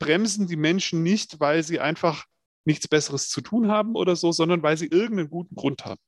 bremsen 0.00 0.48
die 0.48 0.56
Menschen 0.56 1.04
nicht, 1.04 1.38
weil 1.38 1.62
sie 1.62 1.78
einfach 1.78 2.24
nichts 2.64 2.88
Besseres 2.88 3.28
zu 3.28 3.40
tun 3.40 3.68
haben 3.68 3.94
oder 3.94 4.16
so, 4.16 4.32
sondern 4.32 4.64
weil 4.64 4.76
sie 4.76 4.86
irgendeinen 4.86 5.30
guten 5.30 5.54
Grund 5.54 5.84
haben. 5.84 6.00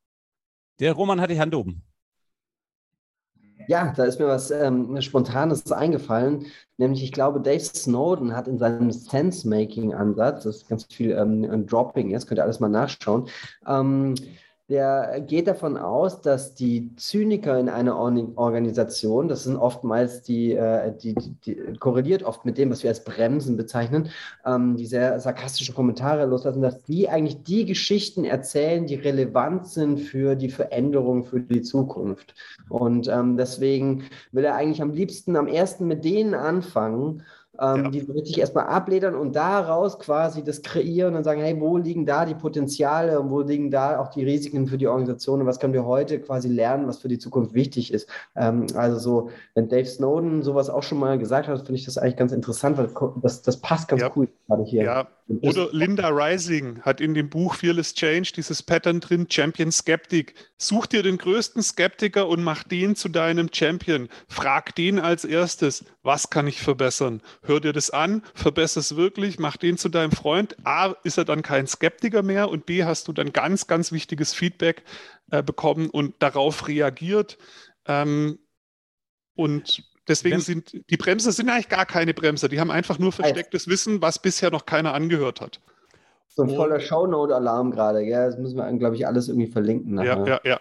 Der 0.81 0.93
Roman 0.95 1.21
hat 1.21 1.31
die 1.31 1.39
Hand 1.39 1.55
oben. 1.55 1.85
Ja, 3.69 3.93
da 3.97 4.05
ist 4.05 4.19
mir 4.19 4.27
was 4.27 4.51
ähm, 4.51 5.01
Spontanes 5.01 5.71
eingefallen, 5.71 6.47
nämlich 6.79 7.03
ich 7.05 7.13
glaube, 7.13 7.41
Dave 7.41 7.61
Snowden 7.61 8.35
hat 8.35 8.49
in 8.49 8.59
seinem 8.59 8.91
Sense-Making-Ansatz, 8.91 10.43
das 10.43 10.67
ganz 10.67 10.85
viel 10.87 11.13
ähm, 11.13 11.67
Dropping 11.67 12.11
ist, 12.11 12.27
könnt 12.27 12.41
ihr 12.41 12.45
alles 12.45 12.59
mal 12.59 12.69
nachschauen, 12.69 13.29
ähm, 13.67 14.17
der 14.69 15.21
geht 15.21 15.49
davon 15.49 15.77
aus, 15.77 16.21
dass 16.21 16.55
die 16.55 16.95
Zyniker 16.97 17.59
in 17.59 17.69
einer 17.69 17.97
Organisation, 17.99 19.29
das 19.29 19.45
sind 19.45 19.57
oftmals 19.57 20.23
die, 20.23 20.55
äh, 20.55 20.97
die, 20.97 21.15
die, 21.15 21.35
die 21.45 21.79
korreliert 21.79 22.23
oft 22.23 22.45
mit 22.45 22.59
dem, 22.59 22.71
was 22.71 22.83
wir 22.83 22.91
als 22.91 23.05
Bremsen 23.05 23.57
bezeichnen, 23.57 24.09
ähm, 24.47 24.77
die 24.77 24.87
sehr 24.87 25.19
sarkastische 25.21 25.73
Kommentare 25.73 26.27
loslassen, 26.27 26.63
dass 26.63 26.83
die 26.85 27.09
eigentlich 27.09 27.43
die 27.43 27.67
Geschichten 27.67 28.25
erzählen, 28.25 28.87
die 28.87 28.95
relevant 28.95 29.67
sind 29.67 29.99
für 29.99 30.37
die 30.37 30.51
Veränderung, 30.51 31.25
für 31.25 31.41
die 31.41 31.63
Zukunft. 31.63 32.35
Und 32.69 33.09
ähm, 33.09 33.37
deswegen 33.37 34.05
will 34.31 34.45
er 34.45 34.55
eigentlich 34.55 34.81
am 34.81 34.93
liebsten 34.93 35.37
am 35.37 35.49
ersten 35.49 35.87
mit 35.87 36.05
denen 36.05 36.35
anfangen, 36.35 37.25
ähm, 37.63 37.85
ja. 37.85 37.91
die 37.91 38.01
so 38.01 38.13
richtig 38.13 38.39
erstmal 38.39 38.67
abledern 38.67 39.15
und 39.15 39.37
daraus 39.37 39.99
quasi 39.99 40.43
das 40.43 40.63
kreieren 40.63 41.15
und 41.15 41.23
sagen, 41.23 41.41
hey, 41.41 41.59
wo 41.61 41.79
liegen 41.79 42.05
da 42.05 42.25
die 42.25 42.35
Potenziale 42.35 43.21
und 43.21 43.31
wo 43.31 43.41
liegen 43.41 43.71
da 43.71 44.01
auch 44.01 44.09
die 44.09 44.25
Risiken 44.25 44.67
für 44.67 44.79
die 44.79 44.89
Organisation 44.89 45.41
und 45.41 45.47
was 45.47 45.61
können 45.61 45.73
wir 45.73 45.87
heute 45.87 46.21
quasi 46.21 46.49
lernen, 46.49 46.89
was 46.89 46.99
für 46.99 47.09
die 47.09 47.19
Zukunft 47.19 47.55
wichtig 47.55 47.93
ist. 47.93 48.09
Ähm, 48.35 48.67
also 48.75 48.99
so, 48.99 49.31
wenn 49.55 49.69
Dave 49.69 49.87
Snowden 49.87 50.43
sowas 50.43 50.69
auch 50.69 50.83
schon 50.83 50.99
mal 50.99 51.19
gesagt 51.19 51.47
hat, 51.47 51.59
finde 51.59 51.75
ich 51.75 51.85
das 51.85 51.99
eigentlich 51.99 52.17
ganz 52.17 52.33
interessant, 52.33 52.79
weil 52.79 52.89
das, 53.23 53.43
das 53.43 53.59
passt 53.59 53.89
ganz 53.89 54.03
ja. 54.03 54.11
cool 54.17 54.29
gerade 54.49 54.65
hier. 54.65 54.83
Ja, 54.83 55.09
oder 55.41 55.69
Linda 55.73 56.09
Rising 56.09 56.83
hat 56.83 57.01
in 57.01 57.15
dem 57.15 57.31
Buch 57.31 57.55
Fearless 57.55 57.95
Change 57.95 58.33
dieses 58.37 58.63
Pattern 58.63 59.01
drin, 59.01 59.27
Champion 59.31 59.73
Skeptic. 59.73 60.35
Such 60.59 60.87
dir 60.87 61.03
den 61.03 61.19
größten 61.19 61.63
Skeptiker 61.63 62.29
und 62.29 62.43
mach 62.43 62.65
den 62.65 62.97
zu 62.97 63.09
deinem 63.09 63.49
Champion. 63.53 64.09
Frag 64.29 64.75
den 64.75 64.99
als 64.99 65.25
erstes, 65.25 65.85
was 66.03 66.31
kann 66.31 66.47
ich 66.47 66.61
verbessern? 66.61 67.23
Hör 67.43 67.61
dir 67.61 67.73
das 67.73 67.91
an, 67.91 68.23
verbessere 68.35 68.81
es 68.81 68.97
wirklich, 68.97 69.39
mach 69.39 69.57
den 69.57 69.79
zu 69.79 69.89
deinem 69.89 70.13
Freund. 70.13 70.57
A, 70.65 70.95
ist 71.05 71.19
er 71.19 71.25
dann 71.25 71.43
kein 71.43 71.67
Skeptiker 71.67 72.23
mehr 72.23 72.51
und 72.51 72.67
B, 72.67 72.85
hast 72.85 73.09
du 73.09 73.13
dann 73.13 73.33
ganz, 73.33 73.67
ganz 73.67 73.93
wichtiges 73.93 74.35
Feedback 74.35 74.83
äh, 75.31 75.43
bekommen 75.43 75.89
und 75.89 76.15
darauf 76.23 76.69
reagiert. 76.69 77.39
Ähm, 77.87 78.39
und 79.35 79.92
Deswegen 80.09 80.41
sind 80.41 80.73
die 80.91 80.97
Bremser 80.97 81.31
sind 81.33 81.49
eigentlich 81.49 81.69
gar 81.69 81.87
keine 81.87 82.13
Bremser. 82.13 82.49
Die 82.49 82.59
haben 82.59 82.71
einfach 82.71 82.99
nur 82.99 83.13
verstecktes 83.13 83.69
Wissen, 83.69 84.03
was 84.03 84.21
bisher 84.21 84.51
noch 84.51 84.67
keiner 84.67 84.95
angehört 84.95 85.41
hat. 85.41 85.61
So 86.29 86.43
ein 86.43 86.51
voller 86.51 86.81
Shownote-Alarm 86.81 87.71
gerade, 87.71 88.05
gell? 88.05 88.27
Das 88.27 88.39
müssen 88.39 88.57
wir, 88.57 88.73
glaube 88.79 88.97
ich, 88.97 89.07
alles 89.07 89.29
irgendwie 89.29 89.51
verlinken. 89.51 89.95
Nachher. 89.95 90.19
Ja, 90.19 90.27
ja, 90.27 90.41
ja. 90.45 90.61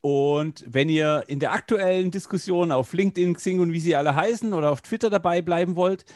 Und 0.00 0.64
wenn 0.66 0.88
ihr 0.88 1.24
in 1.26 1.40
der 1.40 1.52
aktuellen 1.52 2.10
Diskussion 2.10 2.72
auf 2.72 2.94
LinkedIn, 2.94 3.34
Xing 3.34 3.60
und 3.60 3.72
wie 3.72 3.80
sie 3.80 3.94
alle 3.94 4.14
heißen 4.14 4.54
oder 4.54 4.70
auf 4.70 4.80
Twitter 4.80 5.10
dabei 5.10 5.42
bleiben 5.42 5.76
wollt, 5.76 6.06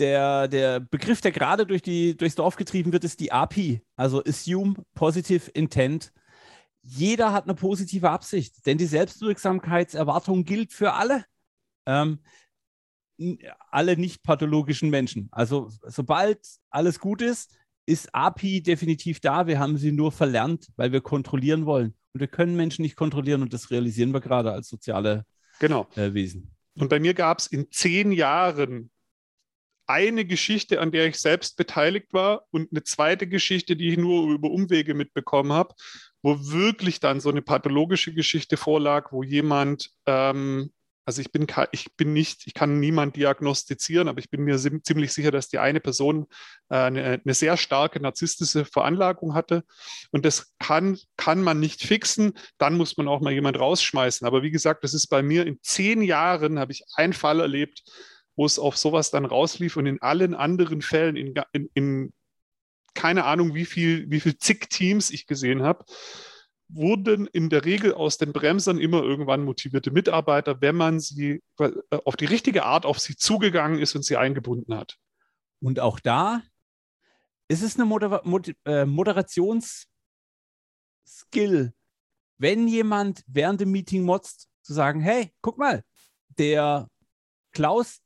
der, 0.00 0.48
der 0.48 0.80
Begriff, 0.80 1.20
der 1.20 1.30
gerade 1.30 1.64
durch 1.64 1.82
die, 1.82 2.16
durchs 2.16 2.34
Dorf 2.34 2.56
getrieben 2.56 2.92
wird, 2.92 3.04
ist 3.04 3.20
die 3.20 3.32
API, 3.32 3.82
also 3.96 4.22
Assume 4.24 4.74
Positive 4.94 5.50
Intent. 5.52 6.12
Jeder 6.82 7.32
hat 7.32 7.44
eine 7.44 7.54
positive 7.54 8.10
Absicht, 8.10 8.66
denn 8.66 8.78
die 8.78 8.86
Selbstwirksamkeitserwartung 8.86 10.44
gilt 10.44 10.72
für 10.72 10.94
alle 10.94 11.24
ähm, 11.88 12.20
alle 13.70 13.96
nicht 13.96 14.22
pathologischen 14.22 14.90
Menschen. 14.90 15.28
Also 15.32 15.70
sobald 15.82 16.38
alles 16.70 17.00
gut 17.00 17.20
ist, 17.20 17.58
ist 17.84 18.14
API 18.14 18.62
definitiv 18.62 19.18
da. 19.18 19.46
Wir 19.46 19.58
haben 19.58 19.76
sie 19.76 19.90
nur 19.90 20.12
verlernt, 20.12 20.68
weil 20.76 20.92
wir 20.92 21.00
kontrollieren 21.00 21.66
wollen. 21.66 21.94
Und 22.12 22.20
wir 22.20 22.28
können 22.28 22.54
Menschen 22.54 22.82
nicht 22.82 22.96
kontrollieren 22.96 23.42
und 23.42 23.52
das 23.52 23.70
realisieren 23.70 24.12
wir 24.12 24.20
gerade 24.20 24.52
als 24.52 24.68
soziale 24.68 25.24
genau. 25.58 25.88
äh, 25.96 26.12
Wesen. 26.14 26.54
Und 26.74 26.90
bei 26.90 27.00
mir 27.00 27.14
gab 27.14 27.38
es 27.38 27.48
in 27.48 27.70
zehn 27.72 28.12
Jahren 28.12 28.90
eine 29.86 30.26
Geschichte, 30.26 30.80
an 30.80 30.92
der 30.92 31.06
ich 31.06 31.16
selbst 31.16 31.56
beteiligt 31.56 32.12
war 32.12 32.44
und 32.50 32.70
eine 32.70 32.84
zweite 32.84 33.26
Geschichte, 33.26 33.74
die 33.74 33.88
ich 33.88 33.96
nur 33.96 34.30
über 34.30 34.50
Umwege 34.50 34.92
mitbekommen 34.92 35.52
habe, 35.52 35.74
wo 36.22 36.38
wirklich 36.50 37.00
dann 37.00 37.20
so 37.20 37.30
eine 37.30 37.42
pathologische 37.42 38.12
Geschichte 38.12 38.58
vorlag, 38.58 39.12
wo 39.12 39.22
jemand 39.22 39.90
ähm, 40.04 40.70
also 41.08 41.22
ich 41.22 41.32
bin, 41.32 41.46
ich 41.72 41.96
bin 41.96 42.12
nicht, 42.12 42.46
ich 42.46 42.52
kann 42.52 42.80
niemand 42.80 43.16
diagnostizieren, 43.16 44.08
aber 44.08 44.18
ich 44.18 44.28
bin 44.28 44.42
mir 44.42 44.58
ziemlich 44.58 45.14
sicher, 45.14 45.30
dass 45.30 45.48
die 45.48 45.58
eine 45.58 45.80
Person 45.80 46.26
äh, 46.68 46.76
eine, 46.76 47.22
eine, 47.24 47.32
sehr 47.32 47.56
starke 47.56 47.98
narzisstische 47.98 48.66
Veranlagung 48.66 49.32
hatte. 49.32 49.64
Und 50.10 50.26
das 50.26 50.52
kann, 50.58 50.98
kann 51.16 51.40
man 51.40 51.60
nicht 51.60 51.82
fixen. 51.82 52.34
Dann 52.58 52.76
muss 52.76 52.98
man 52.98 53.08
auch 53.08 53.22
mal 53.22 53.32
jemand 53.32 53.58
rausschmeißen. 53.58 54.26
Aber 54.26 54.42
wie 54.42 54.50
gesagt, 54.50 54.84
das 54.84 54.92
ist 54.92 55.06
bei 55.06 55.22
mir 55.22 55.46
in 55.46 55.56
zehn 55.62 56.02
Jahren, 56.02 56.58
habe 56.58 56.72
ich 56.72 56.84
einen 56.96 57.14
Fall 57.14 57.40
erlebt, 57.40 57.84
wo 58.36 58.44
es 58.44 58.58
auf 58.58 58.76
sowas 58.76 59.10
dann 59.10 59.24
rauslief 59.24 59.78
und 59.78 59.86
in 59.86 60.02
allen 60.02 60.34
anderen 60.34 60.82
Fällen, 60.82 61.16
in, 61.16 61.32
in, 61.52 61.70
in 61.72 62.12
keine 62.92 63.24
Ahnung, 63.24 63.54
wie 63.54 63.64
viel, 63.64 64.10
wie 64.10 64.20
viel 64.20 64.36
zig 64.36 64.68
Teams 64.68 65.08
ich 65.08 65.26
gesehen 65.26 65.62
habe, 65.62 65.86
wurden 66.68 67.26
in 67.26 67.48
der 67.48 67.64
Regel 67.64 67.94
aus 67.94 68.18
den 68.18 68.32
Bremsern 68.32 68.78
immer 68.78 69.02
irgendwann 69.02 69.44
motivierte 69.44 69.90
Mitarbeiter, 69.90 70.60
wenn 70.60 70.76
man 70.76 71.00
sie 71.00 71.42
äh, 71.58 71.70
auf 72.04 72.16
die 72.16 72.26
richtige 72.26 72.64
Art 72.64 72.84
auf 72.84 72.98
sie 72.98 73.16
zugegangen 73.16 73.78
ist 73.78 73.96
und 73.96 74.04
sie 74.04 74.16
eingebunden 74.16 74.74
hat. 74.74 74.98
Und 75.60 75.80
auch 75.80 75.98
da 75.98 76.42
ist 77.48 77.62
es 77.62 77.76
eine 77.76 77.86
Moder 77.86 78.20
Mod 78.24 78.54
äh, 78.66 78.84
Moderationsskill, 78.84 79.88
wenn 82.36 82.68
jemand 82.68 83.24
während 83.26 83.60
dem 83.60 83.72
Meeting 83.72 84.04
motzt, 84.04 84.48
zu 84.62 84.74
sagen, 84.74 85.00
hey, 85.00 85.32
guck 85.40 85.56
mal, 85.56 85.82
der 86.28 86.88
Klaus 87.52 88.02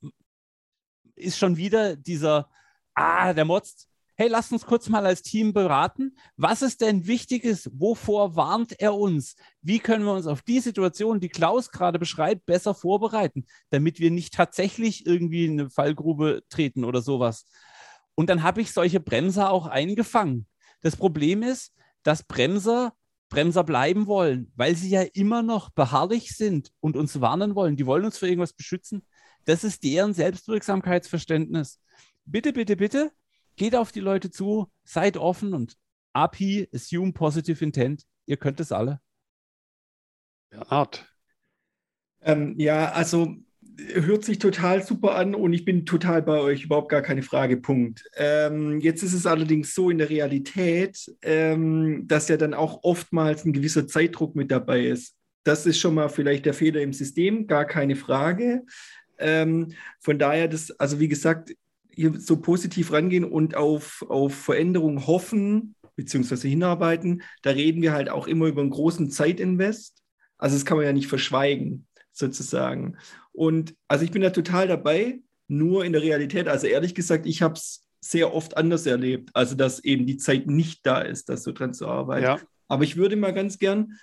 ist 1.16 1.36
schon 1.38 1.56
wieder 1.56 1.96
dieser, 1.96 2.48
ah, 2.94 3.32
der 3.32 3.44
motzt, 3.44 3.88
hey, 4.22 4.28
lasst 4.28 4.52
uns 4.52 4.64
kurz 4.64 4.88
mal 4.88 5.04
als 5.04 5.22
Team 5.22 5.52
beraten. 5.52 6.16
Was 6.36 6.62
ist 6.62 6.80
denn 6.80 7.08
Wichtiges? 7.08 7.68
Wovor 7.74 8.36
warnt 8.36 8.80
er 8.80 8.94
uns? 8.94 9.34
Wie 9.62 9.80
können 9.80 10.04
wir 10.04 10.12
uns 10.12 10.28
auf 10.28 10.42
die 10.42 10.60
Situation, 10.60 11.18
die 11.18 11.28
Klaus 11.28 11.72
gerade 11.72 11.98
beschreibt, 11.98 12.46
besser 12.46 12.72
vorbereiten, 12.72 13.46
damit 13.70 13.98
wir 13.98 14.12
nicht 14.12 14.32
tatsächlich 14.32 15.06
irgendwie 15.06 15.46
in 15.46 15.58
eine 15.58 15.70
Fallgrube 15.70 16.44
treten 16.48 16.84
oder 16.84 17.02
sowas? 17.02 17.46
Und 18.14 18.30
dann 18.30 18.44
habe 18.44 18.60
ich 18.60 18.72
solche 18.72 19.00
Bremser 19.00 19.50
auch 19.50 19.66
eingefangen. 19.66 20.46
Das 20.82 20.94
Problem 20.94 21.42
ist, 21.42 21.72
dass 22.04 22.22
Bremser 22.22 22.94
Bremser 23.28 23.64
bleiben 23.64 24.06
wollen, 24.06 24.52
weil 24.54 24.76
sie 24.76 24.90
ja 24.90 25.02
immer 25.02 25.42
noch 25.42 25.70
beharrlich 25.70 26.36
sind 26.36 26.70
und 26.78 26.96
uns 26.96 27.20
warnen 27.20 27.56
wollen. 27.56 27.74
Die 27.76 27.86
wollen 27.86 28.04
uns 28.04 28.18
für 28.18 28.28
irgendwas 28.28 28.52
beschützen. 28.52 29.04
Das 29.46 29.64
ist 29.64 29.82
deren 29.82 30.14
Selbstwirksamkeitsverständnis. 30.14 31.80
Bitte, 32.24 32.52
bitte, 32.52 32.76
bitte, 32.76 33.10
geht 33.56 33.74
auf 33.74 33.92
die 33.92 34.00
Leute 34.00 34.30
zu, 34.30 34.70
seid 34.84 35.16
offen 35.16 35.54
und 35.54 35.76
API, 36.12 36.68
Assume 36.74 37.12
Positive 37.12 37.64
Intent. 37.64 38.04
Ihr 38.26 38.36
könnt 38.36 38.60
es 38.60 38.72
alle. 38.72 39.00
Ja, 40.52 40.70
Art. 40.70 41.06
Ähm, 42.20 42.54
ja, 42.58 42.92
also 42.92 43.36
hört 43.78 44.24
sich 44.24 44.38
total 44.38 44.82
super 44.82 45.14
an 45.14 45.34
und 45.34 45.52
ich 45.52 45.64
bin 45.64 45.86
total 45.86 46.22
bei 46.22 46.40
euch, 46.40 46.64
überhaupt 46.64 46.90
gar 46.90 47.02
keine 47.02 47.22
Frage, 47.22 47.56
Punkt. 47.56 48.04
Ähm, 48.16 48.80
jetzt 48.80 49.02
ist 49.02 49.14
es 49.14 49.26
allerdings 49.26 49.74
so 49.74 49.90
in 49.90 49.98
der 49.98 50.10
Realität, 50.10 51.10
ähm, 51.22 52.06
dass 52.06 52.28
ja 52.28 52.36
dann 52.36 52.54
auch 52.54 52.80
oftmals 52.82 53.44
ein 53.44 53.52
gewisser 53.52 53.86
Zeitdruck 53.86 54.36
mit 54.36 54.50
dabei 54.50 54.86
ist. 54.86 55.16
Das 55.44 55.66
ist 55.66 55.78
schon 55.78 55.94
mal 55.94 56.08
vielleicht 56.08 56.46
der 56.46 56.54
Fehler 56.54 56.82
im 56.82 56.92
System, 56.92 57.46
gar 57.46 57.64
keine 57.64 57.96
Frage. 57.96 58.62
Ähm, 59.18 59.72
von 60.00 60.18
daher, 60.18 60.48
das, 60.48 60.70
also 60.72 61.00
wie 61.00 61.08
gesagt, 61.08 61.52
hier 61.94 62.18
so 62.18 62.40
positiv 62.40 62.92
rangehen 62.92 63.24
und 63.24 63.56
auf, 63.56 64.04
auf 64.08 64.34
Veränderung 64.34 65.06
hoffen, 65.06 65.74
beziehungsweise 65.96 66.48
hinarbeiten, 66.48 67.22
da 67.42 67.50
reden 67.50 67.82
wir 67.82 67.92
halt 67.92 68.08
auch 68.08 68.26
immer 68.26 68.46
über 68.46 68.62
einen 68.62 68.70
großen 68.70 69.10
Zeitinvest. 69.10 70.02
Also 70.38 70.56
das 70.56 70.64
kann 70.64 70.76
man 70.76 70.86
ja 70.86 70.92
nicht 70.92 71.08
verschweigen, 71.08 71.86
sozusagen. 72.12 72.96
Und 73.32 73.74
also 73.88 74.04
ich 74.04 74.10
bin 74.10 74.22
da 74.22 74.30
total 74.30 74.68
dabei, 74.68 75.20
nur 75.48 75.84
in 75.84 75.92
der 75.92 76.02
Realität, 76.02 76.48
also 76.48 76.66
ehrlich 76.66 76.94
gesagt, 76.94 77.26
ich 77.26 77.42
habe 77.42 77.54
es 77.54 77.84
sehr 78.00 78.34
oft 78.34 78.56
anders 78.56 78.86
erlebt, 78.86 79.30
also 79.34 79.54
dass 79.54 79.84
eben 79.84 80.06
die 80.06 80.16
Zeit 80.16 80.46
nicht 80.46 80.84
da 80.84 81.00
ist, 81.00 81.28
das 81.28 81.44
so 81.44 81.52
dran 81.52 81.74
zu 81.74 81.86
arbeiten. 81.86 82.24
Ja. 82.24 82.40
Aber 82.68 82.84
ich 82.84 82.96
würde 82.96 83.16
mal 83.16 83.32
ganz 83.32 83.58
gern 83.58 83.98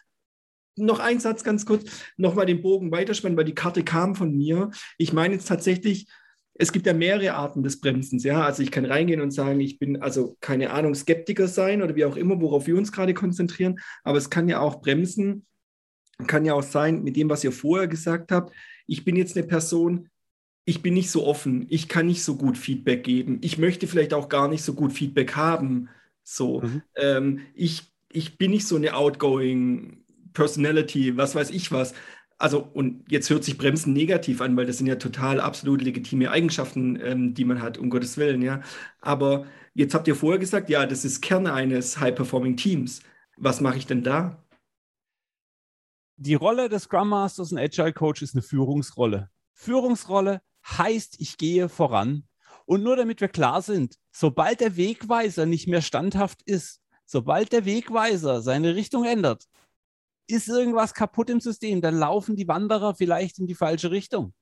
noch 0.78 1.00
einen 1.00 1.20
Satz 1.20 1.44
ganz 1.44 1.66
kurz, 1.66 1.90
nochmal 2.16 2.46
den 2.46 2.62
Bogen 2.62 2.92
weiterspannen, 2.92 3.38
weil 3.38 3.46
die 3.46 3.56
Karte 3.56 3.84
kam 3.84 4.16
von 4.16 4.36
mir. 4.36 4.72
Ich 4.98 5.12
meine 5.12 5.34
jetzt 5.34 5.48
tatsächlich, 5.48 6.08
es 6.62 6.74
gibt 6.74 6.86
ja 6.86 6.94
mehrere 6.94 7.36
Arten 7.36 7.64
des 7.64 7.80
Bremsens, 7.80 8.26
ja. 8.26 8.44
Also 8.44 8.62
ich 8.62 8.70
kann 8.70 8.84
reingehen 8.84 9.22
und 9.22 9.32
sagen, 9.32 9.62
ich 9.62 9.80
bin 9.80 10.02
also 10.02 10.38
keine 10.42 10.72
Ahnung, 10.72 10.94
Skeptiker 10.94 11.48
sein 11.48 11.82
oder 11.82 11.96
wie 11.96 12.04
auch 12.04 12.18
immer, 12.18 12.40
worauf 12.42 12.68
wir 12.68 12.78
uns 12.78 12.92
gerade 12.92 13.14
konzentrieren. 13.14 13.80
Aber 14.04 14.18
es 14.18 14.30
kann 14.30 14.50
ja 14.50 14.60
auch 14.60 14.82
bremsen, 14.82 15.46
kann 16.28 16.44
ja 16.44 16.54
auch 16.54 16.64
sein, 16.64 17.02
mit 17.02 17.16
dem, 17.16 17.30
was 17.30 17.46
ihr 17.46 17.54
vorher 17.54 17.88
gesagt 17.88 18.34
habt, 18.34 18.54
ich 18.88 19.06
bin 19.06 19.16
jetzt 19.16 19.38
eine 19.38 19.48
Person, 19.48 20.10
ich 20.66 20.82
bin 20.82 20.96
nicht 20.96 21.12
so 21.12 21.26
offen, 21.26 21.66
ich 21.70 21.88
kann 21.88 22.08
nicht 22.08 22.26
so 22.26 22.36
gut 22.36 22.58
Feedback 22.58 23.06
geben, 23.06 23.38
ich 23.42 23.58
möchte 23.58 23.88
vielleicht 23.88 24.14
auch 24.14 24.28
gar 24.28 24.50
nicht 24.50 24.64
so 24.64 24.74
gut 24.74 24.92
Feedback 24.92 25.38
haben. 25.38 25.88
So, 26.24 26.62
mhm. 26.62 26.82
ähm, 26.98 27.40
ich, 27.54 27.94
ich 28.12 28.38
bin 28.38 28.52
nicht 28.52 28.68
so 28.68 28.76
eine 28.76 28.96
outgoing 28.96 30.04
Personality, 30.34 31.16
was 31.16 31.36
weiß 31.36 31.52
ich 31.52 31.72
was 31.72 31.94
also, 32.40 32.62
und 32.74 33.04
jetzt 33.12 33.30
hört 33.30 33.44
sich 33.44 33.58
Bremsen 33.58 33.92
negativ 33.92 34.40
an, 34.40 34.56
weil 34.56 34.66
das 34.66 34.78
sind 34.78 34.88
ja 34.88 34.96
total 34.96 35.42
absolut 35.42 35.82
legitime 35.82 36.32
Eigenschaften, 36.32 36.98
ähm, 37.02 37.34
die 37.34 37.44
man 37.44 37.62
hat, 37.62 37.78
um 37.78 37.90
Gottes 37.90 38.18
Willen, 38.18 38.42
ja. 38.42 38.62
Aber 39.02 39.46
jetzt 39.74 39.94
habt 39.94 40.08
ihr 40.08 40.16
vorher 40.16 40.40
gesagt, 40.40 40.70
ja, 40.70 40.86
das 40.86 41.04
ist 41.04 41.22
Kern 41.22 41.48
eines 41.48 42.00
High-Performing 42.00 42.56
Teams. 42.56 43.02
Was 43.36 43.60
mache 43.60 43.78
ich 43.78 43.88
denn 43.88 44.04
da? 44.04 44.42
Die 46.16 46.36
Rolle 46.36 46.70
des 46.70 46.84
Scrum 46.84 47.10
Masters 47.10 47.52
und 47.52 47.58
Agile 47.58 47.94
Coach 47.94 48.22
ist 48.22 48.36
eine 48.36 48.42
Führungsrolle. 48.42 49.30
Führungsrolle 49.54 50.42
heißt, 50.66 51.20
ich 51.20 51.38
gehe 51.38 51.68
voran. 51.68 52.24
Und 52.66 52.84
nur 52.84 52.96
damit 52.96 53.20
wir 53.20 53.28
klar 53.28 53.62
sind, 53.62 53.96
sobald 54.12 54.62
der 54.62 54.78
Wegweiser 54.78 55.46
nicht 55.46 55.68
mehr 55.68 55.82
standhaft 55.82 56.42
ist, 56.44 56.80
sobald 57.06 57.52
der 57.52 57.66
Wegweiser 57.66 58.42
seine 58.42 58.76
Richtung 58.76 59.04
ändert, 59.04 59.46
ist 60.30 60.48
irgendwas 60.48 60.94
kaputt 60.94 61.30
im 61.30 61.40
System, 61.40 61.82
dann 61.82 61.98
laufen 61.98 62.36
die 62.36 62.48
Wanderer 62.48 62.96
vielleicht 62.96 63.40
in 63.40 63.48
die 63.48 63.56
falsche 63.56 63.92
Richtung. 63.92 64.34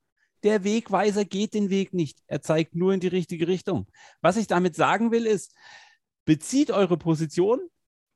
Der 0.42 0.62
Wegweiser 0.62 1.24
geht 1.24 1.54
den 1.54 1.70
Weg 1.70 1.94
nicht. 1.94 2.18
Er 2.26 2.42
zeigt 2.42 2.74
nur 2.76 2.92
in 2.92 3.00
die 3.00 3.08
richtige 3.08 3.48
Richtung. 3.48 3.88
Was 4.20 4.36
ich 4.36 4.46
damit 4.46 4.76
sagen 4.76 5.10
will, 5.10 5.26
ist, 5.26 5.54
bezieht 6.24 6.70
eure 6.70 6.96
Position 6.96 7.60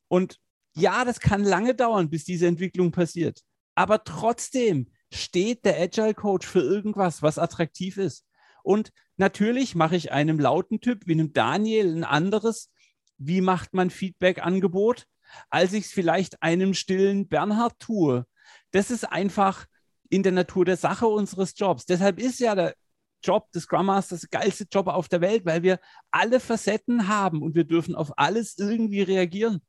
und 0.08 0.38
ja, 0.74 1.04
das 1.04 1.20
kann 1.20 1.44
lange 1.44 1.74
dauern, 1.74 2.10
bis 2.10 2.24
diese 2.24 2.46
Entwicklung 2.46 2.92
passiert. 2.92 3.42
Aber 3.74 4.04
trotzdem 4.04 4.90
steht 5.10 5.64
der 5.64 5.80
Agile 5.80 6.14
Coach 6.14 6.46
für 6.46 6.60
irgendwas, 6.60 7.22
was 7.22 7.38
attraktiv 7.38 7.96
ist. 7.96 8.24
Und 8.62 8.92
natürlich 9.16 9.74
mache 9.74 9.96
ich 9.96 10.12
einem 10.12 10.38
lauten 10.38 10.80
Typ 10.80 11.06
wie 11.06 11.12
einem 11.12 11.32
Daniel 11.32 11.94
ein 11.96 12.04
anderes. 12.04 12.70
Wie 13.18 13.40
macht 13.40 13.74
man 13.74 13.90
Feedback-Angebot? 13.90 15.06
Als 15.50 15.72
ich 15.72 15.86
es 15.86 15.92
vielleicht 15.92 16.42
einem 16.42 16.74
stillen 16.74 17.28
Bernhard 17.28 17.78
tue. 17.78 18.26
Das 18.70 18.90
ist 18.90 19.04
einfach 19.04 19.66
in 20.08 20.22
der 20.22 20.32
Natur 20.32 20.64
der 20.64 20.76
Sache 20.76 21.06
unseres 21.06 21.54
Jobs. 21.56 21.86
Deshalb 21.86 22.18
ist 22.18 22.40
ja 22.40 22.54
der 22.54 22.74
Job 23.22 23.50
des 23.52 23.64
Scrum 23.64 23.86
Masters 23.86 24.22
der 24.22 24.40
geilste 24.40 24.66
Job 24.70 24.88
auf 24.88 25.08
der 25.08 25.20
Welt, 25.20 25.44
weil 25.46 25.62
wir 25.62 25.78
alle 26.10 26.40
Facetten 26.40 27.08
haben 27.08 27.42
und 27.42 27.54
wir 27.54 27.64
dürfen 27.64 27.94
auf 27.94 28.18
alles 28.18 28.58
irgendwie 28.58 29.02
reagieren. 29.02 29.62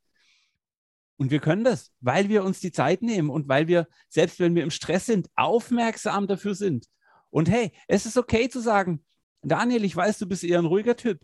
Und 1.18 1.32
wir 1.32 1.40
können 1.40 1.64
das, 1.64 1.92
weil 2.02 2.28
wir 2.28 2.44
uns 2.44 2.60
die 2.60 2.72
Zeit 2.72 3.02
nehmen 3.02 3.30
und 3.30 3.48
weil 3.48 3.68
wir, 3.68 3.88
selbst 4.10 4.40
wenn 4.40 4.56
wir 4.56 4.64
im 4.64 4.72
Stress 4.72 5.06
sind, 5.06 5.30
aufmerksam 5.36 6.28
dafür 6.28 6.56
sind. 6.56 6.88
Und 7.30 7.50
hey, 7.50 7.72
es 7.88 8.06
ist 8.06 8.18
okay 8.18 8.50
zu 8.50 8.60
sagen, 8.60 9.06
Daniel, 9.42 9.84
ich 9.84 9.96
weiß, 9.96 10.18
du 10.20 10.28
bist 10.28 10.44
eher 10.44 10.60
ein 10.60 10.66
ruhiger 10.66 10.96
Typ. 10.96 11.20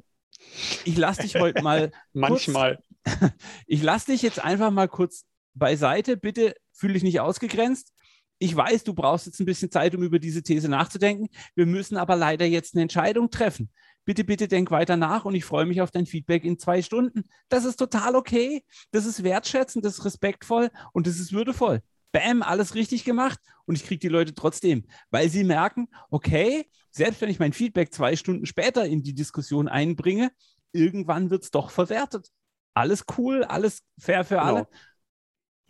Ich 0.85 0.97
lasse 0.97 1.23
dich 1.23 1.35
heute 1.35 1.61
mal. 1.61 1.91
Manchmal. 2.13 2.81
ich 3.67 3.83
lasse 3.83 4.11
dich 4.11 4.21
jetzt 4.21 4.43
einfach 4.43 4.71
mal 4.71 4.87
kurz 4.87 5.25
beiseite. 5.53 6.17
Bitte 6.17 6.55
fühle 6.71 6.93
dich 6.93 7.03
nicht 7.03 7.19
ausgegrenzt. 7.19 7.93
Ich 8.41 8.55
weiß, 8.55 8.85
du 8.85 8.93
brauchst 8.93 9.25
jetzt 9.25 9.39
ein 9.41 9.45
bisschen 9.45 9.69
Zeit, 9.69 9.93
um 9.95 10.01
über 10.01 10.17
diese 10.17 10.41
These 10.41 10.69
nachzudenken. 10.69 11.27
Wir 11.55 11.65
müssen 11.65 11.97
aber 11.97 12.15
leider 12.15 12.45
jetzt 12.45 12.73
eine 12.73 12.83
Entscheidung 12.83 13.29
treffen. 13.29 13.69
Bitte, 14.05 14.23
bitte 14.23 14.47
denk 14.47 14.71
weiter 14.71 14.95
nach 14.95 15.25
und 15.25 15.35
ich 15.35 15.43
freue 15.43 15.65
mich 15.65 15.81
auf 15.81 15.91
dein 15.91 16.05
Feedback 16.05 16.45
in 16.45 16.57
zwei 16.57 16.81
Stunden. 16.81 17.25
Das 17.49 17.65
ist 17.65 17.75
total 17.75 18.15
okay. 18.15 18.63
Das 18.91 19.05
ist 19.05 19.23
wertschätzend, 19.23 19.83
das 19.83 19.99
ist 19.99 20.05
respektvoll 20.05 20.71
und 20.93 21.05
das 21.05 21.19
ist 21.19 21.33
würdevoll. 21.33 21.81
Bam, 22.11 22.41
alles 22.41 22.73
richtig 22.75 23.03
gemacht 23.03 23.39
und 23.65 23.75
ich 23.75 23.85
kriege 23.85 23.99
die 23.99 24.07
Leute 24.07 24.33
trotzdem, 24.33 24.85
weil 25.11 25.29
sie 25.29 25.43
merken, 25.43 25.89
okay, 26.09 26.65
selbst 26.89 27.21
wenn 27.21 27.29
ich 27.29 27.37
mein 27.37 27.53
Feedback 27.53 27.93
zwei 27.93 28.15
Stunden 28.15 28.47
später 28.47 28.85
in 28.85 29.03
die 29.03 29.13
Diskussion 29.13 29.67
einbringe, 29.67 30.31
irgendwann 30.71 31.29
wird 31.29 31.43
es 31.43 31.51
doch 31.51 31.69
verwertet 31.69 32.31
alles 32.73 33.05
cool, 33.17 33.43
alles 33.43 33.81
fair 33.99 34.23
für 34.23 34.41
alle. 34.41 34.65
Genau. 34.65 34.79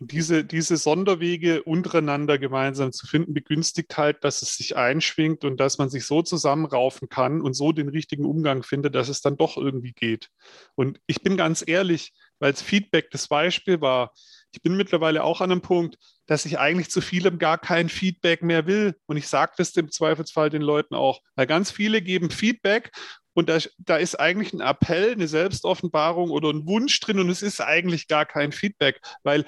Diese, 0.02 0.44
diese 0.44 0.78
Sonderwege 0.78 1.62
untereinander 1.62 2.38
gemeinsam 2.38 2.90
zu 2.90 3.06
finden, 3.06 3.34
begünstigt 3.34 3.98
halt, 3.98 4.24
dass 4.24 4.40
es 4.40 4.56
sich 4.56 4.74
einschwingt 4.74 5.44
und 5.44 5.60
dass 5.60 5.76
man 5.76 5.90
sich 5.90 6.06
so 6.06 6.22
zusammenraufen 6.22 7.10
kann 7.10 7.42
und 7.42 7.52
so 7.52 7.72
den 7.72 7.90
richtigen 7.90 8.24
Umgang 8.24 8.62
findet, 8.62 8.94
dass 8.94 9.10
es 9.10 9.20
dann 9.20 9.36
doch 9.36 9.58
irgendwie 9.58 9.92
geht. 9.92 10.30
Und 10.74 11.00
ich 11.06 11.22
bin 11.22 11.36
ganz 11.36 11.62
ehrlich, 11.66 12.14
weil 12.38 12.50
es 12.50 12.62
Feedback 12.62 13.10
das 13.10 13.28
Beispiel 13.28 13.82
war, 13.82 14.14
ich 14.52 14.62
bin 14.62 14.76
mittlerweile 14.76 15.22
auch 15.22 15.40
an 15.40 15.52
einem 15.52 15.60
Punkt, 15.60 15.96
dass 16.26 16.44
ich 16.44 16.58
eigentlich 16.58 16.90
zu 16.90 17.00
vielem 17.00 17.38
gar 17.38 17.58
kein 17.58 17.88
Feedback 17.88 18.42
mehr 18.42 18.66
will. 18.66 18.96
Und 19.06 19.16
ich 19.16 19.28
sage 19.28 19.52
das 19.56 19.76
im 19.76 19.90
Zweifelsfall 19.90 20.50
den 20.50 20.62
Leuten 20.62 20.94
auch, 20.94 21.20
weil 21.34 21.46
ganz 21.46 21.70
viele 21.70 22.02
geben 22.02 22.30
Feedback 22.30 22.90
und 23.34 23.48
da, 23.48 23.58
da 23.78 23.96
ist 23.96 24.16
eigentlich 24.18 24.52
ein 24.52 24.60
Appell, 24.60 25.12
eine 25.12 25.28
Selbstoffenbarung 25.28 26.30
oder 26.30 26.50
ein 26.50 26.66
Wunsch 26.66 26.98
drin 27.00 27.18
und 27.20 27.30
es 27.30 27.42
ist 27.42 27.60
eigentlich 27.60 28.08
gar 28.08 28.26
kein 28.26 28.52
Feedback, 28.52 29.00
weil 29.22 29.44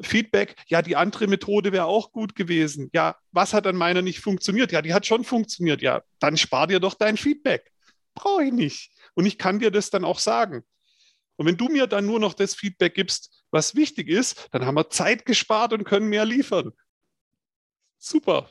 Feedback, 0.00 0.54
ja, 0.68 0.82
die 0.82 0.96
andere 0.96 1.26
Methode 1.26 1.72
wäre 1.72 1.86
auch 1.86 2.12
gut 2.12 2.34
gewesen. 2.34 2.88
Ja, 2.92 3.16
was 3.32 3.52
hat 3.52 3.66
an 3.66 3.76
meiner 3.76 4.02
nicht 4.02 4.20
funktioniert? 4.20 4.70
Ja, 4.72 4.80
die 4.80 4.94
hat 4.94 5.06
schon 5.06 5.24
funktioniert. 5.24 5.82
Ja, 5.82 6.02
dann 6.20 6.36
spar 6.36 6.68
dir 6.68 6.80
doch 6.80 6.94
dein 6.94 7.16
Feedback. 7.16 7.72
Brauche 8.14 8.44
ich 8.44 8.52
nicht. 8.52 8.92
Und 9.14 9.26
ich 9.26 9.38
kann 9.38 9.58
dir 9.58 9.70
das 9.70 9.90
dann 9.90 10.04
auch 10.04 10.20
sagen. 10.20 10.62
Und 11.36 11.46
wenn 11.46 11.56
du 11.56 11.68
mir 11.68 11.86
dann 11.86 12.06
nur 12.06 12.20
noch 12.20 12.34
das 12.34 12.54
Feedback 12.54 12.94
gibst, 12.94 13.44
was 13.50 13.74
wichtig 13.74 14.08
ist, 14.08 14.48
dann 14.52 14.66
haben 14.66 14.76
wir 14.76 14.90
Zeit 14.90 15.24
gespart 15.24 15.72
und 15.72 15.84
können 15.84 16.08
mehr 16.08 16.24
liefern. 16.24 16.72
Super. 17.98 18.50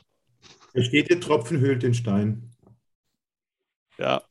Da 0.74 0.82
steht 0.82 1.10
der 1.10 1.20
Tropfen 1.20 1.60
höhlt 1.60 1.82
den 1.82 1.94
Stein. 1.94 2.54
Ja. 3.98 4.22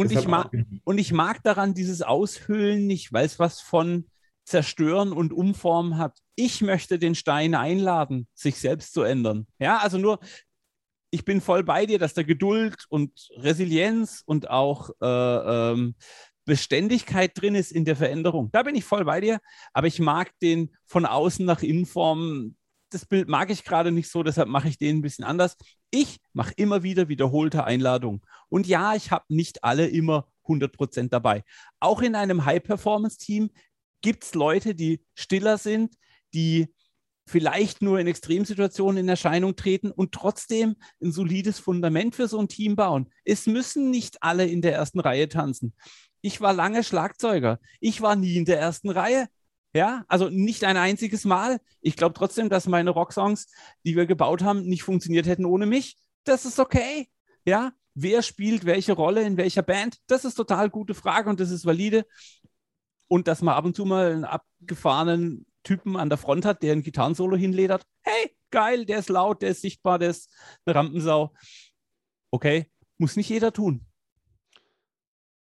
Und 0.00 0.12
ich, 0.12 0.26
mag, 0.26 0.50
und 0.84 0.98
ich 0.98 1.12
mag 1.12 1.42
daran 1.42 1.74
dieses 1.74 2.02
Aushöhlen 2.02 2.86
nicht, 2.86 3.12
weil 3.12 3.26
es 3.26 3.38
was 3.38 3.60
von 3.60 4.06
Zerstören 4.44 5.12
und 5.12 5.32
Umformen 5.32 5.98
hat. 5.98 6.18
Ich 6.34 6.60
möchte 6.60 6.98
den 6.98 7.14
Stein 7.14 7.54
einladen, 7.54 8.26
sich 8.34 8.56
selbst 8.56 8.92
zu 8.92 9.02
ändern. 9.02 9.46
Ja, 9.58 9.78
also 9.78 9.98
nur, 9.98 10.18
ich 11.10 11.24
bin 11.24 11.40
voll 11.40 11.64
bei 11.64 11.86
dir, 11.86 11.98
dass 11.98 12.14
da 12.14 12.22
Geduld 12.22 12.84
und 12.88 13.12
Resilienz 13.36 14.22
und 14.24 14.50
auch 14.50 14.90
äh, 15.00 15.06
ähm, 15.06 15.94
Beständigkeit 16.44 17.32
drin 17.34 17.54
ist 17.54 17.70
in 17.70 17.84
der 17.84 17.96
Veränderung. 17.96 18.50
Da 18.52 18.62
bin 18.62 18.74
ich 18.74 18.84
voll 18.84 19.04
bei 19.04 19.20
dir, 19.20 19.40
aber 19.72 19.86
ich 19.86 20.00
mag 20.00 20.32
den 20.40 20.74
von 20.86 21.06
außen 21.06 21.44
nach 21.44 21.62
innen 21.62 21.86
formen. 21.86 22.56
Das 22.90 23.06
Bild 23.06 23.28
mag 23.28 23.50
ich 23.50 23.64
gerade 23.64 23.92
nicht 23.92 24.10
so, 24.10 24.22
deshalb 24.22 24.48
mache 24.48 24.68
ich 24.68 24.78
den 24.78 24.98
ein 24.98 25.02
bisschen 25.02 25.24
anders. 25.24 25.56
Ich 25.90 26.20
mache 26.32 26.52
immer 26.56 26.82
wieder 26.82 27.08
wiederholte 27.08 27.64
Einladungen. 27.64 28.20
Und 28.48 28.66
ja, 28.66 28.94
ich 28.94 29.10
habe 29.10 29.24
nicht 29.28 29.64
alle 29.64 29.86
immer 29.86 30.26
100% 30.46 31.08
dabei. 31.08 31.44
Auch 31.78 32.02
in 32.02 32.14
einem 32.14 32.44
High-Performance-Team 32.44 33.50
gibt 34.02 34.24
es 34.24 34.34
Leute, 34.34 34.74
die 34.74 35.04
stiller 35.14 35.58
sind, 35.58 35.94
die 36.34 36.74
vielleicht 37.26 37.80
nur 37.80 38.00
in 38.00 38.08
Extremsituationen 38.08 38.98
in 38.98 39.08
Erscheinung 39.08 39.54
treten 39.54 39.92
und 39.92 40.12
trotzdem 40.12 40.76
ein 41.00 41.12
solides 41.12 41.60
Fundament 41.60 42.16
für 42.16 42.26
so 42.26 42.38
ein 42.38 42.48
Team 42.48 42.74
bauen. 42.74 43.08
Es 43.24 43.46
müssen 43.46 43.90
nicht 43.90 44.22
alle 44.22 44.46
in 44.46 44.62
der 44.62 44.74
ersten 44.74 44.98
Reihe 44.98 45.28
tanzen. 45.28 45.74
Ich 46.22 46.40
war 46.40 46.52
lange 46.52 46.82
Schlagzeuger. 46.82 47.60
Ich 47.78 48.02
war 48.02 48.16
nie 48.16 48.36
in 48.36 48.44
der 48.44 48.58
ersten 48.58 48.90
Reihe. 48.90 49.28
Ja, 49.72 50.04
also 50.08 50.28
nicht 50.28 50.64
ein 50.64 50.76
einziges 50.76 51.24
Mal. 51.24 51.60
Ich 51.80 51.96
glaube 51.96 52.14
trotzdem, 52.14 52.48
dass 52.48 52.66
meine 52.66 52.90
Rocksongs, 52.90 53.48
die 53.84 53.94
wir 53.94 54.06
gebaut 54.06 54.42
haben, 54.42 54.62
nicht 54.64 54.82
funktioniert 54.82 55.26
hätten 55.26 55.44
ohne 55.44 55.66
mich. 55.66 55.96
Das 56.24 56.44
ist 56.44 56.58
okay. 56.58 57.08
Ja, 57.44 57.72
wer 57.94 58.22
spielt 58.22 58.64
welche 58.64 58.92
Rolle 58.92 59.22
in 59.22 59.36
welcher 59.36 59.62
Band? 59.62 59.98
Das 60.08 60.24
ist 60.24 60.34
total 60.34 60.70
gute 60.70 60.94
Frage 60.94 61.30
und 61.30 61.38
das 61.38 61.50
ist 61.50 61.64
valide. 61.64 62.04
Und 63.06 63.28
dass 63.28 63.42
man 63.42 63.54
ab 63.54 63.64
und 63.64 63.76
zu 63.76 63.84
mal 63.84 64.12
einen 64.12 64.24
abgefahrenen 64.24 65.46
Typen 65.62 65.96
an 65.96 66.08
der 66.08 66.18
Front 66.18 66.44
hat, 66.44 66.62
der 66.62 66.72
ein 66.72 66.82
Gitarrensolo 66.82 67.36
hinledert. 67.36 67.86
Hey, 68.02 68.36
geil, 68.50 68.86
der 68.86 68.98
ist 68.98 69.08
laut, 69.08 69.42
der 69.42 69.50
ist 69.50 69.62
sichtbar, 69.62 69.98
der 69.98 70.10
ist 70.10 70.32
eine 70.64 70.74
Rampensau. 70.74 71.32
Okay, 72.30 72.70
muss 72.98 73.16
nicht 73.16 73.28
jeder 73.28 73.52
tun. 73.52 73.86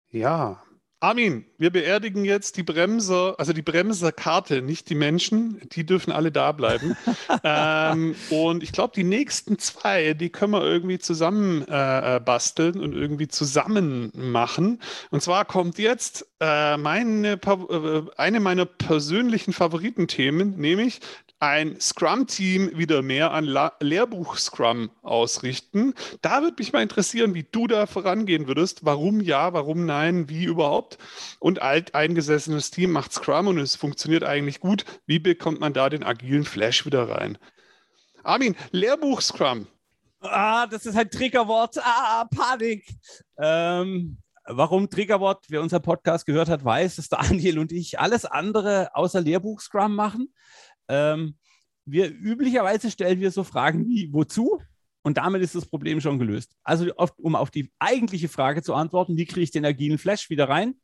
Ja, 0.09 0.63
Armin, 1.03 1.43
wir 1.57 1.69
beerdigen 1.69 2.23
jetzt 2.23 2.55
die 2.55 2.63
Bremser, 2.63 3.35
also 3.37 3.51
die 3.51 3.61
Bremserkarte, 3.61 4.61
nicht 4.61 4.89
die 4.89 4.95
Menschen. 4.95 5.59
Die 5.73 5.85
dürfen 5.85 6.13
alle 6.13 6.31
da 6.31 6.53
bleiben. 6.53 6.95
ähm, 7.43 8.15
und 8.29 8.63
ich 8.63 8.71
glaube, 8.71 8.93
die 8.95 9.03
nächsten 9.03 9.59
zwei, 9.59 10.13
die 10.13 10.29
können 10.29 10.53
wir 10.53 10.63
irgendwie 10.63 10.99
zusammen 10.99 11.67
äh, 11.67 12.15
äh, 12.15 12.19
basteln 12.21 12.79
und 12.79 12.93
irgendwie 12.93 13.27
zusammen 13.27 14.13
machen. 14.15 14.81
Und 15.11 15.21
zwar 15.21 15.43
kommt 15.43 15.77
jetzt 15.77 16.25
äh, 16.39 16.77
meine, 16.77 17.33
äh, 17.33 18.01
eine 18.15 18.39
meiner 18.39 18.65
persönlichen 18.65 19.51
Favoritenthemen, 19.51 20.55
nämlich 20.55 21.01
ein 21.43 21.77
Scrum-Team 21.77 22.77
wieder 22.77 23.01
mehr 23.01 23.31
an 23.31 23.43
Lehrbuch-Scrum 23.81 24.91
ausrichten. 25.01 25.93
Da 26.21 26.41
würde 26.41 26.55
mich 26.57 26.71
mal 26.71 26.81
interessieren, 26.81 27.33
wie 27.33 27.43
du 27.43 27.67
da 27.67 27.85
vorangehen 27.85 28.47
würdest. 28.47 28.85
Warum 28.85 29.19
ja, 29.19 29.51
warum 29.51 29.85
nein, 29.85 30.29
wie 30.29 30.45
überhaupt? 30.45 30.97
Und 31.39 31.61
alteingesessenes 31.61 32.71
Team 32.71 32.91
macht 32.91 33.11
Scrum 33.11 33.47
und 33.47 33.57
es 33.57 33.75
funktioniert 33.75 34.23
eigentlich 34.23 34.61
gut. 34.61 34.85
Wie 35.05 35.19
bekommt 35.19 35.59
man 35.59 35.73
da 35.73 35.89
den 35.89 36.05
agilen 36.05 36.45
Flash 36.45 36.85
wieder 36.85 37.09
rein? 37.09 37.37
Armin, 38.23 38.55
Lehrbuch-Scrum. 38.71 39.67
Ah, 40.21 40.65
das 40.67 40.85
ist 40.85 40.95
ein 40.95 41.09
Triggerwort. 41.09 41.75
Ah, 41.83 42.25
Panik. 42.33 42.87
Ähm, 43.37 44.17
warum 44.45 44.89
Triggerwort? 44.89 45.43
Wer 45.49 45.61
unser 45.61 45.81
Podcast 45.81 46.25
gehört 46.25 46.47
hat, 46.47 46.63
weiß, 46.63 46.95
dass 46.95 47.09
Daniel 47.09 47.59
und 47.59 47.73
ich 47.73 47.99
alles 47.99 48.23
andere 48.23 48.95
außer 48.95 49.19
Lehrbuch 49.19 49.59
Scrum 49.59 49.93
machen. 49.93 50.33
Ähm, 50.93 51.35
wir 51.85 52.09
üblicherweise 52.11 52.91
stellen 52.91 53.19
wir 53.19 53.31
so 53.31 53.43
Fragen 53.43 53.87
wie 53.87 54.13
wozu? 54.13 54.61
Und 55.01 55.17
damit 55.17 55.41
ist 55.41 55.55
das 55.55 55.65
Problem 55.65 55.99
schon 55.99 56.17
gelöst. 56.17 56.55
Also, 56.63 56.93
auf, 56.95 57.11
um 57.17 57.35
auf 57.35 57.51
die 57.51 57.71
eigentliche 57.79 58.29
Frage 58.29 58.61
zu 58.61 58.73
antworten, 58.73 59.17
wie 59.17 59.25
kriege 59.25 59.41
ich 59.41 59.51
den 59.51 59.65
agilen 59.65 59.97
Flash 59.97 60.29
wieder 60.29 60.47
rein? 60.47 60.75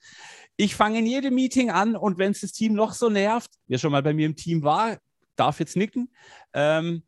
Ich 0.57 0.76
fange 0.76 0.99
in 0.99 1.05
jedem 1.05 1.36
Meeting 1.36 1.70
an 1.70 1.95
und 1.95 2.18
wenn 2.18 2.32
es 2.32 2.41
das 2.41 2.51
Team 2.51 2.74
noch 2.74 2.91
so 2.93 3.10
nervt, 3.10 3.51
wer 3.68 3.78
schon 3.78 3.93
mal 3.93 4.03
bei 4.03 4.14
mir 4.14 4.26
im 4.26 4.36
Team 4.36 4.62
war, 4.64 4.97
darf 5.38 5.62
jetzt 5.62 5.78
nicken. 5.78 6.12
Ähm, 6.51 7.03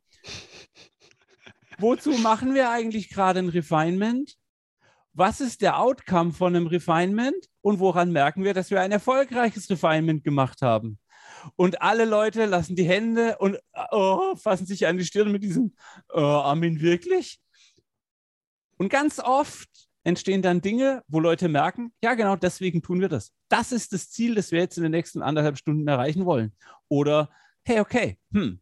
wozu 1.79 2.11
machen 2.11 2.53
wir 2.53 2.69
eigentlich 2.69 3.09
gerade 3.09 3.39
ein 3.39 3.49
Refinement? 3.49 4.37
Was 5.11 5.41
ist 5.41 5.61
der 5.61 5.79
Outcome 5.79 6.31
von 6.31 6.55
einem 6.55 6.67
Refinement? 6.67 7.49
Und 7.59 7.79
woran 7.79 8.13
merken 8.13 8.45
wir, 8.45 8.53
dass 8.53 8.71
wir 8.71 8.79
ein 8.79 8.93
erfolgreiches 8.93 9.69
Refinement 9.69 10.23
gemacht 10.23 10.61
haben? 10.61 10.97
Und 11.55 11.81
alle 11.81 12.05
Leute 12.05 12.45
lassen 12.45 12.75
die 12.75 12.87
Hände 12.87 13.37
und 13.37 13.57
oh, 13.91 14.35
fassen 14.35 14.65
sich 14.65 14.87
an 14.87 14.97
die 14.97 15.05
Stirn 15.05 15.31
mit 15.31 15.43
diesem 15.43 15.73
oh, 16.13 16.19
Armin 16.19 16.81
wirklich. 16.81 17.39
Und 18.77 18.89
ganz 18.89 19.19
oft 19.19 19.69
entstehen 20.03 20.41
dann 20.41 20.61
Dinge, 20.61 21.03
wo 21.07 21.19
Leute 21.19 21.47
merken, 21.47 21.93
ja 22.03 22.15
genau 22.15 22.35
deswegen 22.35 22.81
tun 22.81 22.99
wir 22.99 23.09
das. 23.09 23.31
Das 23.49 23.71
ist 23.71 23.93
das 23.93 24.09
Ziel, 24.09 24.35
das 24.35 24.51
wir 24.51 24.59
jetzt 24.59 24.77
in 24.77 24.83
den 24.83 24.91
nächsten 24.91 25.21
anderthalb 25.21 25.57
Stunden 25.57 25.87
erreichen 25.87 26.25
wollen. 26.25 26.55
Oder, 26.87 27.29
hey, 27.63 27.79
okay, 27.79 28.17
hm, 28.33 28.59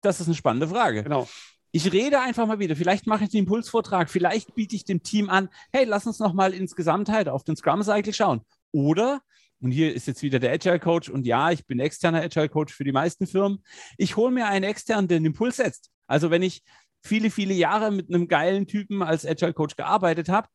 das 0.00 0.20
ist 0.20 0.26
eine 0.26 0.34
spannende 0.34 0.68
Frage. 0.68 1.02
Genau. 1.04 1.28
Ich 1.70 1.92
rede 1.92 2.20
einfach 2.20 2.46
mal 2.46 2.58
wieder. 2.58 2.76
Vielleicht 2.76 3.06
mache 3.06 3.24
ich 3.24 3.30
einen 3.30 3.44
Impulsvortrag. 3.44 4.08
Vielleicht 4.08 4.54
biete 4.54 4.74
ich 4.74 4.84
dem 4.84 5.02
Team 5.02 5.28
an, 5.28 5.50
hey, 5.70 5.84
lass 5.84 6.06
uns 6.06 6.18
noch 6.18 6.32
mal 6.32 6.54
insgesamt 6.54 7.10
auf 7.28 7.44
den 7.44 7.56
Scrum 7.56 7.82
Cycle 7.82 8.14
schauen. 8.14 8.40
Oder 8.72 9.20
und 9.60 9.70
hier 9.70 9.94
ist 9.94 10.06
jetzt 10.06 10.22
wieder 10.22 10.38
der 10.38 10.52
Agile 10.52 10.78
Coach. 10.78 11.08
Und 11.08 11.26
ja, 11.26 11.50
ich 11.50 11.66
bin 11.66 11.80
externer 11.80 12.22
Agile 12.22 12.48
Coach 12.48 12.72
für 12.72 12.84
die 12.84 12.92
meisten 12.92 13.26
Firmen. 13.26 13.62
Ich 13.96 14.16
hole 14.16 14.32
mir 14.32 14.46
einen 14.46 14.64
externen, 14.64 15.08
der 15.08 15.18
den 15.18 15.26
Impuls 15.26 15.56
setzt. 15.56 15.90
Also 16.06 16.30
wenn 16.30 16.42
ich 16.42 16.62
viele, 17.02 17.30
viele 17.30 17.54
Jahre 17.54 17.90
mit 17.90 18.08
einem 18.08 18.28
geilen 18.28 18.66
Typen 18.66 19.02
als 19.02 19.26
Agile 19.26 19.52
Coach 19.52 19.76
gearbeitet 19.76 20.28
habe, 20.28 20.48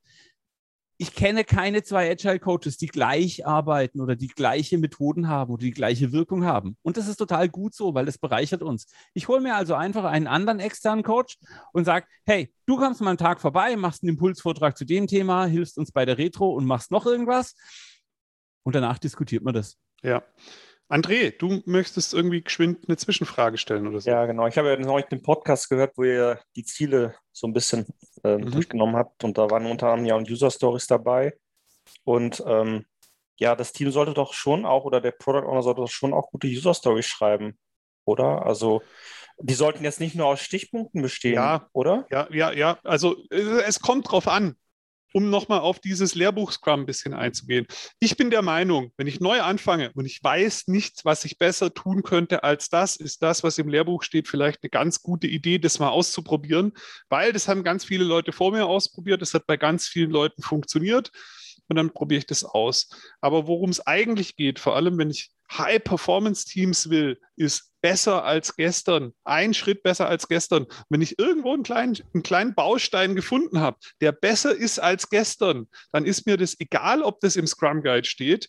ich 0.98 1.16
kenne 1.16 1.44
keine 1.44 1.84
zwei 1.84 2.10
Agile 2.10 2.40
Coaches, 2.40 2.78
die 2.78 2.88
gleich 2.88 3.46
arbeiten 3.46 4.00
oder 4.00 4.16
die 4.16 4.28
gleiche 4.28 4.78
Methoden 4.78 5.28
haben 5.28 5.52
oder 5.52 5.62
die 5.62 5.72
gleiche 5.72 6.12
Wirkung 6.14 6.46
haben. 6.46 6.78
Und 6.82 6.98
das 6.98 7.08
ist 7.08 7.18
total 7.18 7.50
gut 7.50 7.74
so, 7.74 7.94
weil 7.94 8.06
das 8.06 8.18
bereichert 8.18 8.62
uns. 8.62 8.86
Ich 9.14 9.28
hole 9.28 9.42
mir 9.42 9.56
also 9.56 9.74
einfach 9.74 10.06
einen 10.06 10.28
anderen 10.28 10.60
externen 10.60 11.04
Coach 11.04 11.40
und 11.74 11.84
sage, 11.84 12.06
hey, 12.26 12.54
du 12.68 12.78
kommst 12.78 13.02
mal 13.02 13.10
einen 13.10 13.18
Tag 13.18 13.42
vorbei, 13.42 13.76
machst 13.76 14.04
einen 14.04 14.12
Impulsvortrag 14.12 14.78
zu 14.78 14.86
dem 14.86 15.08
Thema, 15.08 15.46
hilfst 15.46 15.78
uns 15.78 15.92
bei 15.92 16.06
der 16.06 16.18
Retro 16.18 16.52
und 16.52 16.66
machst 16.66 16.92
noch 16.92 17.06
irgendwas 17.06 17.56
und 18.64 18.76
danach 18.76 18.98
diskutiert 18.98 19.44
man 19.44 19.54
das. 19.54 19.78
Ja. 20.02 20.24
André, 20.90 21.36
du 21.38 21.62
möchtest 21.66 22.14
irgendwie 22.14 22.44
geschwind 22.44 22.88
eine 22.88 22.98
Zwischenfrage 22.98 23.58
stellen 23.58 23.88
oder 23.88 24.00
so. 24.00 24.10
Ja, 24.10 24.26
genau. 24.26 24.48
Ich 24.48 24.58
habe 24.58 24.70
ja 24.70 24.78
neulich 24.78 25.08
den 25.08 25.24
Podcast 25.24 25.70
gehört, 25.70 25.98
wo 25.98 26.04
ihr 26.04 26.40
die 26.56 26.66
Ziele 26.66 27.16
so 27.32 27.48
ein 27.48 27.54
bisschen 27.54 27.88
äh, 28.24 28.38
mhm. 28.38 28.52
durchgenommen 28.52 28.96
habt 28.96 29.24
und 29.24 29.38
da 29.38 29.50
waren 29.50 29.66
unter 29.66 29.88
anderem 29.88 30.06
ja 30.06 30.16
auch 30.16 30.30
User 30.30 30.52
Stories 30.52 30.88
dabei. 30.88 31.34
Und 32.04 32.44
ähm, 32.46 32.86
ja, 33.38 33.56
das 33.56 33.74
Team 33.74 33.92
sollte 33.92 34.14
doch 34.14 34.34
schon 34.34 34.66
auch 34.66 34.86
oder 34.86 35.02
der 35.02 35.12
Product 35.12 35.48
Owner 35.48 35.64
sollte 35.64 35.82
doch 35.82 35.90
schon 35.90 36.14
auch 36.14 36.30
gute 36.32 36.48
User 36.48 36.74
Stories 36.74 37.08
schreiben, 37.08 37.58
oder? 38.06 38.46
Also 38.46 38.84
die 39.40 39.56
sollten 39.56 39.84
jetzt 39.84 40.00
nicht 40.00 40.16
nur 40.16 40.28
aus 40.28 40.42
Stichpunkten 40.42 41.02
bestehen, 41.02 41.36
ja, 41.36 41.68
oder? 41.74 42.06
Ja, 42.12 42.28
ja, 42.32 42.52
ja. 42.52 42.78
Also 42.84 43.16
es 43.30 43.80
kommt 43.80 44.12
drauf 44.12 44.28
an 44.28 44.56
um 45.14 45.30
nochmal 45.30 45.60
auf 45.60 45.80
dieses 45.80 46.16
Lehrbuch 46.16 46.52
Scrum 46.52 46.82
ein 46.82 46.86
bisschen 46.86 47.14
einzugehen. 47.14 47.66
Ich 48.00 48.18
bin 48.18 48.30
der 48.30 48.42
Meinung, 48.42 48.92
wenn 48.98 49.08
ich 49.08 49.20
neu 49.20 49.42
anfange 49.42 49.92
und 49.94 50.06
ich 50.06 50.22
weiß 50.22 50.68
nicht, 50.68 51.06
was 51.06 51.24
ich 51.24 51.38
besser 51.38 51.74
tun 51.74 52.04
könnte 52.04 52.44
als 52.44 52.70
das, 52.70 52.96
ist 52.96 53.22
das, 53.22 53.44
was 53.44 53.58
im 53.58 53.70
Lehrbuch 53.70 54.04
steht, 54.04 54.28
vielleicht 54.28 54.64
eine 54.64 54.70
ganz 54.70 55.02
gute 55.02 55.28
Idee, 55.28 55.60
das 55.60 55.80
mal 55.80 55.90
auszuprobieren, 55.90 56.74
weil 57.10 57.32
das 57.32 57.48
haben 57.48 57.64
ganz 57.64 57.86
viele 57.86 58.04
Leute 58.04 58.32
vor 58.32 58.52
mir 58.52 58.66
ausprobiert, 58.66 59.22
das 59.22 59.34
hat 59.34 59.46
bei 59.46 59.56
ganz 59.56 59.88
vielen 59.88 60.12
Leuten 60.12 60.42
funktioniert 60.42 61.12
und 61.68 61.76
dann 61.76 61.94
probiere 61.94 62.20
ich 62.20 62.26
das 62.26 62.44
aus. 62.44 62.90
Aber 63.22 63.48
worum 63.48 63.70
es 63.70 63.86
eigentlich 63.86 64.36
geht, 64.36 64.60
vor 64.60 64.76
allem 64.76 64.98
wenn 64.98 65.12
ich 65.12 65.32
High-Performance-Teams 65.52 66.90
will, 66.90 67.20
ist 67.36 67.73
besser 67.84 68.24
als 68.24 68.56
gestern, 68.56 69.14
ein 69.26 69.54
Schritt 69.54 69.84
besser 69.84 70.08
als 70.08 70.30
gestern. 70.30 70.66
Wenn 70.90 71.02
ich 71.02 71.20
irgendwo 71.20 71.54
einen 71.54 71.64
kleinen, 71.64 71.98
einen 72.14 72.24
kleinen 72.24 72.56
Baustein 72.56 73.14
gefunden 73.14 73.60
habe, 73.60 73.78
der 74.00 74.14
besser 74.14 74.56
ist 74.56 74.80
als 74.80 75.10
gestern, 75.10 75.68
dann 75.92 76.06
ist 76.06 76.26
mir 76.26 76.38
das 76.38 76.58
egal, 76.60 77.04
ob 77.04 77.20
das 77.20 77.36
im 77.36 77.46
Scrum 77.46 77.84
Guide 77.84 78.08
steht. 78.08 78.48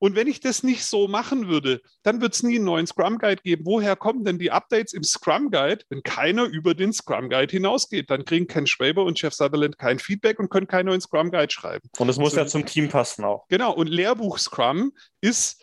Und 0.00 0.16
wenn 0.16 0.26
ich 0.26 0.40
das 0.40 0.64
nicht 0.64 0.84
so 0.84 1.06
machen 1.06 1.46
würde, 1.46 1.80
dann 2.02 2.20
wird 2.20 2.34
es 2.34 2.42
nie 2.42 2.56
einen 2.56 2.64
neuen 2.64 2.88
Scrum 2.88 3.18
Guide 3.18 3.40
geben. 3.44 3.64
Woher 3.64 3.94
kommen 3.94 4.24
denn 4.24 4.36
die 4.36 4.50
Updates 4.50 4.94
im 4.94 5.04
Scrum 5.04 5.52
Guide, 5.52 5.84
wenn 5.90 6.02
keiner 6.02 6.46
über 6.46 6.74
den 6.74 6.92
Scrum 6.92 7.30
Guide 7.30 7.52
hinausgeht? 7.52 8.10
Dann 8.10 8.24
kriegen 8.24 8.48
Ken 8.48 8.66
Schwaber 8.66 9.04
und 9.04 9.22
Jeff 9.22 9.32
Sutherland 9.32 9.78
kein 9.78 10.00
Feedback 10.00 10.40
und 10.40 10.50
können 10.50 10.66
keinen 10.66 10.86
neuen 10.86 11.00
Scrum 11.00 11.30
Guide 11.30 11.52
schreiben. 11.52 11.88
Und 11.98 12.08
es 12.08 12.16
muss 12.16 12.36
also, 12.36 12.40
ja 12.40 12.46
zum 12.48 12.66
Team 12.66 12.88
passen 12.88 13.24
auch. 13.24 13.46
Genau. 13.46 13.72
Und 13.74 13.86
Lehrbuch 13.86 14.38
Scrum 14.38 14.92
ist 15.20 15.62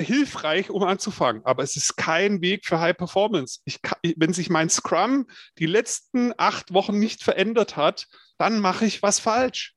hilfreich, 0.00 0.70
um 0.70 0.82
anzufangen, 0.82 1.44
aber 1.44 1.62
es 1.62 1.76
ist 1.76 1.96
kein 1.96 2.40
Weg 2.40 2.66
für 2.66 2.80
High 2.80 2.96
Performance. 2.96 3.60
Ich 3.64 3.82
kann, 3.82 3.98
wenn 4.16 4.32
sich 4.32 4.50
mein 4.50 4.70
Scrum 4.70 5.26
die 5.58 5.66
letzten 5.66 6.32
acht 6.38 6.72
Wochen 6.72 6.98
nicht 6.98 7.22
verändert 7.22 7.76
hat, 7.76 8.06
dann 8.38 8.60
mache 8.60 8.86
ich 8.86 9.02
was 9.02 9.18
falsch. 9.18 9.74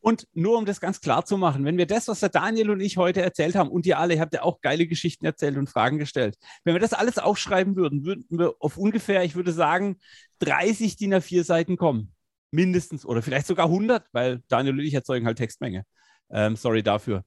Und 0.00 0.26
nur 0.32 0.58
um 0.58 0.66
das 0.66 0.80
ganz 0.80 1.00
klar 1.00 1.24
zu 1.24 1.38
machen, 1.38 1.64
wenn 1.64 1.78
wir 1.78 1.86
das, 1.86 2.08
was 2.08 2.18
der 2.18 2.28
Daniel 2.28 2.70
und 2.70 2.80
ich 2.80 2.96
heute 2.96 3.22
erzählt 3.22 3.54
haben, 3.54 3.70
und 3.70 3.86
ihr 3.86 4.00
alle, 4.00 4.14
ihr 4.14 4.20
habt 4.20 4.34
ja 4.34 4.42
auch 4.42 4.60
geile 4.60 4.88
Geschichten 4.88 5.24
erzählt 5.24 5.56
und 5.56 5.70
Fragen 5.70 5.98
gestellt, 5.98 6.36
wenn 6.64 6.74
wir 6.74 6.80
das 6.80 6.92
alles 6.92 7.18
aufschreiben 7.18 7.76
würden, 7.76 8.04
würden 8.04 8.26
wir 8.30 8.54
auf 8.58 8.76
ungefähr, 8.76 9.22
ich 9.22 9.36
würde 9.36 9.52
sagen, 9.52 10.00
30 10.40 10.96
DIN 10.96 11.14
A4 11.14 11.44
Seiten 11.44 11.76
kommen. 11.76 12.12
Mindestens 12.50 13.06
oder 13.06 13.22
vielleicht 13.22 13.46
sogar 13.46 13.66
100, 13.66 14.04
weil 14.12 14.42
Daniel 14.48 14.74
und 14.74 14.84
ich 14.84 14.92
erzeugen 14.92 15.24
halt 15.24 15.38
Textmenge. 15.38 15.84
Ähm, 16.30 16.56
sorry 16.56 16.82
dafür. 16.82 17.24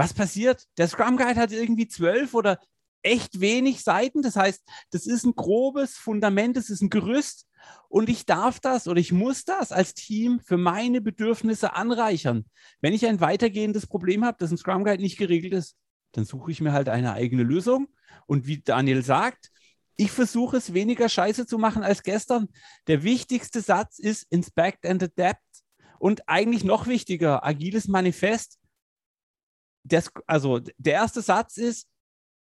Was 0.00 0.14
passiert? 0.14 0.64
Der 0.78 0.88
Scrum 0.88 1.16
Guide 1.16 1.38
hat 1.38 1.52
irgendwie 1.52 1.86
zwölf 1.86 2.32
oder 2.34 2.58
echt 3.02 3.40
wenig 3.40 3.82
Seiten. 3.82 4.22
Das 4.22 4.36
heißt, 4.36 4.62
das 4.90 5.06
ist 5.06 5.24
ein 5.24 5.34
grobes 5.34 5.96
Fundament, 5.96 6.56
das 6.56 6.70
ist 6.70 6.80
ein 6.80 6.88
Gerüst. 6.90 7.46
Und 7.90 8.08
ich 8.08 8.24
darf 8.24 8.60
das 8.60 8.88
oder 8.88 8.98
ich 8.98 9.12
muss 9.12 9.44
das 9.44 9.72
als 9.72 9.92
Team 9.92 10.40
für 10.40 10.56
meine 10.56 11.02
Bedürfnisse 11.02 11.74
anreichern. 11.74 12.46
Wenn 12.80 12.94
ich 12.94 13.06
ein 13.06 13.20
weitergehendes 13.20 13.86
Problem 13.86 14.24
habe, 14.24 14.38
dass 14.38 14.50
ein 14.50 14.56
Scrum 14.56 14.84
Guide 14.84 15.02
nicht 15.02 15.18
geregelt 15.18 15.52
ist, 15.52 15.76
dann 16.12 16.24
suche 16.24 16.50
ich 16.50 16.60
mir 16.60 16.72
halt 16.72 16.88
eine 16.88 17.12
eigene 17.12 17.42
Lösung. 17.42 17.88
Und 18.26 18.46
wie 18.46 18.62
Daniel 18.62 19.02
sagt, 19.02 19.50
ich 19.96 20.10
versuche 20.10 20.56
es 20.56 20.72
weniger 20.72 21.10
scheiße 21.10 21.44
zu 21.46 21.58
machen 21.58 21.82
als 21.82 22.02
gestern. 22.02 22.48
Der 22.86 23.02
wichtigste 23.02 23.60
Satz 23.60 23.98
ist 23.98 24.26
Inspect 24.30 24.86
and 24.86 25.02
Adapt. 25.02 25.42
Und 25.98 26.26
eigentlich 26.26 26.64
noch 26.64 26.86
wichtiger, 26.86 27.44
agiles 27.44 27.86
Manifest 27.86 28.59
das, 29.84 30.10
also 30.26 30.60
der 30.78 30.94
erste 30.94 31.22
Satz 31.22 31.56
ist 31.56 31.88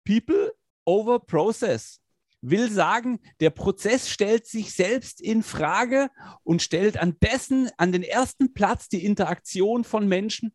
People 0.05 0.53
over 0.85 1.19
Process. 1.21 2.01
will 2.41 2.71
sagen, 2.71 3.21
der 3.41 3.51
Prozess 3.51 4.11
stellt 4.11 4.47
sich 4.47 4.75
selbst 4.75 5.21
in 5.21 5.43
Frage 5.43 6.11
und 6.43 6.61
stellt 6.61 6.99
an 6.99 7.17
dessen, 7.21 7.71
an 7.79 7.91
den 7.91 8.03
ersten 8.03 8.53
Platz 8.53 8.89
die 8.89 9.05
Interaktion 9.05 9.83
von 9.83 10.07
Menschen. 10.07 10.55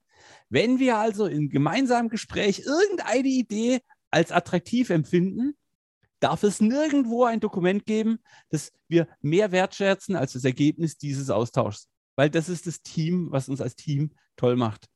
Wenn 0.49 0.77
wir 0.77 0.97
also 0.97 1.25
in 1.25 1.49
gemeinsamem 1.49 2.09
Gespräch 2.09 2.59
irgendeine 2.59 3.27
Idee 3.27 3.81
als 4.11 4.31
attraktiv 4.31 4.91
empfinden, 4.91 5.57
darf 6.19 6.43
es 6.43 6.61
nirgendwo 6.61 7.23
ein 7.23 7.39
Dokument 7.39 7.85
geben, 7.85 8.19
das 8.49 8.71
wir 8.87 9.07
mehr 9.21 9.51
wertschätzen 9.51 10.15
als 10.15 10.33
das 10.33 10.43
Ergebnis 10.43 10.97
dieses 10.97 11.29
Austauschs. 11.29 11.87
Weil 12.15 12.29
das 12.29 12.49
ist 12.49 12.67
das 12.67 12.81
Team, 12.81 13.31
was 13.31 13.49
uns 13.49 13.61
als 13.61 13.75
Team 13.75 14.13
toll 14.35 14.55
macht. 14.55 14.87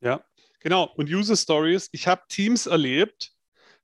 Ja, 0.00 0.24
genau. 0.62 0.90
Und 0.96 1.08
User 1.10 1.36
Stories, 1.36 1.88
ich 1.92 2.06
habe 2.06 2.22
Teams 2.28 2.66
erlebt, 2.66 3.32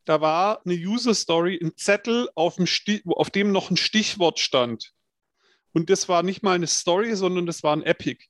da 0.05 0.20
war 0.20 0.62
eine 0.64 0.74
User 0.74 1.14
Story, 1.14 1.59
ein 1.62 1.76
Zettel, 1.76 2.29
auf 2.35 2.57
dem, 2.57 2.66
auf 3.07 3.31
dem 3.31 3.53
noch 3.53 3.70
ein 3.70 3.76
Stichwort 3.76 4.39
stand. 4.39 4.93
Und 5.72 5.91
das 5.91 6.09
war 6.09 6.22
nicht 6.22 6.43
mal 6.43 6.55
eine 6.55 6.66
Story, 6.66 7.14
sondern 7.14 7.47
das 7.47 7.62
war 7.62 7.76
ein 7.76 7.83
Epic. 7.83 8.24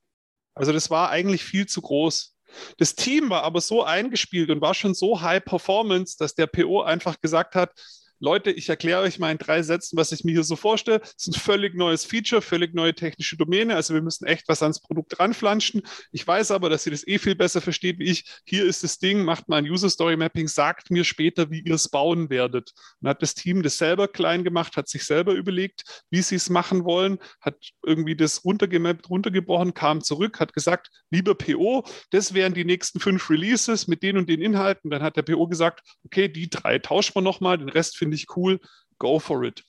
Also 0.55 0.73
das 0.73 0.91
war 0.91 1.11
eigentlich 1.11 1.45
viel 1.45 1.67
zu 1.67 1.81
groß. 1.81 2.35
Das 2.79 2.95
Team 2.95 3.31
war 3.31 3.45
aber 3.45 3.61
so 3.61 3.85
eingespielt 3.85 4.51
und 4.51 4.61
war 4.61 4.75
schon 4.75 4.95
so 4.95 5.21
high 5.21 5.45
performance, 5.45 6.17
dass 6.19 6.35
der 6.35 6.47
PO 6.47 6.83
einfach 6.83 7.21
gesagt 7.21 7.55
hat, 7.55 7.73
Leute, 8.21 8.51
ich 8.51 8.69
erkläre 8.69 9.03
euch 9.03 9.19
mal 9.21 9.31
in 9.31 9.39
drei 9.39 9.63
Sätzen, 9.63 9.97
was 9.97 10.11
ich 10.11 10.25
mir 10.25 10.33
hier 10.33 10.43
so 10.43 10.57
vorstelle. 10.57 11.01
Es 11.03 11.27
ist 11.27 11.29
ein 11.29 11.41
völlig 11.41 11.75
neues 11.75 12.05
Feature, 12.05 12.43
völlig 12.43 12.75
neue 12.75 12.95
technische 12.95 13.37
Domäne. 13.37 13.77
Also 13.77 13.95
wir 13.95 14.03
müssen 14.03 14.27
echt 14.27 14.49
was 14.49 14.63
ans 14.63 14.81
Produkt 14.81 15.21
ranflanschen. 15.21 15.83
Ich 16.11 16.27
weiß 16.27 16.51
aber, 16.51 16.69
dass 16.69 16.85
ihr 16.85 16.93
das 16.93 17.07
eh 17.07 17.19
viel 17.19 17.37
besser 17.37 17.61
versteht 17.61 18.01
wie 18.01 18.11
ich. 18.11 18.25
Hier 18.45 18.65
ist 18.65 18.83
das 18.83 18.99
Ding, 18.99 19.25
macht 19.25 19.49
mal 19.49 19.59
ein 19.59 19.71
User 19.71 19.89
Story 19.89 20.17
Mapping, 20.17 20.49
sagt 20.49 20.91
mir 20.91 21.05
später, 21.05 21.51
wie 21.51 21.61
ihr 21.61 21.75
es 21.75 21.89
bauen 21.89 22.29
werdet. 22.29 22.73
Und 23.01 23.09
hat 23.09 23.23
das 23.23 23.35
Team 23.35 23.63
das 23.63 23.79
selber 23.79 24.09
klein 24.09 24.43
gemacht, 24.43 24.77
hat 24.77 24.89
sich 24.89 25.05
selber 25.05 25.35
überlegt, 25.35 26.05
wie 26.11 26.23
sie 26.23 26.35
es 26.35 26.51
machen 26.51 26.85
wollen, 26.85 27.19
hat 27.41 27.57
irgendwie 27.87 28.17
das 28.17 28.45
runtergemappt, 28.45 29.09
runtergebrochen, 29.11 29.75
kam 29.75 30.03
zurück, 30.03 30.41
hat 30.41 30.55
gesagt, 30.55 30.91
lieber 31.11 31.37
PO, 31.37 31.85
das 32.11 32.35
wären 32.35 32.55
die 32.55 32.65
nächsten 32.65 32.99
fünf 32.99 33.31
Releases 33.31 33.87
mit 33.87 34.03
den 34.03 34.17
und 34.17 34.29
den 34.29 34.41
Inhalten. 34.41 34.91
Dann 34.91 35.03
hat 35.03 35.17
der 35.17 35.23
PO 35.23 35.47
gesagt, 35.47 35.83
okay, 36.05 36.29
die 36.29 36.51
drei 36.51 36.81
tauschen 36.81 37.15
wir 37.15 37.23
nochmal, 37.23 37.59
den 37.59 37.69
Rest 37.69 37.97
finden 37.97 38.08
finde 38.09 38.17
ich 38.17 38.37
cool, 38.37 38.61
go 38.99 39.19
for 39.19 39.45
it. 39.45 39.65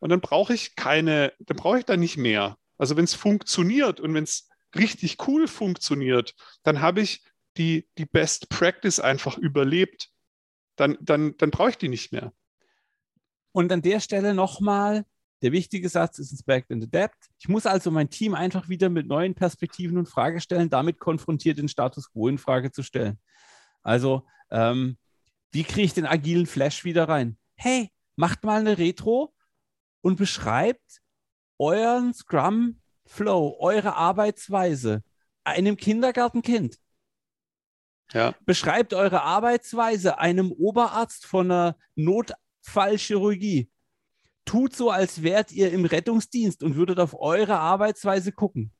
Und 0.00 0.10
dann 0.10 0.20
brauche 0.20 0.54
ich 0.54 0.76
keine, 0.76 1.32
dann 1.38 1.56
brauche 1.56 1.78
ich 1.78 1.84
da 1.84 1.96
nicht 1.96 2.16
mehr. 2.16 2.56
Also 2.76 2.96
wenn 2.96 3.04
es 3.04 3.14
funktioniert 3.14 4.00
und 4.00 4.14
wenn 4.14 4.24
es 4.24 4.48
richtig 4.74 5.16
cool 5.26 5.48
funktioniert, 5.48 6.34
dann 6.62 6.80
habe 6.80 7.00
ich 7.00 7.22
die, 7.56 7.88
die 7.98 8.06
Best 8.06 8.48
Practice 8.48 9.00
einfach 9.00 9.38
überlebt. 9.38 10.10
Dann, 10.76 10.96
dann, 11.00 11.36
dann 11.38 11.50
brauche 11.50 11.70
ich 11.70 11.78
die 11.78 11.88
nicht 11.88 12.12
mehr. 12.12 12.32
Und 13.52 13.72
an 13.72 13.82
der 13.82 14.00
Stelle 14.00 14.34
nochmal, 14.34 15.04
der 15.42 15.52
wichtige 15.52 15.88
Satz 15.88 16.18
ist 16.18 16.32
Inspect 16.32 16.70
and 16.70 16.84
Adapt. 16.84 17.28
Ich 17.38 17.48
muss 17.48 17.66
also 17.66 17.90
mein 17.90 18.10
Team 18.10 18.34
einfach 18.34 18.68
wieder 18.68 18.88
mit 18.88 19.06
neuen 19.06 19.34
Perspektiven 19.34 19.98
und 19.98 20.08
Fragestellen 20.08 20.70
damit 20.70 20.98
konfrontiert, 20.98 21.58
den 21.58 21.68
Status 21.68 22.12
quo 22.12 22.28
in 22.28 22.38
Frage 22.38 22.70
zu 22.70 22.82
stellen. 22.82 23.18
Also, 23.82 24.26
ähm, 24.50 24.98
wie 25.50 25.64
kriege 25.64 25.86
ich 25.86 25.94
den 25.94 26.06
agilen 26.06 26.46
Flash 26.46 26.84
wieder 26.84 27.08
rein? 27.08 27.38
Hey, 27.58 27.90
macht 28.16 28.44
mal 28.44 28.60
eine 28.60 28.78
Retro 28.78 29.34
und 30.00 30.16
beschreibt 30.16 31.02
euren 31.58 32.14
Scrum 32.14 32.80
Flow, 33.04 33.56
eure 33.58 33.96
Arbeitsweise 33.96 35.02
einem 35.44 35.76
Kindergartenkind. 35.76 36.78
Ja. 38.12 38.34
Beschreibt 38.46 38.94
eure 38.94 39.22
Arbeitsweise 39.22 40.18
einem 40.18 40.52
Oberarzt 40.52 41.26
von 41.26 41.50
einer 41.50 41.76
Notfallchirurgie. 41.94 43.70
Tut 44.44 44.74
so, 44.74 44.90
als 44.90 45.22
wärt 45.22 45.52
ihr 45.52 45.72
im 45.72 45.84
Rettungsdienst 45.84 46.62
und 46.62 46.76
würdet 46.76 47.00
auf 47.00 47.18
eure 47.18 47.58
Arbeitsweise 47.58 48.32
gucken. 48.32 48.72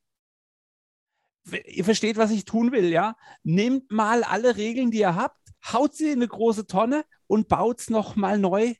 Ihr 1.65 1.85
versteht, 1.85 2.17
was 2.17 2.31
ich 2.31 2.45
tun 2.45 2.71
will, 2.71 2.89
ja? 2.89 3.15
Nehmt 3.43 3.91
mal 3.91 4.23
alle 4.23 4.57
Regeln, 4.57 4.91
die 4.91 4.99
ihr 4.99 5.15
habt, 5.15 5.38
haut 5.65 5.95
sie 5.95 6.07
in 6.07 6.19
eine 6.19 6.27
große 6.27 6.67
Tonne 6.67 7.05
und 7.27 7.47
baut 7.47 7.79
es 7.79 7.89
nochmal 7.89 8.37
neu. 8.37 8.73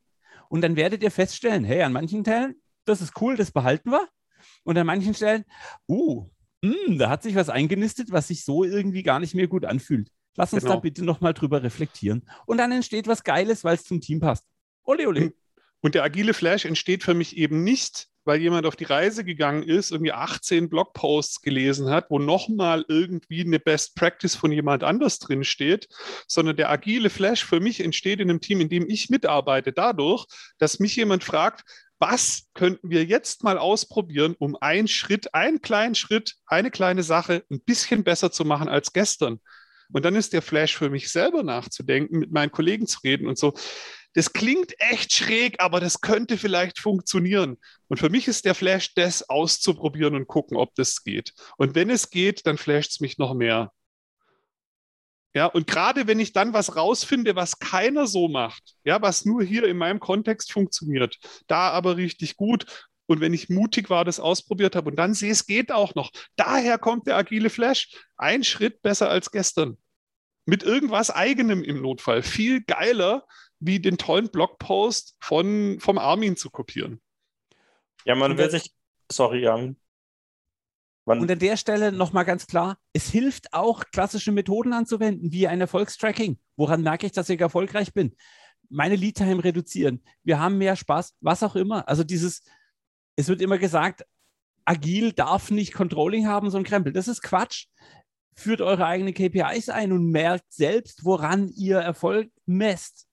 Und 0.50 0.62
dann 0.62 0.76
werdet 0.76 1.04
ihr 1.04 1.12
feststellen, 1.12 1.64
hey, 1.64 1.84
an 1.84 1.94
manchen 1.94 2.24
Stellen, 2.24 2.56
das 2.86 3.02
ist 3.02 3.20
cool, 3.22 3.36
das 3.36 3.52
behalten 3.52 3.92
wir. 3.92 4.08
Und 4.64 4.78
an 4.78 4.88
manchen 4.88 5.14
Stellen, 5.14 5.46
uh, 5.88 6.28
mh, 6.62 6.74
hm, 6.88 6.98
da 6.98 7.10
hat 7.10 7.24
sich 7.24 7.36
was 7.36 7.50
eingenistet, 7.50 8.12
was 8.12 8.28
sich 8.28 8.44
so 8.44 8.64
irgendwie 8.64 9.04
gar 9.04 9.20
nicht 9.20 9.36
mehr 9.36 9.48
gut 9.48 9.66
anfühlt. 9.66 10.12
Lass 10.36 10.54
uns 10.54 10.64
genau. 10.64 10.76
da 10.76 10.80
bitte 10.80 11.04
nochmal 11.04 11.34
drüber 11.34 11.64
reflektieren. 11.64 12.28
Und 12.46 12.58
dann 12.58 12.72
entsteht 12.72 13.08
was 13.08 13.24
Geiles, 13.24 13.64
weil 13.64 13.76
es 13.76 13.84
zum 13.84 14.02
Team 14.02 14.20
passt. 14.20 14.46
Ole, 14.84 15.08
ole. 15.08 15.34
Und 15.82 15.96
der 15.96 16.04
agile 16.04 16.34
Flash 16.34 16.66
entsteht 16.66 17.04
für 17.04 17.14
mich 17.14 17.38
eben 17.38 17.64
nicht, 17.64 18.09
weil 18.26 18.42
jemand 18.42 18.66
auf 18.66 18.76
die 18.76 18.86
Reise 18.86 19.24
gegangen 19.24 19.64
ist, 19.64 19.92
irgendwie 19.92 20.12
18 20.12 20.70
Blogposts 20.70 21.42
gelesen 21.42 21.90
hat, 21.90 22.10
wo 22.10 22.20
nochmal 22.20 22.86
irgendwie 22.88 23.42
eine 23.42 23.60
Best 23.60 23.96
Practice 23.96 24.36
von 24.36 24.52
jemand 24.52 24.84
anders 24.84 25.20
drin 25.20 25.44
steht, 25.44 25.88
sondern 26.28 26.56
der 26.56 26.70
agile 26.70 27.10
Flash 27.10 27.46
für 27.46 27.60
mich 27.60 27.80
entsteht 27.80 28.20
in 28.20 28.30
einem 28.30 28.42
Team, 28.42 28.62
in 28.62 28.70
dem 28.70 28.90
ich 28.90 29.10
mitarbeite, 29.10 29.72
dadurch, 29.72 30.26
dass 30.58 30.80
mich 30.80 30.96
jemand 30.96 31.24
fragt, 31.24 31.64
was 32.00 32.48
könnten 32.54 32.90
wir 32.90 33.04
jetzt 33.04 33.44
mal 33.44 33.58
ausprobieren, 33.58 34.36
um 34.40 34.56
einen 34.62 34.88
Schritt, 34.88 35.34
einen 35.34 35.62
kleinen 35.62 35.96
Schritt, 35.96 36.36
eine 36.46 36.72
kleine 36.72 37.04
Sache 37.04 37.44
ein 37.52 37.62
bisschen 37.62 38.04
besser 38.04 38.32
zu 38.32 38.46
machen 38.46 38.70
als 38.70 38.94
gestern? 38.94 39.40
Und 39.92 40.06
dann 40.06 40.16
ist 40.16 40.34
der 40.34 40.42
Flash 40.42 40.78
für 40.78 40.90
mich 40.90 41.10
selber 41.10 41.44
nachzudenken, 41.44 42.20
mit 42.20 42.32
meinen 42.32 42.52
Kollegen 42.52 42.88
zu 42.88 43.00
reden 43.04 43.28
und 43.28 43.38
so 43.38 43.54
das 44.14 44.34
klingt 44.34 44.74
echt 44.80 45.14
schräg, 45.14 45.62
aber 45.62 45.80
das 45.80 46.02
könnte 46.02 46.38
vielleicht 46.38 46.80
funktionieren. 46.80 47.58
Und 47.88 47.98
für 47.98 48.10
mich 48.10 48.28
ist 48.28 48.46
der 48.46 48.56
Flash, 48.56 48.94
das 48.96 49.30
auszuprobieren 49.30 50.16
und 50.16 50.28
gucken, 50.28 50.58
ob 50.58 50.74
das 50.76 51.04
geht. 51.04 51.34
Und 51.58 51.76
wenn 51.76 51.90
es 51.90 52.10
geht, 52.10 52.48
dann 52.48 52.58
flasht 52.58 52.92
es 52.92 53.00
mich 53.00 53.18
noch 53.18 53.34
mehr. 53.34 53.72
Ja, 55.36 55.46
und 55.46 55.68
gerade 55.68 56.08
wenn 56.08 56.20
ich 56.20 56.34
dann 56.34 56.54
was 56.54 56.76
rausfinde, 56.76 57.36
was 57.36 57.60
keiner 57.60 58.08
so 58.08 58.28
macht, 58.28 58.76
ja, 58.84 59.00
was 59.02 59.26
nur 59.26 59.44
hier 59.44 59.66
in 59.66 59.78
meinem 59.78 60.00
Kontext 60.00 60.52
funktioniert, 60.52 61.18
da 61.48 61.70
aber 61.70 61.98
richtig 61.98 62.36
gut. 62.36 62.88
Und 63.06 63.22
wenn 63.22 63.34
ich 63.34 63.50
mutig 63.50 63.90
war, 63.90 64.06
das 64.06 64.20
ausprobiert 64.20 64.76
habe 64.76 64.90
und 64.90 64.96
dann 64.96 65.14
sehe, 65.14 65.32
es 65.32 65.46
geht 65.46 65.72
auch 65.72 65.94
noch. 65.96 66.12
Daher 66.36 66.78
kommt 66.80 67.08
der 67.08 67.16
agile 67.16 67.50
Flash. 67.50 67.96
Ein 68.18 68.44
Schritt 68.44 68.82
besser 68.82 69.10
als 69.10 69.32
gestern. 69.32 69.78
Mit 70.46 70.64
irgendwas 70.64 71.12
eigenem 71.12 71.64
im 71.64 71.82
Notfall. 71.82 72.24
Viel 72.24 72.62
geiler, 72.62 73.26
wie 73.60 73.80
den 73.80 73.98
tollen 73.98 74.30
Blogpost 74.30 75.16
von, 75.20 75.80
vom 75.80 75.98
Armin 75.98 76.38
zu 76.38 76.50
kopieren. 76.50 77.02
Ja, 78.06 78.16
man 78.16 78.38
will 78.38 78.50
sich. 78.50 78.74
Sorry, 79.12 79.42
Jan. 79.42 79.76
Man 81.06 81.22
und 81.22 81.32
an 81.32 81.40
der 81.40 81.58
Stelle 81.58 81.92
nochmal 81.92 82.24
ganz 82.24 82.46
klar, 82.46 82.78
es 82.94 83.10
hilft 83.10 83.54
auch, 83.54 83.84
klassische 83.92 84.32
Methoden 84.32 84.74
anzuwenden, 84.74 85.32
wie 85.32 85.48
ein 85.48 85.60
Erfolgstracking. 85.60 86.38
Woran 86.56 86.84
merke 86.84 87.08
ich, 87.08 87.12
dass 87.12 87.30
ich 87.30 87.42
erfolgreich 87.42 87.94
bin? 87.94 88.16
Meine 88.70 88.96
Lead-Time 88.96 89.44
reduzieren. 89.44 90.04
Wir 90.24 90.40
haben 90.40 90.60
mehr 90.60 90.76
Spaß, 90.76 91.16
was 91.22 91.42
auch 91.42 91.56
immer. 91.56 91.88
Also 91.90 92.04
dieses, 92.04 92.44
es 93.16 93.28
wird 93.28 93.42
immer 93.42 93.58
gesagt, 93.58 94.06
agil 94.66 95.12
darf 95.12 95.50
nicht 95.50 95.74
Controlling 95.74 96.28
haben, 96.28 96.52
so 96.52 96.58
ein 96.60 96.64
Krempel. 96.64 96.94
Das 96.94 97.08
ist 97.08 97.24
Quatsch. 97.24 97.66
Führt 98.36 98.62
eure 98.62 98.86
eigenen 98.86 99.16
KPIs 99.16 99.70
ein 99.70 99.92
und 99.92 100.12
merkt 100.12 100.54
selbst, 100.54 101.04
woran 101.04 101.50
ihr 101.50 101.80
Erfolg 101.80 102.32
messt 102.46 103.09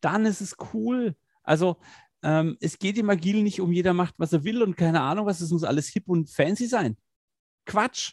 dann 0.00 0.26
ist 0.26 0.40
es 0.40 0.56
cool. 0.72 1.14
Also 1.42 1.76
ähm, 2.22 2.56
es 2.60 2.78
geht 2.78 2.98
im 2.98 3.10
Agil 3.10 3.42
nicht 3.42 3.60
um 3.60 3.72
jeder 3.72 3.94
macht, 3.94 4.14
was 4.18 4.32
er 4.32 4.44
will 4.44 4.62
und 4.62 4.76
keine 4.76 5.00
Ahnung 5.00 5.26
was, 5.26 5.40
es 5.40 5.50
muss 5.50 5.64
alles 5.64 5.88
hip 5.88 6.08
und 6.08 6.30
fancy 6.30 6.66
sein. 6.66 6.96
Quatsch. 7.66 8.12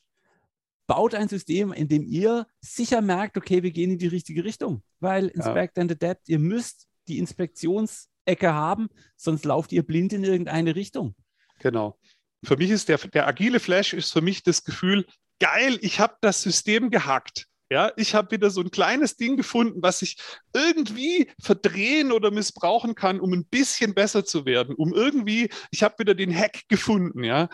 Baut 0.87 1.13
ein 1.15 1.27
System, 1.27 1.73
in 1.73 1.89
dem 1.89 2.05
ihr 2.05 2.47
sicher 2.61 3.01
merkt, 3.01 3.35
okay, 3.35 3.61
wir 3.61 3.71
gehen 3.71 3.91
in 3.91 3.97
die 3.97 4.07
richtige 4.07 4.45
Richtung. 4.45 4.83
Weil 5.01 5.27
Inspect 5.27 5.75
ja. 5.75 5.81
and 5.81 5.91
Adapt, 5.91 6.29
ihr 6.29 6.39
müsst 6.39 6.87
die 7.09 7.17
Inspektionsecke 7.17 8.53
haben, 8.53 8.87
sonst 9.17 9.43
lauft 9.43 9.73
ihr 9.73 9.83
blind 9.83 10.13
in 10.13 10.23
irgendeine 10.23 10.75
Richtung. 10.75 11.13
Genau. 11.59 11.99
Für 12.41 12.55
mich 12.55 12.69
ist 12.69 12.87
der, 12.87 12.99
der 12.99 13.27
agile 13.27 13.59
Flash 13.59 13.93
ist 13.93 14.13
für 14.13 14.21
mich 14.21 14.43
das 14.43 14.63
Gefühl, 14.63 15.05
geil, 15.39 15.77
ich 15.81 15.99
habe 15.99 16.15
das 16.21 16.41
System 16.41 16.89
gehackt. 16.89 17.47
Ja, 17.69 17.91
ich 17.97 18.15
habe 18.15 18.31
wieder 18.31 18.49
so 18.49 18.61
ein 18.61 18.71
kleines 18.71 19.17
Ding 19.17 19.35
gefunden, 19.35 19.81
was 19.81 20.01
ich 20.01 20.17
irgendwie 20.53 21.29
verdrehen 21.41 22.13
oder 22.13 22.31
missbrauchen 22.31 22.95
kann, 22.95 23.19
um 23.19 23.33
ein 23.33 23.45
bisschen 23.45 23.93
besser 23.93 24.23
zu 24.23 24.45
werden, 24.45 24.73
um 24.75 24.93
irgendwie, 24.93 25.49
ich 25.71 25.83
habe 25.83 25.95
wieder 25.99 26.15
den 26.15 26.33
Hack 26.33 26.63
gefunden, 26.69 27.23
ja. 27.23 27.49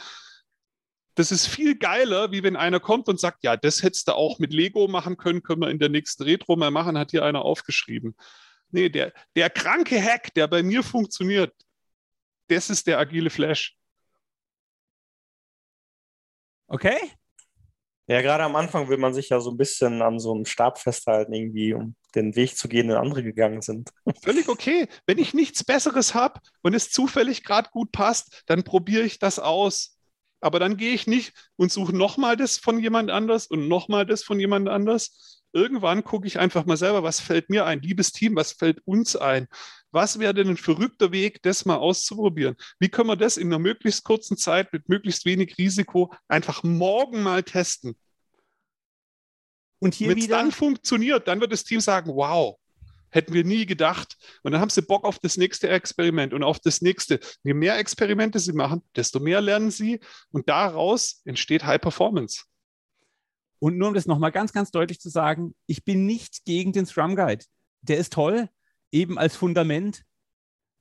Das 1.16 1.32
ist 1.32 1.48
viel 1.48 1.78
geiler, 1.78 2.32
wie 2.32 2.44
wenn 2.44 2.56
einer 2.56 2.80
kommt 2.80 3.08
und 3.08 3.20
sagt, 3.20 3.44
ja, 3.44 3.58
das 3.58 3.84
hättest 3.84 4.08
du 4.08 4.14
auch 4.14 4.40
mit 4.40 4.54
Lego 4.54 4.88
machen 4.88 5.18
können, 5.18 5.44
können 5.44 5.62
wir 5.62 5.70
in 5.70 5.80
der 5.80 5.90
nächsten 5.90 6.24
Retro 6.24 6.56
mal 6.56 6.72
machen, 6.72 6.98
hat 6.98 7.12
hier 7.12 7.24
einer 7.26 7.44
aufgeschrieben. 7.44 8.16
Nee, 8.72 8.90
der, 8.90 9.14
der 9.36 9.50
kranke 9.50 10.02
Hack, 10.02 10.34
der 10.34 10.48
bei 10.48 10.64
mir 10.64 10.84
funktioniert, 10.84 11.54
das 12.48 12.70
ist 12.70 12.88
der 12.88 13.00
agile 13.00 13.30
Flash. 13.30 13.78
Okay, 16.68 16.98
Ja, 18.08 18.22
gerade 18.22 18.44
am 18.44 18.56
Anfang 18.58 18.90
will 18.90 18.98
man 18.98 19.14
sich 19.14 19.30
ja 19.30 19.40
so 19.40 19.52
ein 19.52 19.58
bisschen 19.58 20.02
an 20.02 20.20
so 20.20 20.34
einem 20.34 20.46
Stab 20.46 20.78
festhalten, 20.78 21.34
irgendwie, 21.34 21.74
um 21.74 21.96
den 22.16 22.36
Weg 22.36 22.58
zu 22.58 22.68
gehen, 22.68 22.90
den 22.90 22.98
andere 22.98 23.24
gegangen 23.24 23.62
sind. 23.62 23.92
Völlig 24.24 24.50
okay. 24.50 24.88
Wenn 25.06 25.18
ich 25.18 25.34
nichts 25.34 25.64
Besseres 25.64 26.14
habe 26.14 26.42
und 26.62 26.74
es 26.74 26.92
zufällig 26.92 27.44
gerade 27.44 27.70
gut 27.72 27.92
passt, 27.94 28.44
dann 28.46 28.64
probiere 28.64 29.04
ich 29.04 29.20
das 29.20 29.40
aus. 29.40 29.98
Aber 30.42 30.60
dann 30.60 30.76
gehe 30.76 30.94
ich 30.94 31.08
nicht 31.08 31.34
und 31.56 31.72
suche 31.72 31.96
nochmal 31.96 32.36
das 32.36 32.58
von 32.58 32.78
jemand 32.78 33.10
anders 33.10 33.48
und 33.48 33.70
nochmal 33.70 34.06
das 34.06 34.24
von 34.24 34.38
jemand 34.38 34.68
anders. 34.68 35.42
Irgendwann 35.54 36.04
gucke 36.04 36.28
ich 36.28 36.40
einfach 36.40 36.66
mal 36.66 36.76
selber, 36.76 37.04
was 37.04 37.22
fällt 37.22 37.50
mir 37.50 37.66
ein, 37.66 37.82
liebes 37.82 38.12
Team, 38.12 38.36
was 38.36 38.52
fällt 38.52 38.82
uns 38.86 39.16
ein? 39.16 39.48
Was 39.94 40.18
wäre 40.18 40.34
denn 40.34 40.50
ein 40.50 40.58
verrückter 40.58 41.12
Weg, 41.12 41.44
das 41.44 41.66
mal 41.66 41.76
auszuprobieren? 41.76 42.56
Wie 42.80 42.90
können 42.90 43.10
wir 43.10 43.16
das 43.16 43.38
in 43.38 43.48
einer 43.48 43.60
möglichst 43.60 44.04
kurzen 44.04 44.38
Zeit 44.38 44.74
mit 44.74 44.90
möglichst 44.90 45.24
wenig 45.24 45.56
Risiko 45.60 46.12
einfach 46.28 46.64
morgen 46.64 47.22
mal 47.22 47.44
testen? 47.44 47.96
Und 49.78 49.94
hier 49.94 50.10
Wenn 50.10 50.18
es 50.18 50.28
dann 50.28 50.52
funktioniert, 50.52 51.28
dann 51.28 51.40
wird 51.42 51.52
das 51.52 51.64
Team 51.64 51.80
sagen, 51.80 52.12
wow, 52.16 52.58
hätten 53.12 53.34
wir 53.34 53.44
nie 53.44 53.68
gedacht. 53.68 54.18
Und 54.42 54.54
dann 54.54 54.62
haben 54.62 54.72
sie 54.72 54.82
Bock 54.82 55.04
auf 55.04 55.20
das 55.20 55.38
nächste 55.38 55.70
Experiment 55.70 56.34
und 56.34 56.42
auf 56.42 56.60
das 56.60 56.82
nächste. 56.82 57.20
Je 57.44 57.54
mehr 57.54 57.78
Experimente 57.78 58.40
sie 58.40 58.54
machen, 58.54 58.82
desto 58.96 59.20
mehr 59.20 59.42
lernen 59.42 59.70
sie 59.70 60.00
und 60.32 60.50
daraus 60.50 61.22
entsteht 61.24 61.66
High 61.66 61.80
Performance. 61.80 62.46
Und 63.60 63.78
nur 63.78 63.90
um 63.90 63.94
das 63.94 64.08
nochmal 64.08 64.32
ganz, 64.32 64.54
ganz 64.54 64.72
deutlich 64.72 65.00
zu 65.00 65.10
sagen, 65.10 65.54
ich 65.68 65.86
bin 65.86 66.08
nicht 66.08 66.46
gegen 66.46 66.74
den 66.74 66.88
Scrum 66.88 67.16
Guide. 67.16 67.46
Der 67.82 67.98
ist 67.98 68.14
toll, 68.14 68.50
eben 68.94 69.18
als 69.18 69.36
Fundament. 69.36 70.04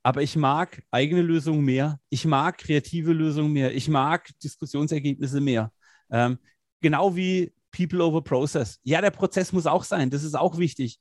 Aber 0.04 0.22
ich 0.22 0.36
mag 0.36 0.82
eigene 0.90 1.22
Lösungen 1.22 1.64
mehr. 1.64 2.00
Ich 2.08 2.24
mag 2.24 2.58
kreative 2.58 3.12
Lösungen 3.12 3.52
mehr. 3.52 3.74
Ich 3.74 3.88
mag 3.88 4.30
Diskussionsergebnisse 4.42 5.40
mehr. 5.40 5.72
Ähm, 6.10 6.38
genau 6.80 7.16
wie 7.16 7.52
People 7.70 8.04
over 8.04 8.22
Process. 8.22 8.80
Ja, 8.82 9.00
der 9.00 9.10
Prozess 9.10 9.52
muss 9.52 9.66
auch 9.66 9.84
sein. 9.84 10.10
Das 10.10 10.24
ist 10.24 10.34
auch 10.34 10.58
wichtig. 10.58 11.00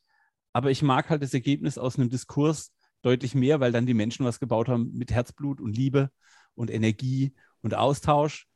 Aber 0.53 0.71
ich 0.71 0.81
mag 0.81 1.09
halt 1.09 1.23
das 1.23 1.33
Ergebnis 1.33 1.77
aus 1.77 1.97
einem 1.97 2.09
Diskurs 2.09 2.71
deutlich 3.01 3.35
mehr, 3.35 3.59
weil 3.59 3.71
dann 3.71 3.85
die 3.85 3.93
Menschen 3.93 4.25
was 4.25 4.39
gebaut 4.39 4.69
haben 4.69 4.91
mit 4.93 5.11
Herzblut 5.11 5.59
und 5.59 5.75
Liebe 5.75 6.11
und 6.53 6.69
Energie 6.69 7.33
und 7.61 7.73
Austausch. 7.73 8.47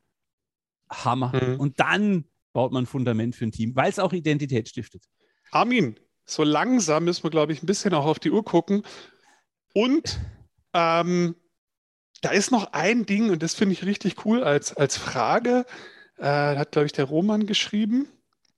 Hammer. 0.88 1.32
Mhm. 1.34 1.60
Und 1.60 1.80
dann 1.80 2.24
baut 2.52 2.72
man 2.72 2.84
ein 2.84 2.86
Fundament 2.86 3.34
für 3.34 3.44
ein 3.44 3.52
Team, 3.52 3.74
weil 3.74 3.90
es 3.90 3.98
auch 3.98 4.12
Identität 4.12 4.68
stiftet. 4.68 5.04
Armin, 5.50 5.98
so 6.26 6.42
langsam 6.42 7.04
müssen 7.04 7.22
wir, 7.22 7.30
glaube 7.30 7.52
ich, 7.52 7.62
ein 7.62 7.66
bisschen 7.66 7.94
auch 7.94 8.04
auf 8.04 8.18
die 8.18 8.30
Uhr 8.30 8.44
gucken. 8.44 8.82
Und 9.72 10.18
ähm, 10.74 11.36
da 12.20 12.30
ist 12.30 12.50
noch 12.50 12.72
ein 12.72 13.06
Ding, 13.06 13.30
und 13.30 13.42
das 13.42 13.54
finde 13.54 13.72
ich 13.74 13.84
richtig 13.84 14.24
cool 14.24 14.42
als, 14.42 14.76
als 14.76 14.96
Frage. 14.96 15.64
Äh, 16.18 16.56
hat, 16.56 16.72
glaube 16.72 16.86
ich, 16.86 16.92
der 16.92 17.04
Roman 17.04 17.46
geschrieben. 17.46 18.08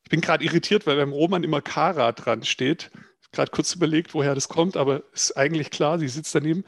Ich 0.04 0.10
bin 0.10 0.20
gerade 0.20 0.44
irritiert, 0.44 0.86
weil 0.86 0.96
beim 0.96 1.12
Roman 1.12 1.44
immer 1.44 1.60
Kara 1.60 2.12
dran 2.12 2.44
steht. 2.44 2.90
Gerade 3.32 3.50
kurz 3.50 3.74
überlegt, 3.74 4.14
woher 4.14 4.34
das 4.34 4.48
kommt, 4.48 4.76
aber 4.76 5.02
ist 5.12 5.36
eigentlich 5.36 5.70
klar, 5.70 5.98
sie 5.98 6.08
sitzt 6.08 6.34
daneben. 6.34 6.64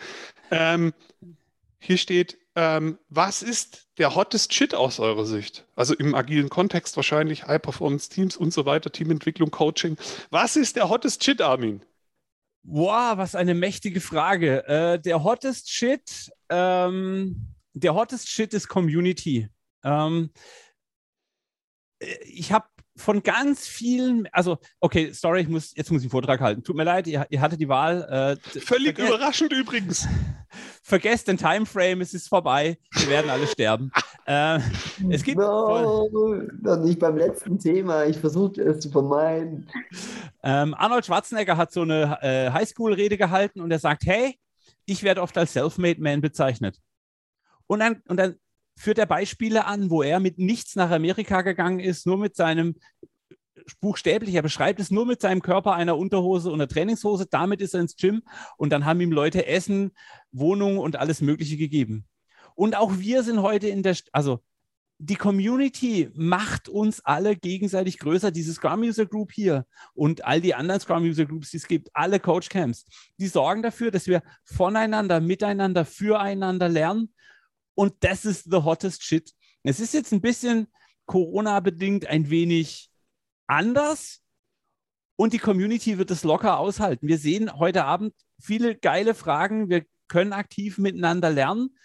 Ähm, 0.51 0.93
hier 1.79 1.97
steht, 1.97 2.37
ähm, 2.57 2.99
was 3.09 3.43
ist 3.43 3.89
der 3.99 4.15
hottest 4.15 4.53
Shit 4.53 4.75
aus 4.75 4.99
eurer 4.99 5.25
Sicht? 5.25 5.67
Also 5.77 5.95
im 5.95 6.15
agilen 6.15 6.49
Kontext 6.49 6.97
wahrscheinlich 6.97 7.47
High-Performance-Teams 7.47 8.37
und 8.37 8.53
so 8.53 8.67
weiter, 8.67 8.91
Teamentwicklung, 8.91 9.51
Coaching. 9.51 9.97
Was 10.31 10.57
ist 10.57 10.77
der 10.77 10.89
hottest 10.89 11.23
Shit, 11.23 11.41
Armin? 11.41 11.85
Wow, 12.63 13.17
was 13.17 13.35
eine 13.35 13.55
mächtige 13.55 14.01
Frage. 14.01 14.67
Äh, 14.67 15.01
der 15.01 15.23
hottest 15.23 15.71
Shit, 15.71 16.31
ähm, 16.49 17.55
der 17.73 17.95
hottest 17.95 18.29
Shit 18.29 18.53
ist 18.53 18.69
Community. 18.69 19.49
Ähm, 19.83 20.31
äh, 22.01 22.17
ich 22.25 22.53
habe 22.53 22.67
von 23.01 23.23
ganz 23.23 23.67
vielen, 23.67 24.29
also, 24.33 24.59
okay, 24.79 25.13
sorry, 25.13 25.41
ich 25.41 25.49
muss, 25.49 25.75
jetzt 25.75 25.91
muss 25.91 26.03
ich 26.03 26.07
einen 26.07 26.11
Vortrag 26.11 26.41
halten. 26.41 26.63
Tut 26.63 26.77
mir 26.77 26.85
leid, 26.85 27.07
ihr, 27.07 27.27
ihr 27.31 27.41
hattet 27.41 27.61
die 27.61 27.69
Wahl. 27.69 28.39
Äh, 28.45 28.61
Völlig 28.61 28.99
überraschend 28.99 29.53
übrigens. 29.53 30.07
Vergesst 30.83 31.29
den 31.29 31.37
Timeframe, 31.37 32.01
es 32.01 32.15
ist 32.15 32.29
vorbei. 32.29 32.79
Wir 32.93 33.09
werden 33.09 33.31
alle 33.31 33.47
sterben. 33.47 33.91
äh, 34.27 34.59
es 35.09 35.23
gibt. 35.23 35.39
No, 35.39 36.09
noch 36.61 36.77
nicht 36.77 36.99
beim 36.99 37.17
letzten 37.17 37.59
Thema. 37.59 38.05
Ich 38.05 38.19
versuche 38.19 38.61
es 38.61 38.81
zu 38.81 38.91
vermeiden. 38.91 39.69
Ähm, 40.43 40.75
Arnold 40.75 41.07
Schwarzenegger 41.07 41.57
hat 41.57 41.73
so 41.73 41.83
eine 41.83 42.19
äh, 42.21 42.51
Highschool-Rede 42.51 43.17
gehalten 43.17 43.61
und 43.61 43.71
er 43.71 43.79
sagt: 43.79 44.05
Hey, 44.05 44.39
ich 44.87 45.03
werde 45.03 45.23
oft 45.23 45.39
als 45.39 45.53
Self-Made 45.53 46.01
Man 46.01 46.21
bezeichnet. 46.21 46.79
Und 47.67 47.79
dann, 47.79 48.03
und 48.09 48.17
dann 48.17 48.35
führt 48.81 48.99
er 48.99 49.07
Beispiele 49.07 49.66
an, 49.66 49.91
wo 49.91 50.03
er 50.03 50.20
mit 50.20 50.39
nichts 50.39 50.74
nach 50.74 50.91
Amerika 50.91 51.43
gegangen 51.43 51.81
ist, 51.81 52.07
nur 52.07 52.16
mit 52.16 52.35
seinem 52.35 52.76
buchstäblich, 53.81 54.35
er 54.35 54.43
beschreibt 54.43 54.81
es 54.81 54.91
nur 54.91 55.05
mit 55.05 55.20
seinem 55.20 55.43
Körper, 55.43 55.74
einer 55.74 55.99
Unterhose 55.99 56.49
und 56.49 56.61
einer 56.61 56.68
Trainingshose. 56.68 57.26
Damit 57.26 57.61
ist 57.61 57.74
er 57.74 57.83
ins 57.83 57.97
Gym 57.97 58.22
und 58.57 58.70
dann 58.70 58.87
haben 58.87 59.01
ihm 59.03 59.12
Leute 59.12 59.47
Essen, 59.47 59.93
Wohnung 60.33 60.78
und 60.78 60.97
alles 60.97 61.20
Mögliche 61.20 61.59
gegeben. 61.59 62.07
Und 62.55 62.74
auch 62.74 62.99
wir 62.99 63.22
sind 63.22 63.43
heute 63.43 63.68
in 63.68 63.83
der, 63.83 63.97
also 64.12 64.41
die 64.97 65.16
Community 65.16 66.11
macht 66.14 66.70
uns 66.70 67.05
alle 67.05 67.37
gegenseitig 67.37 67.99
größer. 67.99 68.31
Diese 68.31 68.55
Scrum 68.55 68.81
User 68.81 69.05
Group 69.05 69.33
hier 69.33 69.66
und 69.93 70.24
all 70.24 70.41
die 70.41 70.55
anderen 70.55 70.81
Scrum 70.81 71.05
User 71.05 71.26
Groups, 71.26 71.51
die 71.51 71.59
es 71.59 71.68
gibt, 71.68 71.91
alle 71.93 72.18
Coach 72.18 72.49
Camps, 72.49 72.87
die 73.18 73.28
sorgen 73.28 73.62
dafür, 73.62 73.91
dass 73.91 74.07
wir 74.07 74.22
voneinander, 74.45 75.20
miteinander, 75.20 75.85
füreinander 75.85 76.68
lernen 76.70 77.12
und 77.75 77.95
das 78.01 78.25
ist 78.25 78.45
the 78.51 78.59
hottest 78.59 79.03
shit. 79.05 79.33
Es 79.62 79.81
ist 79.81 79.95
jetzt 79.95 80.12
ein 80.12 80.21
bisschen 80.21 80.68
Corona-bedingt 81.07 82.07
ein 82.07 82.31
wenig 82.31 82.91
anders 83.47 84.23
und 85.16 85.33
die 85.33 85.39
Community 85.39 85.99
wird 85.99 86.11
es 86.11 86.25
locker 86.25 86.59
aushalten. 86.59 87.07
Wir 87.07 87.18
sehen 87.18 87.53
heute 87.59 87.85
Abend 87.85 88.14
viele 88.41 88.75
geile 88.75 89.14
Fragen. 89.14 89.68
Wir 89.68 89.85
können 90.09 90.33
aktiv 90.33 90.79
miteinander 90.79 91.31
lernen. 91.31 91.77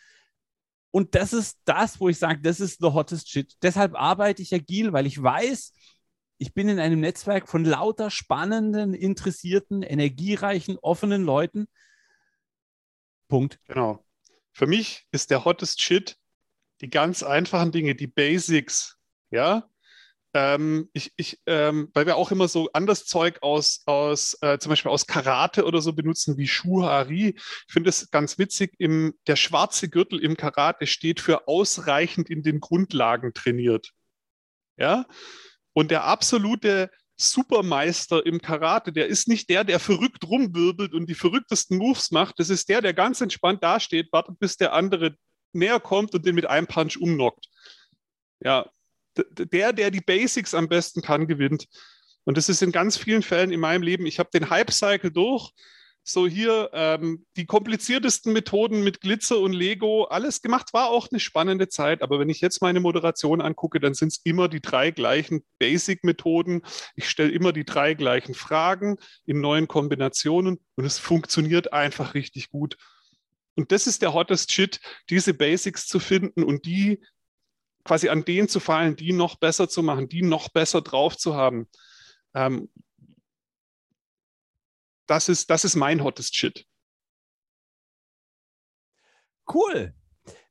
Und 0.92 1.16
das 1.16 1.34
ist 1.34 1.60
das, 1.66 2.00
wo 2.00 2.08
ich 2.08 2.18
sage, 2.18 2.40
das 2.42 2.62
ist 2.62 2.80
the 2.80 2.94
hottest 2.94 3.30
shit. 3.30 3.54
Deshalb 3.62 3.96
arbeite 3.96 4.42
ich 4.42 4.54
agil, 4.54 4.94
weil 4.94 5.06
ich 5.06 5.22
weiß, 5.22 5.74
ich 6.38 6.54
bin 6.54 6.70
in 6.70 6.80
einem 6.80 7.02
Netzwerk 7.02 7.50
von 7.50 7.66
lauter 7.66 8.10
spannenden, 8.10 8.94
interessierten, 8.94 9.84
energiereichen, 9.84 10.78
offenen 10.82 11.24
Leuten. 11.24 11.68
Punkt. 13.28 13.60
Genau. 13.68 14.05
Für 14.56 14.68
mich 14.68 15.06
ist 15.12 15.32
der 15.32 15.46
hottest 15.46 15.82
Shit 15.82 16.18
die 16.82 16.90
ganz 16.90 17.24
einfachen 17.24 17.72
Dinge, 17.72 17.94
die 17.94 18.08
Basics. 18.08 18.98
Ja, 19.32 19.70
ähm, 20.34 20.90
ich, 20.94 21.14
ich, 21.16 21.40
ähm, 21.46 21.90
weil 21.94 22.06
wir 22.06 22.16
auch 22.16 22.32
immer 22.32 22.48
so 22.48 22.70
anderes 22.74 23.06
Zeug 23.06 23.42
aus, 23.42 23.84
aus 23.86 24.38
äh, 24.42 24.58
zum 24.58 24.70
Beispiel 24.70 24.92
aus 24.92 25.08
Karate 25.08 25.66
oder 25.66 25.82
so 25.82 25.94
benutzen 25.94 26.38
wie 26.38 26.48
Shuhari. 26.48 27.36
Ich 27.38 27.74
finde 27.74 27.90
es 27.90 28.12
ganz 28.12 28.38
witzig. 28.38 28.74
Im, 28.78 29.14
der 29.28 29.36
schwarze 29.36 29.90
Gürtel 29.90 30.20
im 30.20 30.38
Karate 30.38 30.88
steht 30.88 31.20
für 31.20 31.48
ausreichend 31.48 32.30
in 32.30 32.44
den 32.44 32.60
Grundlagen 32.60 33.34
trainiert. 33.34 33.92
Ja, 34.78 35.06
und 35.74 35.92
der 35.92 36.04
absolute 36.04 36.92
Supermeister 37.18 38.26
im 38.26 38.42
Karate, 38.42 38.92
der 38.92 39.08
ist 39.08 39.28
nicht 39.28 39.50
der, 39.50 39.64
der 39.64 39.80
verrückt 39.80 40.28
rumwirbelt 40.28 40.94
und 40.94 41.08
die 41.08 41.16
verrücktesten 41.16 41.78
Moves 41.78 42.12
macht. 42.12 42.40
Das 42.40 42.50
ist 42.50 42.68
der, 42.68 42.82
der 42.82 42.94
ganz 42.94 43.22
entspannt 43.22 43.64
dasteht, 43.64 44.12
wartet, 44.12 44.40
bis 44.40 44.58
der 44.58 44.74
andere 44.74 45.16
näher 45.54 45.80
kommt 45.80 46.14
und 46.14 46.26
den 46.26 46.36
mit 46.36 46.46
einem 46.46 46.68
Punch 46.68 46.98
umnockt. 46.98 47.48
Ja, 48.42 48.70
der, 49.16 49.72
der 49.72 49.92
die 49.92 50.02
Basics 50.02 50.54
am 50.54 50.68
besten 50.68 51.02
kann, 51.02 51.28
gewinnt. 51.28 51.68
Und 52.26 52.38
das 52.38 52.50
ist 52.50 52.62
in 52.62 52.72
ganz 52.72 52.98
vielen 52.98 53.22
Fällen 53.22 53.52
in 53.52 53.60
meinem 53.60 53.82
Leben. 53.82 54.06
Ich 54.06 54.20
habe 54.20 54.30
den 54.34 54.50
Hype-Cycle 54.50 55.12
durch 55.12 55.52
so 56.08 56.28
hier 56.28 56.70
ähm, 56.72 57.26
die 57.36 57.48
kompliziertesten 57.48 58.32
Methoden 58.32 58.84
mit 58.84 59.02
Glitzer 59.02 59.40
und 59.40 59.54
Lego, 59.54 60.04
alles 60.04 60.44
gemacht, 60.44 60.72
war 60.72 60.90
auch 60.90 61.10
eine 61.10 61.20
spannende 61.20 61.68
Zeit. 61.68 62.04
Aber 62.04 62.20
wenn 62.20 62.30
ich 62.30 62.42
jetzt 62.42 62.62
meine 62.62 62.80
Moderation 62.80 63.42
angucke, 63.42 63.80
dann 63.80 63.96
sind 63.96 64.10
es 64.10 64.22
immer 64.24 64.48
die 64.48 64.62
drei 64.62 64.92
gleichen 64.92 65.44
Basic-Methoden. 65.58 66.62
Ich 66.96 67.10
stelle 67.10 67.32
immer 67.32 67.54
die 67.54 67.66
drei 67.66 67.96
gleichen 67.96 68.36
Fragen 68.36 68.98
in 69.26 69.42
neuen 69.42 69.68
Kombinationen 69.68 70.60
und 70.76 70.86
es 70.86 71.00
funktioniert 71.00 71.74
einfach 71.74 72.14
richtig 72.14 72.52
gut. 72.52 72.78
Und 73.56 73.72
das 73.72 73.88
ist 73.88 74.04
der 74.04 74.14
hottest 74.14 74.52
Shit, 74.52 74.80
diese 75.10 75.34
Basics 75.34 75.88
zu 75.88 76.00
finden 76.00 76.44
und 76.44 76.68
die 76.68 77.04
quasi 77.84 78.10
an 78.10 78.24
denen 78.24 78.48
zu 78.48 78.60
fallen, 78.60 78.96
die 78.96 79.12
noch 79.12 79.38
besser 79.38 79.68
zu 79.68 79.82
machen, 79.82 80.08
die 80.08 80.22
noch 80.22 80.50
besser 80.50 80.82
drauf 80.82 81.18
zu 81.18 81.36
haben. 81.36 81.68
Ähm, 82.36 82.70
das 85.08 85.30
ist, 85.30 85.50
das 85.50 85.64
ist 85.64 85.76
mein 85.76 86.04
hottest 86.04 86.36
Shit. 86.36 86.66
Cool. 89.52 89.94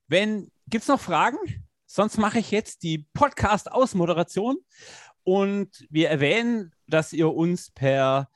Wenn 0.06 0.50
gibt 0.66 0.82
es 0.82 0.88
noch 0.88 1.00
Fragen? 1.00 1.38
Sonst 1.86 2.18
mache 2.18 2.38
ich 2.38 2.50
jetzt 2.50 2.82
die 2.82 3.06
Podcast-Ausmoderation 3.14 4.56
und 5.22 5.86
wir 5.90 6.10
erwähnen, 6.10 6.72
dass 6.86 7.12
ihr 7.12 7.32
uns 7.32 7.70
per 7.70 8.28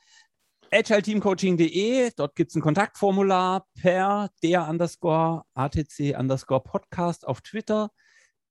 agileteamcoaching.de, 0.71 2.11
dort 2.15 2.35
gibt 2.35 2.51
es 2.51 2.55
ein 2.55 2.61
Kontaktformular, 2.61 3.67
per 3.81 4.29
der 4.43 4.67
underscore 4.67 5.43
ATC 5.53 6.17
underscore 6.17 6.61
Podcast 6.61 7.25
auf 7.25 7.41
Twitter, 7.41 7.91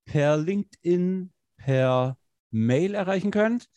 per 0.04 0.36
LinkedIn, 0.36 1.32
per 1.56 2.18
Mail 2.50 2.94
erreichen 2.94 3.30
könnt. 3.30 3.68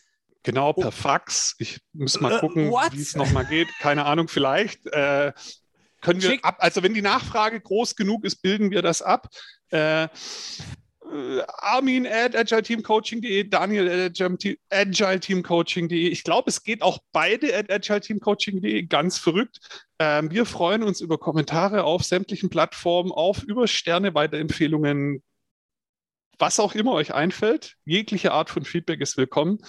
Genau, 0.44 0.74
per 0.74 0.88
oh. 0.88 0.92
Fax. 0.92 1.56
Ich 1.60 1.80
muss 1.94 2.20
mal 2.20 2.38
äh, 2.38 2.40
gucken, 2.40 2.70
uh, 2.70 2.80
wie 2.92 3.02
es 3.02 3.16
nochmal 3.16 3.46
geht. 3.46 3.68
Keine 3.80 4.06
Ahnung, 4.06 4.28
vielleicht. 4.28 4.86
Äh, 4.88 5.34
können 6.02 6.22
wir 6.22 6.44
ab, 6.44 6.58
also 6.60 6.82
wenn 6.82 6.94
die 6.94 7.02
Nachfrage 7.02 7.62
groß 7.62 7.96
genug 7.96 8.26
ist, 8.26 8.42
bilden 8.42 8.72
wir 8.72 8.82
das 8.82 9.02
ab. 9.02 9.28
Äh, 9.70 10.08
Armin 11.58 12.08
at 12.08 12.36
agileteamcoaching.de, 12.36 13.44
Daniel 13.50 13.90
at 13.90 14.22
agileteamcoaching.de. 14.70 16.08
Ich 16.08 16.24
glaube, 16.24 16.50
es 16.50 16.64
geht 16.64 16.82
auch 16.82 17.00
beide 17.12 17.56
at 17.56 17.70
agileteamcoaching.de, 17.70 18.84
ganz 18.84 19.18
verrückt. 19.18 19.60
Ähm, 20.00 20.32
wir 20.32 20.46
freuen 20.46 20.84
uns 20.84 21.02
über 21.02 21.18
Kommentare 21.18 21.84
auf 21.84 22.04
sämtlichen 22.04 22.50
Plattformen, 22.50 23.12
auf 23.12 23.44
über 23.44 23.68
Sterne, 23.68 24.16
Weiterempfehlungen, 24.16 25.22
was 26.42 26.60
auch 26.60 26.76
immer 26.76 26.94
euch 26.94 27.14
einfällt. 27.14 27.76
Jegliche 27.86 28.32
Art 28.34 28.50
von 28.50 28.66
Feedback 28.66 29.00
ist 29.00 29.16
willkommen. 29.16 29.60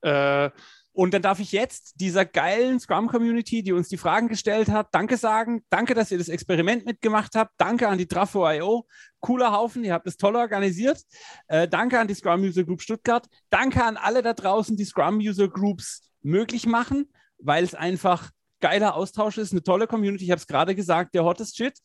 Äh, 0.00 0.50
und 0.94 1.14
dann 1.14 1.22
darf 1.22 1.40
ich 1.40 1.52
jetzt 1.52 2.00
dieser 2.00 2.24
geilen 2.24 2.78
Scrum-Community, 2.78 3.62
die 3.62 3.72
uns 3.72 3.88
die 3.88 3.96
Fragen 3.96 4.28
gestellt 4.28 4.68
hat, 4.68 4.88
Danke 4.92 5.16
sagen. 5.16 5.62
Danke, 5.70 5.94
dass 5.94 6.10
ihr 6.10 6.18
das 6.18 6.28
Experiment 6.28 6.84
mitgemacht 6.84 7.34
habt. 7.34 7.52
Danke 7.56 7.88
an 7.88 7.96
die 7.96 8.06
Trafo.io. 8.06 8.86
Cooler 9.20 9.52
Haufen, 9.52 9.84
ihr 9.84 9.92
habt 9.92 10.06
es 10.06 10.16
toll 10.16 10.36
organisiert. 10.36 11.02
Äh, 11.46 11.68
danke 11.68 11.98
an 11.98 12.08
die 12.08 12.14
Scrum 12.14 12.42
User 12.42 12.64
Group 12.64 12.82
Stuttgart. 12.82 13.26
Danke 13.48 13.84
an 13.84 13.96
alle 13.96 14.22
da 14.22 14.34
draußen, 14.34 14.76
die 14.76 14.84
Scrum 14.84 15.18
User 15.18 15.48
Groups 15.48 16.10
möglich 16.22 16.66
machen, 16.66 17.10
weil 17.38 17.64
es 17.64 17.74
einfach 17.74 18.30
geiler 18.60 18.94
Austausch 18.94 19.38
ist, 19.38 19.52
eine 19.52 19.62
tolle 19.62 19.86
Community. 19.86 20.24
Ich 20.24 20.30
habe 20.30 20.40
es 20.40 20.46
gerade 20.46 20.74
gesagt, 20.74 21.14
der 21.14 21.24
hottest 21.24 21.56
Shit. 21.56 21.78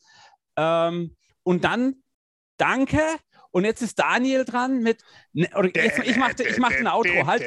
Ähm, 0.56 1.16
und 1.44 1.64
dann 1.64 2.02
danke. 2.58 3.00
Und 3.50 3.64
jetzt 3.64 3.82
ist 3.82 3.98
Daniel 3.98 4.44
dran 4.44 4.80
mit. 4.80 5.02
Ne, 5.32 5.48
oder 5.56 5.70
jetzt, 5.74 5.98
ich 6.00 6.16
mache 6.16 6.42
ich 6.42 6.58
mach 6.58 6.70
ein 6.70 6.86
Outro. 6.86 7.26
Halt. 7.26 7.42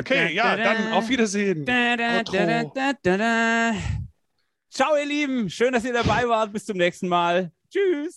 Okay, 0.00 0.32
ja, 0.32 0.56
dann 0.56 0.92
auf 0.92 1.08
Wiedersehen. 1.08 1.64
Ciao, 4.70 4.96
ihr 4.96 5.06
Lieben. 5.06 5.48
Schön, 5.50 5.72
dass 5.72 5.84
ihr 5.84 5.92
dabei 5.92 6.28
wart. 6.28 6.52
Bis 6.52 6.64
zum 6.64 6.76
nächsten 6.76 7.08
Mal. 7.08 7.52
Tschüss. 7.70 8.16